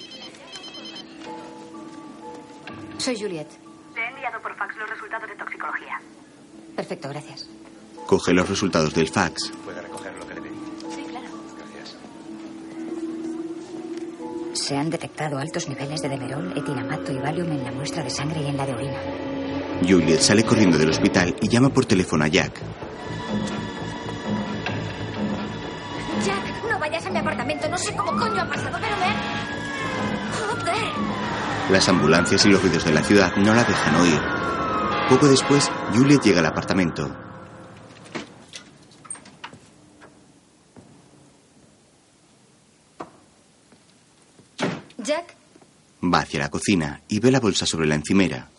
Soy 2.98 3.18
Juliet. 3.18 3.48
Te 3.96 4.02
he 4.02 4.08
enviado 4.10 4.42
por 4.42 4.54
fax 4.58 4.76
los 4.76 4.90
resultados 4.90 5.30
de 5.30 5.36
toxicología. 5.38 6.02
Perfecto, 6.76 7.10
gracias. 7.10 7.50
Coge 8.06 8.34
los 8.34 8.50
resultados 8.50 8.94
del 8.94 9.08
fax. 9.08 9.52
¿Puede 9.64 9.82
recoger 9.82 10.14
lo 10.18 10.28
que 10.28 10.34
Se 14.70 14.78
han 14.78 14.92
detectado 14.92 15.40
altos 15.40 15.68
niveles 15.68 16.00
de 16.00 16.10
demerol, 16.10 16.54
etilamato 16.56 17.12
y 17.12 17.18
valium 17.18 17.52
en 17.54 17.64
la 17.64 17.72
muestra 17.72 18.04
de 18.04 18.12
sangre 18.12 18.44
y 18.44 18.50
en 18.50 18.56
la 18.56 18.68
de 18.68 18.74
orina. 18.76 19.00
Juliet 19.82 20.20
sale 20.20 20.44
corriendo 20.44 20.78
del 20.78 20.92
hospital 20.92 21.36
y 21.42 21.48
llama 21.48 21.70
por 21.70 21.88
teléfono 21.88 22.24
a 22.24 22.28
Jack. 22.28 22.62
Jack, 26.24 26.70
no 26.70 26.78
vayas 26.78 27.04
a 27.04 27.10
mi 27.10 27.18
apartamento. 27.18 27.68
No 27.68 27.80
sé 27.80 27.96
cómo 27.96 28.12
coño 28.12 28.44
ha 28.44 28.48
pasado, 28.48 28.78
pero 28.80 28.96
me... 28.98 30.64
Joder. 30.64 31.72
Las 31.72 31.90
ambulancias 31.90 32.46
y 32.46 32.50
los 32.50 32.62
ruidos 32.62 32.86
de 32.86 32.94
la 32.94 33.02
ciudad 33.02 33.36
no 33.38 33.56
la 33.56 33.64
dejan 33.64 33.96
oír. 33.96 34.22
Poco 35.10 35.28
después, 35.30 35.72
Juliet 35.96 36.22
llega 36.22 36.42
al 36.42 36.46
apartamento. 36.46 37.10
Hacia 46.20 46.42
la 46.42 46.50
cocina 46.50 47.02
y 47.08 47.20
ve 47.20 47.32
la 47.32 47.40
bolsa 47.40 47.66
sobre 47.66 47.88
la 47.88 47.96
encimera. 47.96 48.50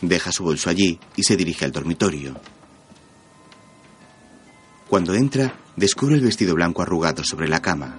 Deja 0.00 0.30
su 0.30 0.44
bolso 0.44 0.70
allí 0.70 1.00
y 1.16 1.24
se 1.24 1.36
dirige 1.36 1.64
al 1.64 1.72
dormitorio. 1.72 2.40
Cuando 4.88 5.12
entra, 5.14 5.58
descubre 5.74 6.14
el 6.14 6.20
vestido 6.20 6.54
blanco 6.54 6.82
arrugado 6.82 7.24
sobre 7.24 7.48
la 7.48 7.60
cama. 7.60 7.96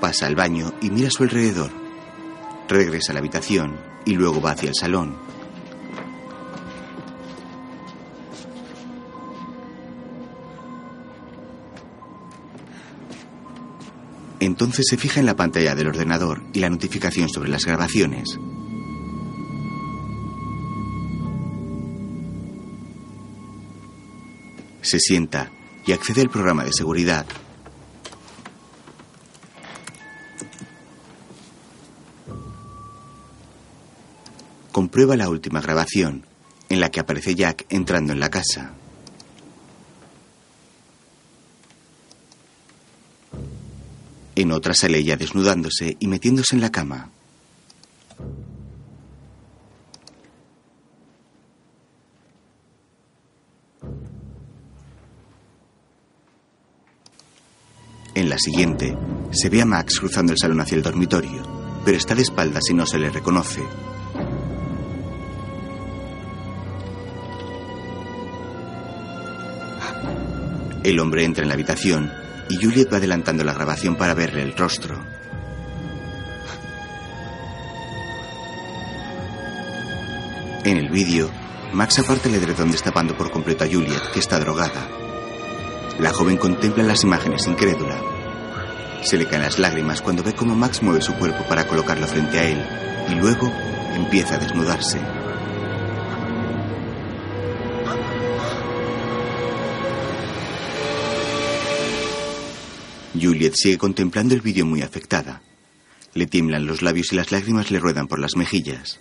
Pasa 0.00 0.26
al 0.26 0.36
baño 0.36 0.72
y 0.80 0.90
mira 0.90 1.08
a 1.08 1.10
su 1.10 1.24
alrededor. 1.24 1.72
Regresa 2.68 3.10
a 3.10 3.14
la 3.14 3.18
habitación 3.18 3.76
y 4.04 4.14
luego 4.14 4.40
va 4.40 4.52
hacia 4.52 4.68
el 4.68 4.76
salón. 4.76 5.31
Entonces 14.44 14.86
se 14.88 14.96
fija 14.96 15.20
en 15.20 15.26
la 15.26 15.36
pantalla 15.36 15.76
del 15.76 15.86
ordenador 15.86 16.42
y 16.52 16.58
la 16.58 16.68
notificación 16.68 17.28
sobre 17.28 17.48
las 17.48 17.64
grabaciones. 17.64 18.40
Se 24.80 24.98
sienta 24.98 25.52
y 25.86 25.92
accede 25.92 26.22
al 26.22 26.28
programa 26.28 26.64
de 26.64 26.72
seguridad. 26.72 27.24
Comprueba 34.72 35.16
la 35.16 35.28
última 35.28 35.60
grabación, 35.60 36.26
en 36.68 36.80
la 36.80 36.90
que 36.90 36.98
aparece 36.98 37.36
Jack 37.36 37.66
entrando 37.68 38.12
en 38.12 38.18
la 38.18 38.30
casa. 38.30 38.74
En 44.34 44.50
otra 44.50 44.74
sale 44.74 44.98
ella 44.98 45.16
desnudándose 45.16 45.96
y 46.00 46.08
metiéndose 46.08 46.54
en 46.54 46.62
la 46.62 46.72
cama. 46.72 47.10
En 58.14 58.28
la 58.28 58.38
siguiente, 58.38 58.96
se 59.32 59.48
ve 59.50 59.62
a 59.62 59.66
Max 59.66 59.98
cruzando 59.98 60.32
el 60.32 60.38
salón 60.38 60.60
hacia 60.60 60.76
el 60.76 60.82
dormitorio, 60.82 61.42
pero 61.84 61.96
está 61.96 62.14
de 62.14 62.22
espaldas 62.22 62.62
y 62.70 62.74
no 62.74 62.86
se 62.86 62.98
le 62.98 63.10
reconoce. 63.10 63.62
El 70.84 70.98
hombre 70.98 71.24
entra 71.24 71.42
en 71.42 71.48
la 71.48 71.54
habitación 71.54 72.21
y 72.52 72.62
Juliet 72.62 72.92
va 72.92 72.98
adelantando 72.98 73.44
la 73.44 73.54
grabación 73.54 73.96
para 73.96 74.12
verle 74.12 74.42
el 74.42 74.54
rostro. 74.54 75.02
En 80.62 80.76
el 80.76 80.90
vídeo, 80.90 81.30
Max 81.72 81.98
aparta 82.00 82.28
el 82.28 82.34
edredón 82.34 82.70
destapando 82.70 83.16
por 83.16 83.30
completo 83.30 83.64
a 83.64 83.68
Juliet, 83.68 84.02
que 84.12 84.20
está 84.20 84.38
drogada. 84.38 84.86
La 85.98 86.12
joven 86.12 86.36
contempla 86.36 86.82
las 86.82 87.04
imágenes 87.04 87.46
incrédula. 87.46 87.98
Se 89.02 89.16
le 89.16 89.26
caen 89.26 89.42
las 89.42 89.58
lágrimas 89.58 90.02
cuando 90.02 90.22
ve 90.22 90.34
cómo 90.34 90.54
Max 90.54 90.82
mueve 90.82 91.00
su 91.00 91.14
cuerpo 91.14 91.44
para 91.48 91.66
colocarlo 91.66 92.06
frente 92.06 92.38
a 92.38 92.44
él 92.44 92.62
y 93.08 93.14
luego 93.14 93.50
empieza 93.94 94.34
a 94.34 94.38
desnudarse. 94.38 95.00
Juliet 103.22 103.54
sigue 103.54 103.78
contemplando 103.78 104.34
el 104.34 104.40
vídeo 104.40 104.66
muy 104.66 104.82
afectada. 104.82 105.42
Le 106.12 106.26
tiemblan 106.26 106.66
los 106.66 106.82
labios 106.82 107.12
y 107.12 107.16
las 107.16 107.30
lágrimas 107.30 107.70
le 107.70 107.78
ruedan 107.78 108.08
por 108.08 108.18
las 108.18 108.36
mejillas. 108.36 108.98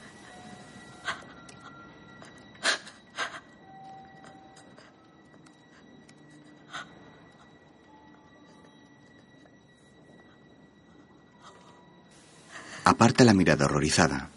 Aparta 12.83 13.23
la 13.23 13.33
mirada 13.33 13.65
horrorizada. 13.65 14.29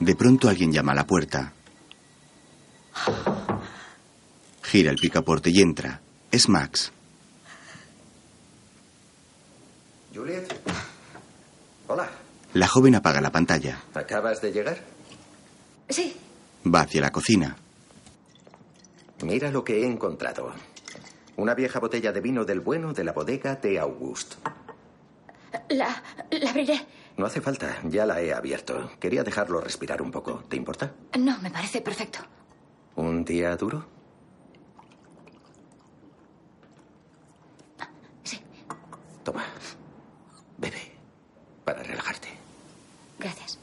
De 0.00 0.16
pronto 0.16 0.48
alguien 0.48 0.72
llama 0.72 0.92
a 0.92 0.96
la 0.96 1.06
puerta. 1.06 1.52
Gira 4.62 4.90
el 4.90 4.96
picaporte 4.96 5.50
y 5.50 5.60
entra. 5.60 6.00
Es 6.32 6.48
Max. 6.48 6.92
Juliet. 10.14 10.52
Hola. 11.88 12.08
La 12.54 12.68
joven 12.68 12.94
apaga 12.94 13.20
la 13.20 13.30
pantalla. 13.32 13.78
¿Acabas 13.94 14.40
de 14.42 14.52
llegar? 14.52 14.78
Sí. 15.88 16.16
Va 16.66 16.82
hacia 16.82 17.00
la 17.00 17.10
cocina. 17.10 17.56
Mira 19.22 19.50
lo 19.50 19.64
que 19.64 19.82
he 19.82 19.86
encontrado. 19.86 20.52
Una 21.36 21.54
vieja 21.54 21.78
botella 21.78 22.12
de 22.12 22.20
vino 22.20 22.44
del 22.44 22.60
bueno 22.60 22.92
de 22.92 23.04
la 23.04 23.12
bodega 23.12 23.56
de 23.56 23.78
August. 23.78 24.34
La, 25.70 26.02
la 26.30 26.50
abriré. 26.50 26.86
No 27.16 27.26
hace 27.26 27.40
falta, 27.40 27.78
ya 27.84 28.04
la 28.06 28.20
he 28.20 28.32
abierto. 28.32 28.90
Quería 28.98 29.22
dejarlo 29.22 29.60
respirar 29.60 30.02
un 30.02 30.10
poco. 30.10 30.42
¿Te 30.48 30.56
importa? 30.56 30.92
No, 31.18 31.38
me 31.38 31.50
parece 31.50 31.80
perfecto. 31.80 32.18
¿Un 32.96 33.24
día 33.24 33.56
duro? 33.56 33.84
Sí. 38.24 38.38
Toma. 39.24 39.44
Para 41.64 41.82
relajarte. 41.82 42.28
Gracias. 43.18 43.58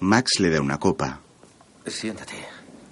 Max 0.00 0.32
le 0.38 0.50
da 0.50 0.60
una 0.60 0.78
copa. 0.78 1.20
Siéntate. 1.86 2.34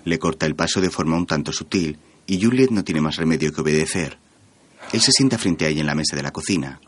Le 0.04 0.18
corta 0.18 0.46
el 0.46 0.54
paso 0.54 0.80
de 0.80 0.90
forma 0.90 1.16
un 1.16 1.26
tanto 1.26 1.52
sutil 1.52 1.98
y 2.26 2.42
Juliet 2.42 2.70
no 2.70 2.84
tiene 2.84 3.00
más 3.00 3.16
remedio 3.16 3.52
que 3.52 3.60
obedecer. 3.60 4.18
Él 4.92 5.00
se 5.00 5.12
sienta 5.12 5.38
frente 5.38 5.66
a 5.66 5.68
ella 5.68 5.80
en 5.80 5.86
la 5.86 5.94
mesa 5.94 6.16
de 6.16 6.22
la 6.22 6.32
cocina. 6.32 6.80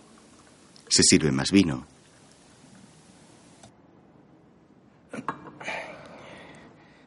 Se 0.88 1.02
sirve 1.02 1.30
más 1.30 1.50
vino. 1.50 1.86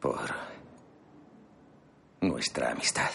Por 0.00 0.20
nuestra 2.20 2.72
amistad. 2.72 3.10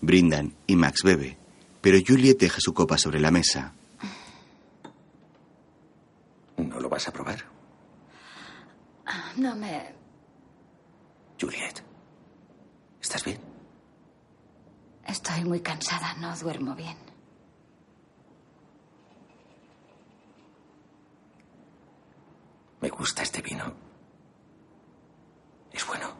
Brindan 0.00 0.54
y 0.66 0.76
Max 0.76 1.02
bebe, 1.04 1.36
pero 1.80 1.98
Juliet 2.06 2.38
deja 2.38 2.58
su 2.60 2.72
copa 2.72 2.96
sobre 2.98 3.20
la 3.20 3.30
mesa. 3.30 3.74
¿No 6.56 6.80
lo 6.80 6.88
vas 6.88 7.08
a 7.08 7.12
probar? 7.12 7.44
No 9.36 9.56
me... 9.56 9.94
Juliet. 11.40 11.82
¿Estás 13.00 13.24
bien? 13.24 13.40
Estoy 15.06 15.44
muy 15.44 15.60
cansada, 15.60 16.14
no 16.14 16.36
duermo 16.36 16.74
bien. 16.74 16.96
Me 22.80 22.88
gusta 22.88 23.22
este 23.22 23.42
vino. 23.42 23.72
Es 25.72 25.86
bueno. 25.86 26.19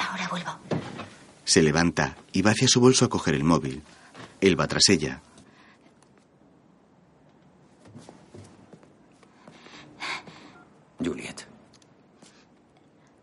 Ahora 0.00 0.28
vuelvo. 0.28 0.50
Se 1.44 1.62
levanta 1.62 2.16
y 2.32 2.42
va 2.42 2.52
hacia 2.52 2.68
su 2.68 2.80
bolso 2.80 3.04
a 3.04 3.08
coger 3.08 3.34
el 3.34 3.44
móvil. 3.44 3.82
Él 4.40 4.58
va 4.58 4.66
tras 4.66 4.88
ella. 4.88 5.20
Juliet. 11.02 11.46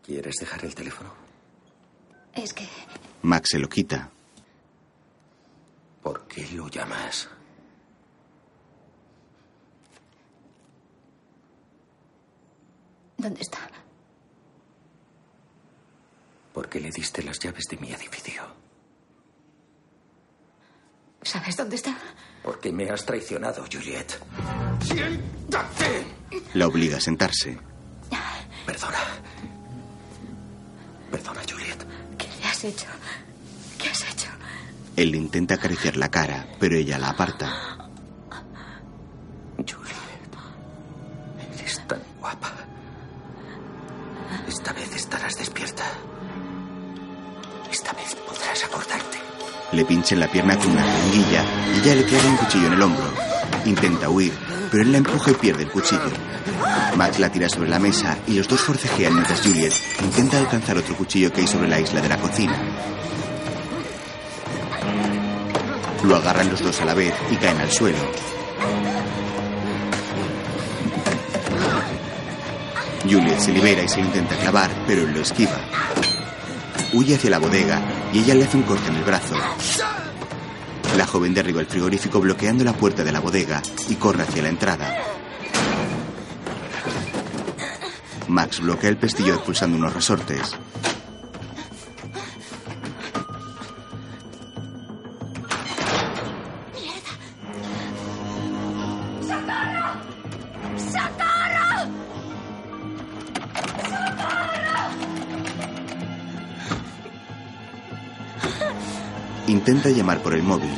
¿Quieres 0.04 0.36
dejar 0.40 0.64
el 0.64 0.74
teléfono? 0.74 1.12
Es 2.34 2.52
que 2.52 2.66
Max 3.22 3.50
se 3.52 3.58
lo 3.58 3.68
quita. 3.68 4.10
¿Por 6.02 6.26
qué 6.26 6.46
lo 6.52 6.68
llamas? 6.68 7.28
¿Dónde 13.16 13.40
está? 13.40 13.58
¿Por 16.58 16.68
qué 16.68 16.80
le 16.80 16.90
diste 16.90 17.22
las 17.22 17.38
llaves 17.38 17.66
de 17.70 17.76
mi 17.76 17.92
edificio? 17.92 18.42
¿Sabes 21.22 21.56
dónde 21.56 21.76
está? 21.76 21.96
Porque 22.42 22.72
me 22.72 22.90
has 22.90 23.06
traicionado, 23.06 23.64
Juliet. 23.72 24.18
¡Siéntate! 24.82 26.04
La 26.54 26.66
obliga 26.66 26.96
a 26.96 27.00
sentarse. 27.00 27.56
Perdona. 28.66 28.98
Perdona, 31.12 31.42
Juliet. 31.48 31.78
¿Qué 32.18 32.26
le 32.40 32.44
has 32.48 32.64
hecho? 32.64 32.86
¿Qué 33.80 33.90
has 33.90 34.02
hecho? 34.12 34.28
Él 34.96 35.12
le 35.12 35.16
intenta 35.18 35.54
acariciar 35.54 35.96
la 35.96 36.10
cara, 36.10 36.44
pero 36.58 36.74
ella 36.74 36.98
la 36.98 37.10
aparta. 37.10 37.67
Le 49.78 49.84
pincha 49.84 50.16
en 50.16 50.20
la 50.20 50.26
pierna 50.26 50.58
con 50.58 50.72
una 50.72 50.82
jeringuilla 50.82 51.44
y 51.72 51.78
ella 51.78 51.94
le 51.94 52.04
clava 52.04 52.28
un 52.28 52.36
cuchillo 52.36 52.66
en 52.66 52.72
el 52.72 52.82
hombro. 52.82 53.12
Intenta 53.64 54.10
huir, 54.10 54.32
pero 54.72 54.82
él 54.82 54.90
la 54.90 54.98
empuja 54.98 55.30
y 55.30 55.34
pierde 55.34 55.62
el 55.62 55.70
cuchillo. 55.70 56.10
Max 56.96 57.20
la 57.20 57.30
tira 57.30 57.48
sobre 57.48 57.68
la 57.68 57.78
mesa 57.78 58.18
y 58.26 58.34
los 58.34 58.48
dos 58.48 58.60
forcejean 58.60 59.14
mientras 59.14 59.40
Juliet 59.40 59.72
intenta 60.02 60.38
alcanzar 60.38 60.78
otro 60.78 60.96
cuchillo 60.96 61.32
que 61.32 61.42
hay 61.42 61.46
sobre 61.46 61.68
la 61.68 61.78
isla 61.78 62.00
de 62.00 62.08
la 62.08 62.16
cocina. 62.16 62.60
Lo 66.02 66.16
agarran 66.16 66.50
los 66.50 66.60
dos 66.60 66.80
a 66.80 66.84
la 66.84 66.94
vez 66.94 67.14
y 67.30 67.36
caen 67.36 67.60
al 67.60 67.70
suelo. 67.70 67.98
Juliet 73.04 73.38
se 73.38 73.52
libera 73.52 73.84
y 73.84 73.88
se 73.88 74.00
intenta 74.00 74.34
clavar, 74.38 74.70
pero 74.88 75.02
él 75.02 75.12
lo 75.12 75.20
esquiva. 75.20 75.60
Huye 76.94 77.14
hacia 77.14 77.30
la 77.30 77.38
bodega 77.38 77.80
y 78.12 78.20
ella 78.20 78.34
le 78.34 78.44
hace 78.44 78.56
un 78.56 78.62
corte 78.62 78.88
en 78.88 78.96
el 78.96 79.04
brazo. 79.04 79.34
La 80.96 81.06
joven 81.06 81.34
derriba 81.34 81.60
el 81.60 81.66
frigorífico 81.66 82.20
bloqueando 82.20 82.64
la 82.64 82.72
puerta 82.72 83.04
de 83.04 83.12
la 83.12 83.20
bodega 83.20 83.62
y 83.88 83.94
corre 83.96 84.22
hacia 84.22 84.42
la 84.42 84.48
entrada. 84.48 85.02
Max 88.28 88.60
bloquea 88.60 88.90
el 88.90 88.96
pestillo 88.98 89.34
expulsando 89.34 89.76
unos 89.76 89.94
resortes. 89.94 90.56
Intenta 109.68 109.90
llamar 109.90 110.22
por 110.22 110.32
el 110.32 110.42
móvil. 110.42 110.70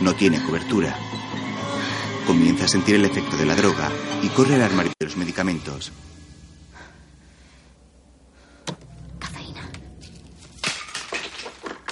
No 0.00 0.14
tiene 0.14 0.40
cobertura. 0.40 0.96
Comienza 2.24 2.66
a 2.66 2.68
sentir 2.68 2.94
el 2.94 3.04
efecto 3.04 3.36
de 3.36 3.44
la 3.44 3.56
droga 3.56 3.90
y 4.22 4.28
corre 4.28 4.54
al 4.54 4.62
armario 4.62 4.92
de 4.96 5.06
los 5.06 5.16
medicamentos. 5.16 5.90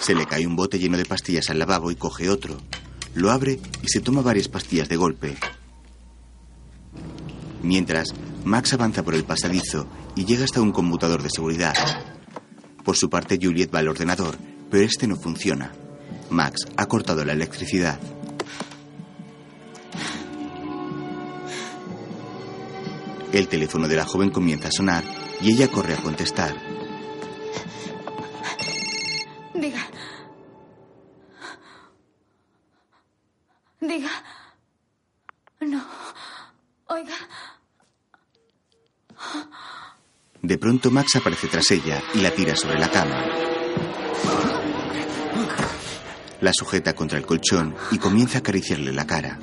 Se 0.01 0.15
le 0.15 0.25
cae 0.25 0.47
un 0.47 0.55
bote 0.55 0.79
lleno 0.79 0.97
de 0.97 1.05
pastillas 1.05 1.51
al 1.51 1.59
lavabo 1.59 1.91
y 1.91 1.97
coge 1.97 2.31
otro. 2.31 2.59
Lo 3.15 3.33
abre 3.33 3.59
y 3.83 3.89
se 3.89 3.99
toma 3.99 4.23
varias 4.23 4.47
pastillas 4.47 4.89
de 4.89 4.95
golpe. 4.95 5.37
Mientras, 7.65 8.15
Max 8.45 8.73
avanza 8.73 9.03
por 9.03 9.17
el 9.17 9.25
pasadizo 9.25 9.89
y 10.15 10.27
llega 10.27 10.45
hasta 10.45 10.61
un 10.61 10.71
conmutador 10.71 11.25
de 11.25 11.31
seguridad. 11.31 11.75
Por 12.85 12.97
su 12.97 13.09
parte, 13.11 13.39
Juliet 13.41 13.73
va 13.75 13.81
al 13.81 13.89
ordenador, 13.89 14.37
pero 14.71 14.85
este 14.85 15.07
no 15.07 15.17
funciona. 15.17 15.73
Max 16.31 16.67
ha 16.77 16.87
cortado 16.87 17.25
la 17.25 17.33
electricidad. 17.33 17.99
El 23.33 23.47
teléfono 23.49 23.87
de 23.87 23.97
la 23.97 24.05
joven 24.05 24.31
comienza 24.31 24.69
a 24.69 24.73
sonar 24.73 25.05
y 25.41 25.53
ella 25.53 25.69
corre 25.69 25.95
a 25.95 26.03
contestar. 26.03 26.55
Diga. 29.55 29.87
Diga. 33.81 34.11
No. 35.61 35.85
Oiga. 36.89 37.15
De 40.43 40.57
pronto 40.57 40.91
Max 40.91 41.17
aparece 41.17 41.49
tras 41.49 41.71
ella 41.71 42.03
y 42.15 42.21
la 42.21 42.31
tira 42.31 42.57
sobre 42.57 42.79
la 42.79 42.91
cama. 42.91 43.23
La 46.41 46.53
sujeta 46.55 46.95
contra 46.95 47.19
el 47.19 47.27
colchón 47.27 47.75
y 47.91 47.99
comienza 47.99 48.39
a 48.39 48.41
acariciarle 48.41 48.93
la 48.93 49.07
cara. 49.07 49.39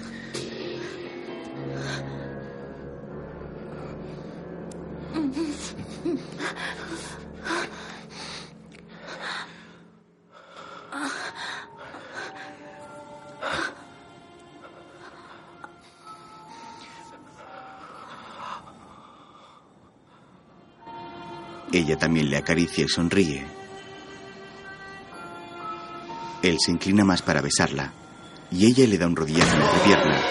Ella 21.87 21.97
también 21.97 22.29
le 22.29 22.35
acaricia 22.35 22.83
y 22.83 22.89
sonríe. 22.89 23.45
Él 26.43 26.57
se 26.59 26.71
inclina 26.71 27.05
más 27.05 27.21
para 27.21 27.39
besarla 27.39 27.93
y 28.51 28.65
ella 28.65 28.85
le 28.85 28.97
da 28.97 29.07
un 29.07 29.15
rodillazo 29.15 29.53
en 29.53 29.59
la 29.59 29.65
entrepierna. 29.71 30.21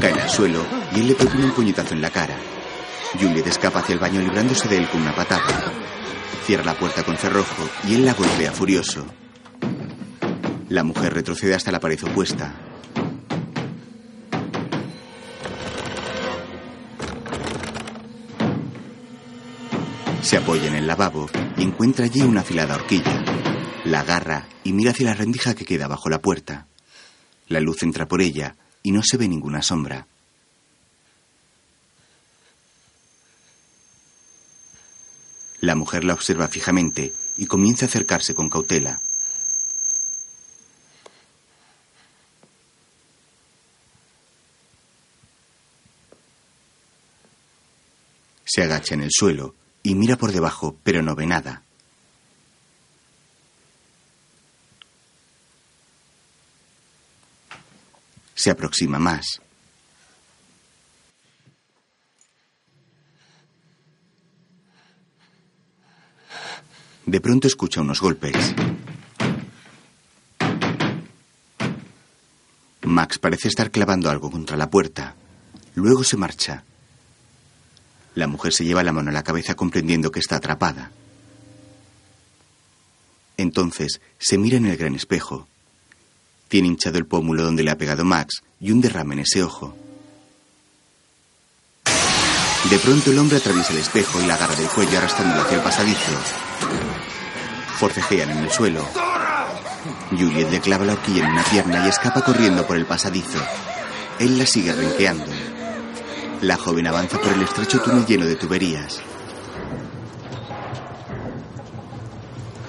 Cae 0.00 0.18
al 0.18 0.30
suelo 0.30 0.64
y 0.94 1.00
él 1.00 1.08
le 1.08 1.14
pega 1.14 1.34
un 1.34 1.50
puñetazo 1.50 1.92
en 1.92 2.00
la 2.00 2.08
cara. 2.08 2.38
Juliet 3.20 3.46
escapa 3.46 3.80
hacia 3.80 3.92
el 3.92 3.98
baño 3.98 4.22
librándose 4.22 4.66
de 4.66 4.78
él 4.78 4.88
con 4.88 5.02
una 5.02 5.14
patada. 5.14 5.72
Cierra 6.46 6.64
la 6.64 6.78
puerta 6.78 7.02
con 7.02 7.18
cerrojo 7.18 7.68
y 7.86 7.96
él 7.96 8.06
la 8.06 8.14
golpea 8.14 8.50
furioso. 8.50 9.04
La 10.70 10.84
mujer 10.84 11.12
retrocede 11.12 11.54
hasta 11.54 11.70
la 11.70 11.80
pared 11.80 12.02
opuesta. 12.02 12.65
Se 20.26 20.36
apoya 20.36 20.66
en 20.66 20.74
el 20.74 20.88
lavabo 20.88 21.30
y 21.56 21.62
encuentra 21.62 22.06
allí 22.06 22.20
una 22.22 22.40
afilada 22.40 22.74
horquilla. 22.74 23.24
La 23.84 24.00
agarra 24.00 24.48
y 24.64 24.72
mira 24.72 24.90
hacia 24.90 25.06
la 25.06 25.14
rendija 25.14 25.54
que 25.54 25.64
queda 25.64 25.86
bajo 25.86 26.08
la 26.10 26.20
puerta. 26.20 26.66
La 27.46 27.60
luz 27.60 27.84
entra 27.84 28.08
por 28.08 28.20
ella 28.20 28.56
y 28.82 28.90
no 28.90 29.04
se 29.04 29.18
ve 29.18 29.28
ninguna 29.28 29.62
sombra. 29.62 30.08
La 35.60 35.76
mujer 35.76 36.02
la 36.02 36.14
observa 36.14 36.48
fijamente 36.48 37.12
y 37.36 37.46
comienza 37.46 37.84
a 37.84 37.88
acercarse 37.88 38.34
con 38.34 38.50
cautela. 38.50 39.00
Se 48.44 48.64
agacha 48.64 48.94
en 48.94 49.02
el 49.02 49.10
suelo 49.12 49.54
y 49.86 49.94
mira 49.94 50.16
por 50.16 50.32
debajo, 50.32 50.76
pero 50.82 51.00
no 51.00 51.14
ve 51.14 51.26
nada. 51.26 51.62
Se 58.34 58.50
aproxima 58.50 58.98
más. 58.98 59.40
De 67.04 67.20
pronto 67.20 67.46
escucha 67.46 67.80
unos 67.80 68.00
golpes. 68.00 68.56
Max 72.82 73.20
parece 73.20 73.46
estar 73.46 73.70
clavando 73.70 74.10
algo 74.10 74.32
contra 74.32 74.56
la 74.56 74.68
puerta. 74.68 75.14
Luego 75.76 76.02
se 76.02 76.16
marcha. 76.16 76.64
La 78.16 78.26
mujer 78.26 78.54
se 78.54 78.64
lleva 78.64 78.82
la 78.82 78.92
mano 78.92 79.10
a 79.10 79.12
la 79.12 79.22
cabeza 79.22 79.54
comprendiendo 79.54 80.10
que 80.10 80.20
está 80.20 80.36
atrapada. 80.36 80.90
Entonces 83.36 84.00
se 84.18 84.38
mira 84.38 84.56
en 84.56 84.64
el 84.64 84.78
gran 84.78 84.94
espejo. 84.94 85.46
Tiene 86.48 86.68
hinchado 86.68 86.96
el 86.96 87.04
pómulo 87.04 87.42
donde 87.42 87.62
le 87.62 87.70
ha 87.70 87.76
pegado 87.76 88.06
Max 88.06 88.42
y 88.58 88.70
un 88.72 88.80
derrame 88.80 89.14
en 89.14 89.20
ese 89.20 89.42
ojo. 89.42 89.76
De 92.70 92.78
pronto 92.78 93.10
el 93.10 93.18
hombre 93.18 93.36
atraviesa 93.36 93.74
el 93.74 93.80
espejo 93.80 94.20
y 94.22 94.26
la 94.26 94.34
agarra 94.34 94.56
del 94.56 94.68
cuello 94.68 94.96
arrastrándolo 94.96 95.42
hacia 95.42 95.58
el 95.58 95.62
pasadizo. 95.62 96.12
Forcejean 97.78 98.30
en 98.30 98.38
el 98.38 98.50
suelo. 98.50 98.82
Juliet 100.10 100.50
le 100.50 100.60
clava 100.62 100.86
la 100.86 100.94
horquilla 100.94 101.26
en 101.26 101.32
una 101.32 101.44
pierna 101.44 101.84
y 101.84 101.90
escapa 101.90 102.22
corriendo 102.24 102.66
por 102.66 102.78
el 102.78 102.86
pasadizo. 102.86 103.40
Él 104.18 104.38
la 104.38 104.46
sigue 104.46 104.72
renqueando. 104.72 105.26
La 106.42 106.56
joven 106.58 106.86
avanza 106.86 107.18
por 107.18 107.32
el 107.32 107.42
estrecho 107.42 107.80
túnel 107.80 108.04
lleno 108.04 108.26
de 108.26 108.36
tuberías. 108.36 109.00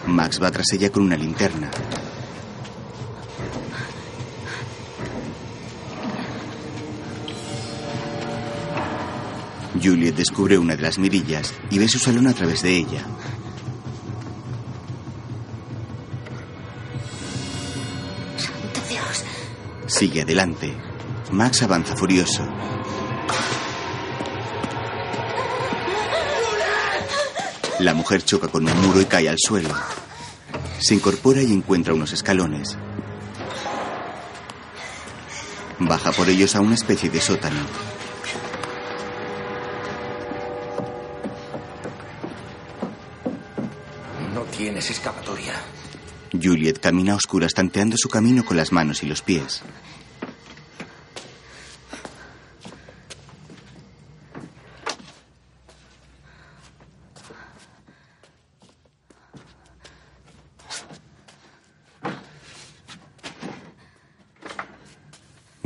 Max 0.06 0.42
va 0.42 0.50
tras 0.50 0.72
ella 0.72 0.90
con 0.90 1.04
una 1.04 1.18
linterna. 1.18 1.70
Juliet 9.84 10.16
descubre 10.16 10.58
una 10.58 10.76
de 10.76 10.82
las 10.82 10.98
mirillas 10.98 11.54
y 11.70 11.78
ve 11.78 11.90
su 11.90 12.00
salón 12.00 12.28
a 12.28 12.34
través 12.34 12.62
de 12.62 12.78
ella. 12.78 13.02
¡Santo 18.38 18.80
Dios! 18.90 19.24
Sigue 19.88 20.22
adelante. 20.22 20.74
Max 21.32 21.64
avanza 21.64 21.96
furioso. 21.96 22.48
La 27.80 27.94
mujer 27.94 28.24
choca 28.24 28.48
con 28.48 28.68
un 28.68 28.82
muro 28.82 29.02
y 29.02 29.06
cae 29.06 29.30
al 29.30 29.38
suelo. 29.38 29.70
Se 30.80 30.96
incorpora 30.96 31.44
y 31.44 31.54
encuentra 31.54 31.94
unos 31.94 32.12
escalones. 32.12 32.76
Baja 35.80 36.12
por 36.12 36.28
ellos 36.28 36.56
a 36.56 36.62
una 36.62 36.74
especie 36.74 37.10
de 37.12 37.22
sótano. 37.22 37.60
No 44.34 44.42
tienes 44.44 44.90
excavatoria. 44.90 45.54
Juliet 46.34 46.80
camina 46.80 47.14
a 47.14 47.18
oscuras 47.18 47.54
tanteando 47.54 47.96
su 47.96 48.10
camino 48.10 48.44
con 48.44 48.58
las 48.58 48.72
manos 48.72 49.04
y 49.04 49.06
los 49.06 49.22
pies. 49.22 49.62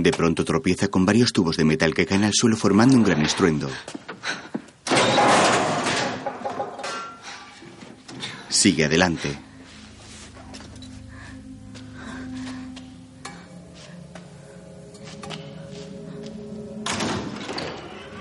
De 0.01 0.11
pronto 0.11 0.43
tropieza 0.43 0.87
con 0.87 1.05
varios 1.05 1.31
tubos 1.31 1.57
de 1.57 1.63
metal 1.63 1.93
que 1.93 2.07
caen 2.07 2.23
al 2.23 2.33
suelo 2.33 2.57
formando 2.57 2.97
un 2.97 3.03
gran 3.03 3.21
estruendo. 3.21 3.69
Sigue 8.49 8.85
adelante. 8.85 9.37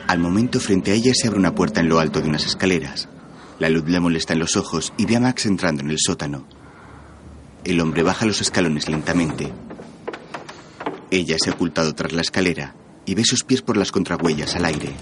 Al 0.07 0.19
momento 0.19 0.61
frente 0.61 0.91
a 0.91 0.95
ella 0.95 1.15
se 1.15 1.29
abre 1.29 1.39
una 1.39 1.55
puerta 1.55 1.81
en 1.81 1.89
lo 1.89 1.99
alto 1.99 2.21
de 2.21 2.29
unas 2.29 2.45
escaleras. 2.45 3.09
La 3.59 3.71
luz 3.71 3.89
le 3.89 4.01
molesta 4.01 4.35
en 4.35 4.41
los 4.41 4.57
ojos 4.57 4.93
y 4.99 5.07
ve 5.07 5.17
a 5.17 5.21
Max 5.21 5.47
entrando 5.47 5.83
en 5.83 5.91
el 5.91 5.99
sótano. 5.99 6.45
El 7.65 7.81
hombre 7.81 8.03
baja 8.03 8.27
los 8.27 8.43
escalones 8.43 8.87
lentamente. 8.87 9.51
Ella 11.11 11.37
se 11.43 11.51
ha 11.51 11.55
ocultado 11.55 11.93
tras 11.95 12.13
la 12.13 12.21
escalera 12.21 12.75
y 13.05 13.15
ve 13.15 13.25
sus 13.25 13.43
pies 13.43 13.63
por 13.63 13.77
las 13.77 13.91
contrahuellas 13.91 14.55
al 14.55 14.65
aire. 14.65 14.95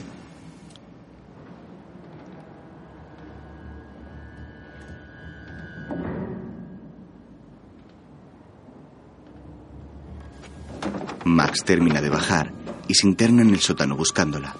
Max 11.26 11.62
termina 11.62 12.00
de 12.00 12.08
bajar 12.08 12.52
y 12.88 12.94
se 12.94 13.06
interna 13.06 13.42
en 13.42 13.50
el 13.50 13.60
sótano 13.60 13.94
buscándola. 13.94 14.56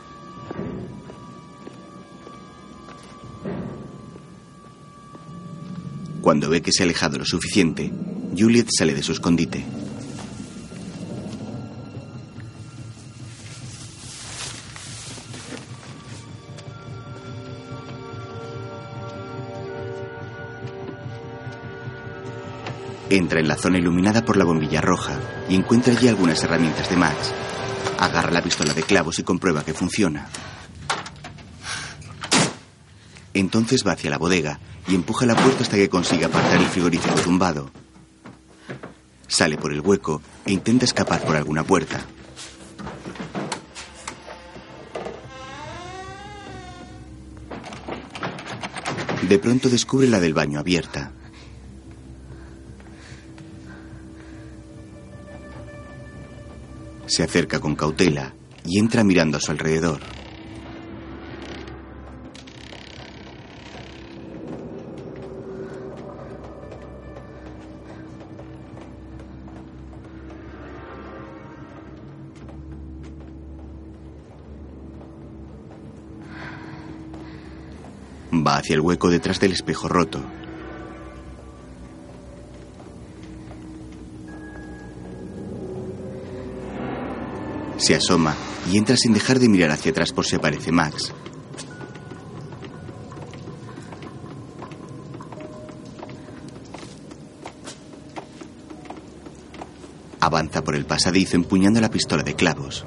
Cuando 6.20 6.50
ve 6.50 6.60
que 6.60 6.72
se 6.72 6.82
ha 6.82 6.84
alejado 6.84 7.16
lo 7.16 7.24
suficiente, 7.24 7.90
Juliet 8.36 8.68
sale 8.70 8.94
de 8.94 9.02
su 9.02 9.12
escondite. 9.12 9.77
Entra 23.10 23.40
en 23.40 23.48
la 23.48 23.56
zona 23.56 23.78
iluminada 23.78 24.22
por 24.22 24.36
la 24.36 24.44
bombilla 24.44 24.82
roja 24.82 25.18
y 25.48 25.55
encuentra 25.55 25.94
allí 25.94 26.09
algunas 26.09 26.43
herramientas 26.44 26.90
de 26.90 26.97
Max. 26.97 27.32
Agarra 27.98 28.30
la 28.30 28.43
pistola 28.43 28.74
de 28.74 28.82
clavos 28.82 29.18
y 29.18 29.22
comprueba 29.22 29.64
que 29.64 29.72
funciona. 29.72 30.28
Entonces 33.32 33.82
va 33.86 33.93
hacia 33.93 34.10
la 34.10 34.18
bodega 34.18 34.60
y 34.86 34.94
empuja 34.94 35.24
la 35.24 35.36
puerta 35.36 35.62
hasta 35.62 35.76
que 35.76 35.89
consigue 35.89 36.26
apartar 36.26 36.60
el 36.60 36.66
frigorífico 36.66 37.14
tumbado. 37.20 37.70
Sale 39.26 39.56
por 39.56 39.72
el 39.72 39.80
hueco 39.80 40.20
e 40.44 40.52
intenta 40.52 40.85
escapar 40.85 41.22
por 41.22 41.36
alguna 41.36 41.64
puerta. 41.64 42.01
De 49.22 49.39
pronto 49.39 49.68
descubre 49.68 50.09
la 50.09 50.20
del 50.20 50.35
baño 50.35 50.59
abierta. 50.59 51.12
Se 57.19 57.24
acerca 57.24 57.59
con 57.59 57.74
cautela 57.74 58.32
y 58.65 58.78
entra 58.78 59.03
mirando 59.03 59.39
a 59.39 59.40
su 59.40 59.51
alrededor. 59.51 59.99
Va 78.32 78.59
hacia 78.59 78.74
el 78.74 78.81
hueco 78.81 79.11
detrás 79.11 79.40
del 79.40 79.51
espejo 79.51 79.89
roto. 79.89 80.20
Se 87.89 87.94
asoma 87.94 88.36
y 88.70 88.77
entra 88.77 88.98
sin 88.98 89.15
dejar 89.15 89.39
de 89.39 89.48
mirar 89.48 89.70
hacia 89.70 89.93
atrás 89.93 90.12
por 90.12 90.27
si 90.27 90.36
aparece 90.36 90.70
Max. 90.70 91.10
Avanza 100.20 100.62
por 100.62 100.77
el 100.77 100.85
pasadizo 100.85 101.36
empuñando 101.36 101.81
la 101.81 101.89
pistola 101.89 102.23
de 102.23 102.35
clavos. 102.35 102.85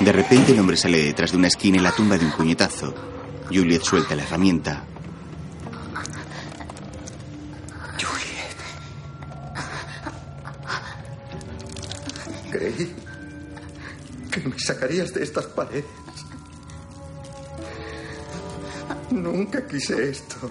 De 0.00 0.12
repente 0.12 0.52
el 0.52 0.60
hombre 0.60 0.76
sale 0.76 1.02
detrás 1.02 1.30
de 1.30 1.38
una 1.38 1.48
esquina 1.48 1.78
y 1.78 1.80
la 1.80 1.92
tumba 1.92 2.18
de 2.18 2.26
un 2.26 2.32
puñetazo. 2.32 2.94
Juliet 3.48 3.80
suelta 3.80 4.14
la 4.14 4.24
herramienta. 4.24 4.84
Sacarías 14.66 15.12
de 15.14 15.22
estas 15.22 15.46
paredes. 15.46 15.84
Nunca 19.10 19.66
quise 19.66 20.10
esto. 20.10 20.50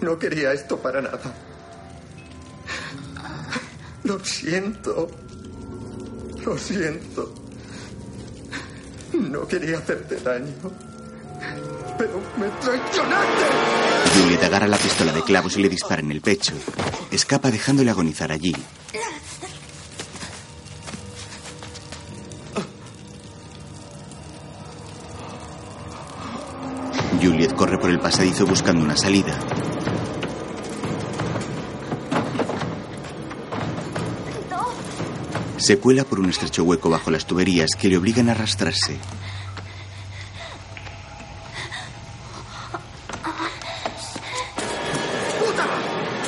No 0.00 0.18
quería 0.18 0.52
esto 0.52 0.78
para 0.78 1.00
nada. 1.00 1.34
Lo 4.04 4.22
siento. 4.24 5.08
Lo 6.44 6.58
siento. 6.58 7.34
No 9.12 9.46
quería 9.46 9.78
hacerte 9.78 10.16
daño. 10.16 10.52
Pero 11.96 12.20
me 12.38 12.48
traicionaste. 12.60 13.44
Juliet 14.14 14.42
agarra 14.42 14.66
la 14.66 14.76
pistola 14.76 15.12
de 15.12 15.22
clavos 15.22 15.56
y 15.56 15.62
le 15.62 15.68
dispara 15.68 16.00
en 16.02 16.10
el 16.10 16.20
pecho. 16.20 16.54
Escapa 17.10 17.50
dejándole 17.50 17.90
agonizar 17.90 18.32
allí. 18.32 18.54
Corre 27.64 27.78
por 27.78 27.88
el 27.88 27.98
pasadizo 27.98 28.44
buscando 28.44 28.84
una 28.84 28.94
salida. 28.94 29.38
Se 35.56 35.78
cuela 35.78 36.04
por 36.04 36.20
un 36.20 36.28
estrecho 36.28 36.62
hueco 36.64 36.90
bajo 36.90 37.10
las 37.10 37.24
tuberías 37.24 37.70
que 37.70 37.88
le 37.88 37.96
obligan 37.96 38.28
a 38.28 38.32
arrastrarse. 38.32 38.98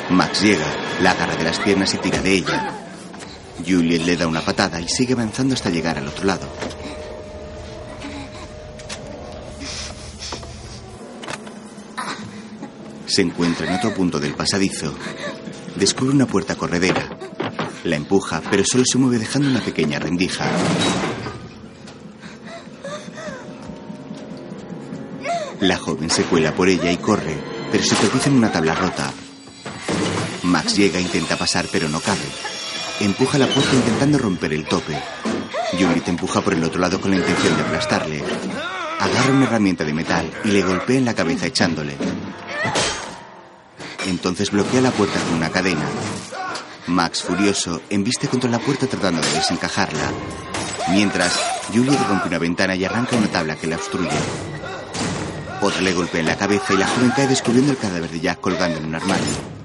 Max 0.09 0.41
llega, 0.41 0.65
la 1.03 1.11
agarra 1.11 1.35
de 1.35 1.43
las 1.43 1.59
piernas 1.59 1.93
y 1.93 1.97
tira 1.99 2.19
de 2.19 2.33
ella. 2.33 2.73
Juliet 3.63 4.01
le 4.01 4.17
da 4.17 4.25
una 4.25 4.41
patada 4.41 4.81
y 4.81 4.87
sigue 4.87 5.13
avanzando 5.13 5.53
hasta 5.53 5.69
llegar 5.69 5.99
al 5.99 6.07
otro 6.07 6.25
lado. 6.25 6.47
Se 13.07 13.21
encuentra 13.21 13.65
en 13.67 13.75
otro 13.75 13.93
punto 13.93 14.19
del 14.19 14.35
pasadizo. 14.35 14.93
Descubre 15.75 16.13
una 16.13 16.27
puerta 16.27 16.55
corredera. 16.55 17.17
La 17.85 17.95
empuja, 17.95 18.41
pero 18.51 18.63
solo 18.65 18.83
se 18.85 18.97
mueve 18.97 19.17
dejando 19.17 19.49
una 19.49 19.61
pequeña 19.61 19.97
rendija. 19.97 20.51
La 25.61 25.77
joven 25.77 26.09
se 26.09 26.23
cuela 26.23 26.53
por 26.53 26.67
ella 26.69 26.91
y 26.91 26.97
corre, 26.97 27.35
pero 27.71 27.83
se 27.83 27.95
tropieza 27.95 28.29
en 28.29 28.35
una 28.35 28.51
tabla 28.51 28.75
rota. 28.75 29.11
Max 30.43 30.75
llega 30.75 30.99
e 30.99 31.01
intenta 31.01 31.37
pasar, 31.37 31.65
pero 31.71 31.87
no 31.89 31.99
cabe. 31.99 32.19
Empuja 32.99 33.37
la 33.37 33.47
puerta 33.47 33.73
intentando 33.73 34.17
romper 34.17 34.53
el 34.53 34.65
tope. 34.65 34.97
Julie 35.71 36.01
te 36.01 36.11
empuja 36.11 36.41
por 36.41 36.53
el 36.53 36.63
otro 36.63 36.79
lado 36.79 36.99
con 36.99 37.11
la 37.11 37.17
intención 37.17 37.55
de 37.55 37.63
aplastarle. 37.63 38.23
Agarra 38.99 39.31
una 39.31 39.45
herramienta 39.45 39.83
de 39.83 39.93
metal 39.93 40.29
y 40.43 40.49
le 40.49 40.61
golpea 40.61 40.97
en 40.97 41.05
la 41.05 41.13
cabeza 41.13 41.47
echándole. 41.47 41.95
Entonces 44.07 44.51
bloquea 44.51 44.81
la 44.81 44.91
puerta 44.91 45.19
con 45.19 45.33
una 45.33 45.49
cadena. 45.49 45.85
Max, 46.87 47.21
furioso, 47.21 47.81
embiste 47.89 48.29
contra 48.29 48.49
la 48.49 48.59
puerta 48.59 48.87
tratando 48.87 49.21
de 49.21 49.33
desencajarla. 49.33 50.11
Mientras, 50.91 51.37
Julie 51.73 51.97
rompe 52.07 52.29
una 52.29 52.39
ventana 52.39 52.75
y 52.75 52.85
arranca 52.85 53.17
una 53.17 53.27
tabla 53.27 53.57
que 53.57 53.67
la 53.67 53.75
obstruye. 53.75 54.09
Otra 55.61 55.81
le 55.81 55.93
golpea 55.93 56.21
en 56.21 56.27
la 56.27 56.37
cabeza 56.37 56.73
y 56.73 56.77
la 56.77 56.87
joven 56.87 57.11
cae 57.13 57.27
descubriendo 57.27 57.71
el 57.73 57.77
cadáver 57.77 58.09
de 58.09 58.19
Jack 58.21 58.39
colgando 58.39 58.77
en 58.77 58.85
un 58.85 58.95
armario. 58.95 59.57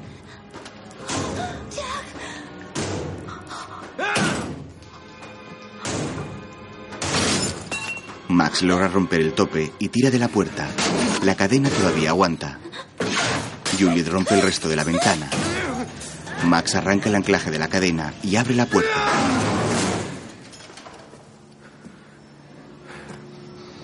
Max 8.29 8.63
logra 8.63 8.89
romper 8.89 9.21
el 9.21 9.35
tope 9.35 9.73
y 9.79 9.89
tira 9.89 10.11
de 10.11 10.19
la 10.19 10.27
puerta. 10.27 10.69
La 11.23 11.37
cadena 11.37 11.69
todavía 11.69 12.11
aguanta. 12.11 12.59
Juliet 13.83 14.07
rompe 14.07 14.35
el 14.35 14.43
resto 14.43 14.69
de 14.69 14.77
la 14.77 14.85
ventana. 14.85 15.29
Max 16.45 16.77
arranca 16.77 17.09
el 17.09 17.17
anclaje 17.17 17.51
de 17.51 17.59
la 17.59 17.67
cadena 17.67 18.15
y 18.23 18.37
abre 18.37 18.55
la 18.55 18.67
puerta. 18.67 18.95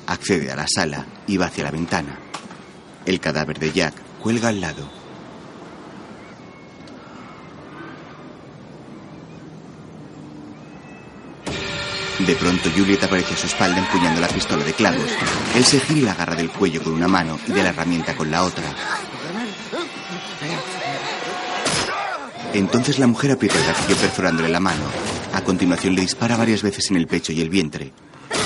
Accede 0.07 0.53
a 0.53 0.57
la 0.57 0.67
sala 0.69 1.05
y 1.27 1.37
va 1.37 1.47
hacia 1.47 1.65
la 1.65 1.73
ventana. 1.73 2.17
El 3.07 3.19
cadáver 3.19 3.59
de 3.59 3.73
Jack 3.73 3.95
cuelga 4.23 4.51
al 4.51 4.61
lado. 4.61 4.89
De 12.21 12.37
pronto 12.37 12.71
Juliet 12.77 13.03
aparece 13.03 13.35
a 13.35 13.37
su 13.37 13.47
espalda 13.47 13.79
empuñando 13.79 14.21
la 14.21 14.29
pistola 14.29 14.65
de 14.65 14.75
clavos. 14.75 15.11
Él 15.57 15.65
se 15.65 15.81
gira 15.81 15.99
y 15.99 16.03
la 16.03 16.13
agarra 16.13 16.37
del 16.37 16.51
cuello 16.51 16.85
con 16.85 16.93
una 16.93 17.09
mano 17.09 17.37
y 17.49 17.53
de 17.53 17.63
la 17.65 17.71
herramienta 17.71 18.15
con 18.15 18.31
la 18.31 18.45
otra. 18.45 18.65
Entonces 22.55 22.99
la 22.99 23.07
mujer 23.07 23.33
aprieta 23.33 23.59
el 23.59 23.67
gatillo 23.67 23.97
perforándole 23.97 24.49
la 24.49 24.61
mano. 24.61 24.85
A 25.35 25.43
continuación 25.43 25.95
le 25.95 26.01
dispara 26.01 26.37
varias 26.37 26.63
veces 26.63 26.91
en 26.91 26.97
el 26.97 27.07
pecho 27.07 27.33
y 27.33 27.41
el 27.41 27.51
vientre. 27.51 27.93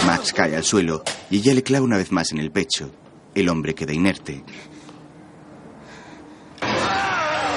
Max 0.07 0.33
cae 0.33 0.57
al 0.57 0.65
suelo 0.65 1.03
y 1.31 1.39
ella 1.39 1.55
le 1.55 1.63
clava 1.63 1.85
una 1.85 1.97
vez 1.97 2.11
más 2.11 2.33
en 2.33 2.39
el 2.39 2.51
pecho. 2.51 2.91
El 3.35 3.49
hombre 3.49 3.75
queda 3.75 3.93
inerte. 3.93 4.45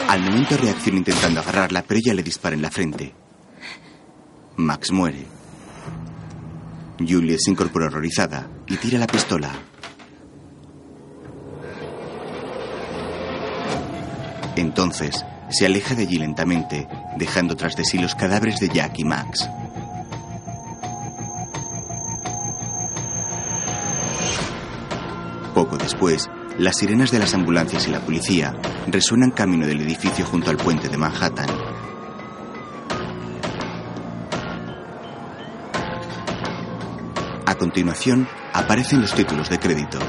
Al 0.07 0.21
momento 0.21 0.55
reacciona 0.55 0.99
intentando 0.99 1.41
agarrarla, 1.41 1.83
pero 1.83 1.99
ella 1.99 2.13
le 2.13 2.23
dispara 2.23 2.55
en 2.55 2.61
la 2.61 2.71
frente. 2.71 3.13
Max 4.57 4.91
muere. 4.91 5.25
Juliet 6.99 7.39
se 7.39 7.51
incorpora 7.51 7.87
horrorizada 7.87 8.47
y 8.67 8.77
tira 8.77 8.99
la 8.99 9.07
pistola. 9.07 9.51
Entonces, 14.55 15.25
se 15.49 15.65
aleja 15.65 15.95
de 15.95 16.03
allí 16.03 16.17
lentamente, 16.17 16.87
dejando 17.17 17.55
tras 17.55 17.75
de 17.75 17.85
sí 17.85 17.97
los 17.97 18.15
cadáveres 18.15 18.59
de 18.59 18.69
Jack 18.69 18.99
y 18.99 19.03
Max. 19.03 19.49
Poco 25.53 25.77
después, 25.77 26.29
las 26.57 26.77
sirenas 26.77 27.11
de 27.11 27.19
las 27.19 27.33
ambulancias 27.33 27.87
y 27.87 27.91
la 27.91 27.99
policía 27.99 28.53
resuenan 28.87 29.31
camino 29.31 29.65
del 29.65 29.81
edificio 29.81 30.25
junto 30.25 30.49
al 30.49 30.57
puente 30.57 30.89
de 30.89 30.97
Manhattan. 30.97 31.47
A 37.45 37.55
continuación, 37.55 38.27
aparecen 38.53 39.01
los 39.01 39.13
títulos 39.13 39.49
de 39.49 39.59
crédito. 39.59 39.99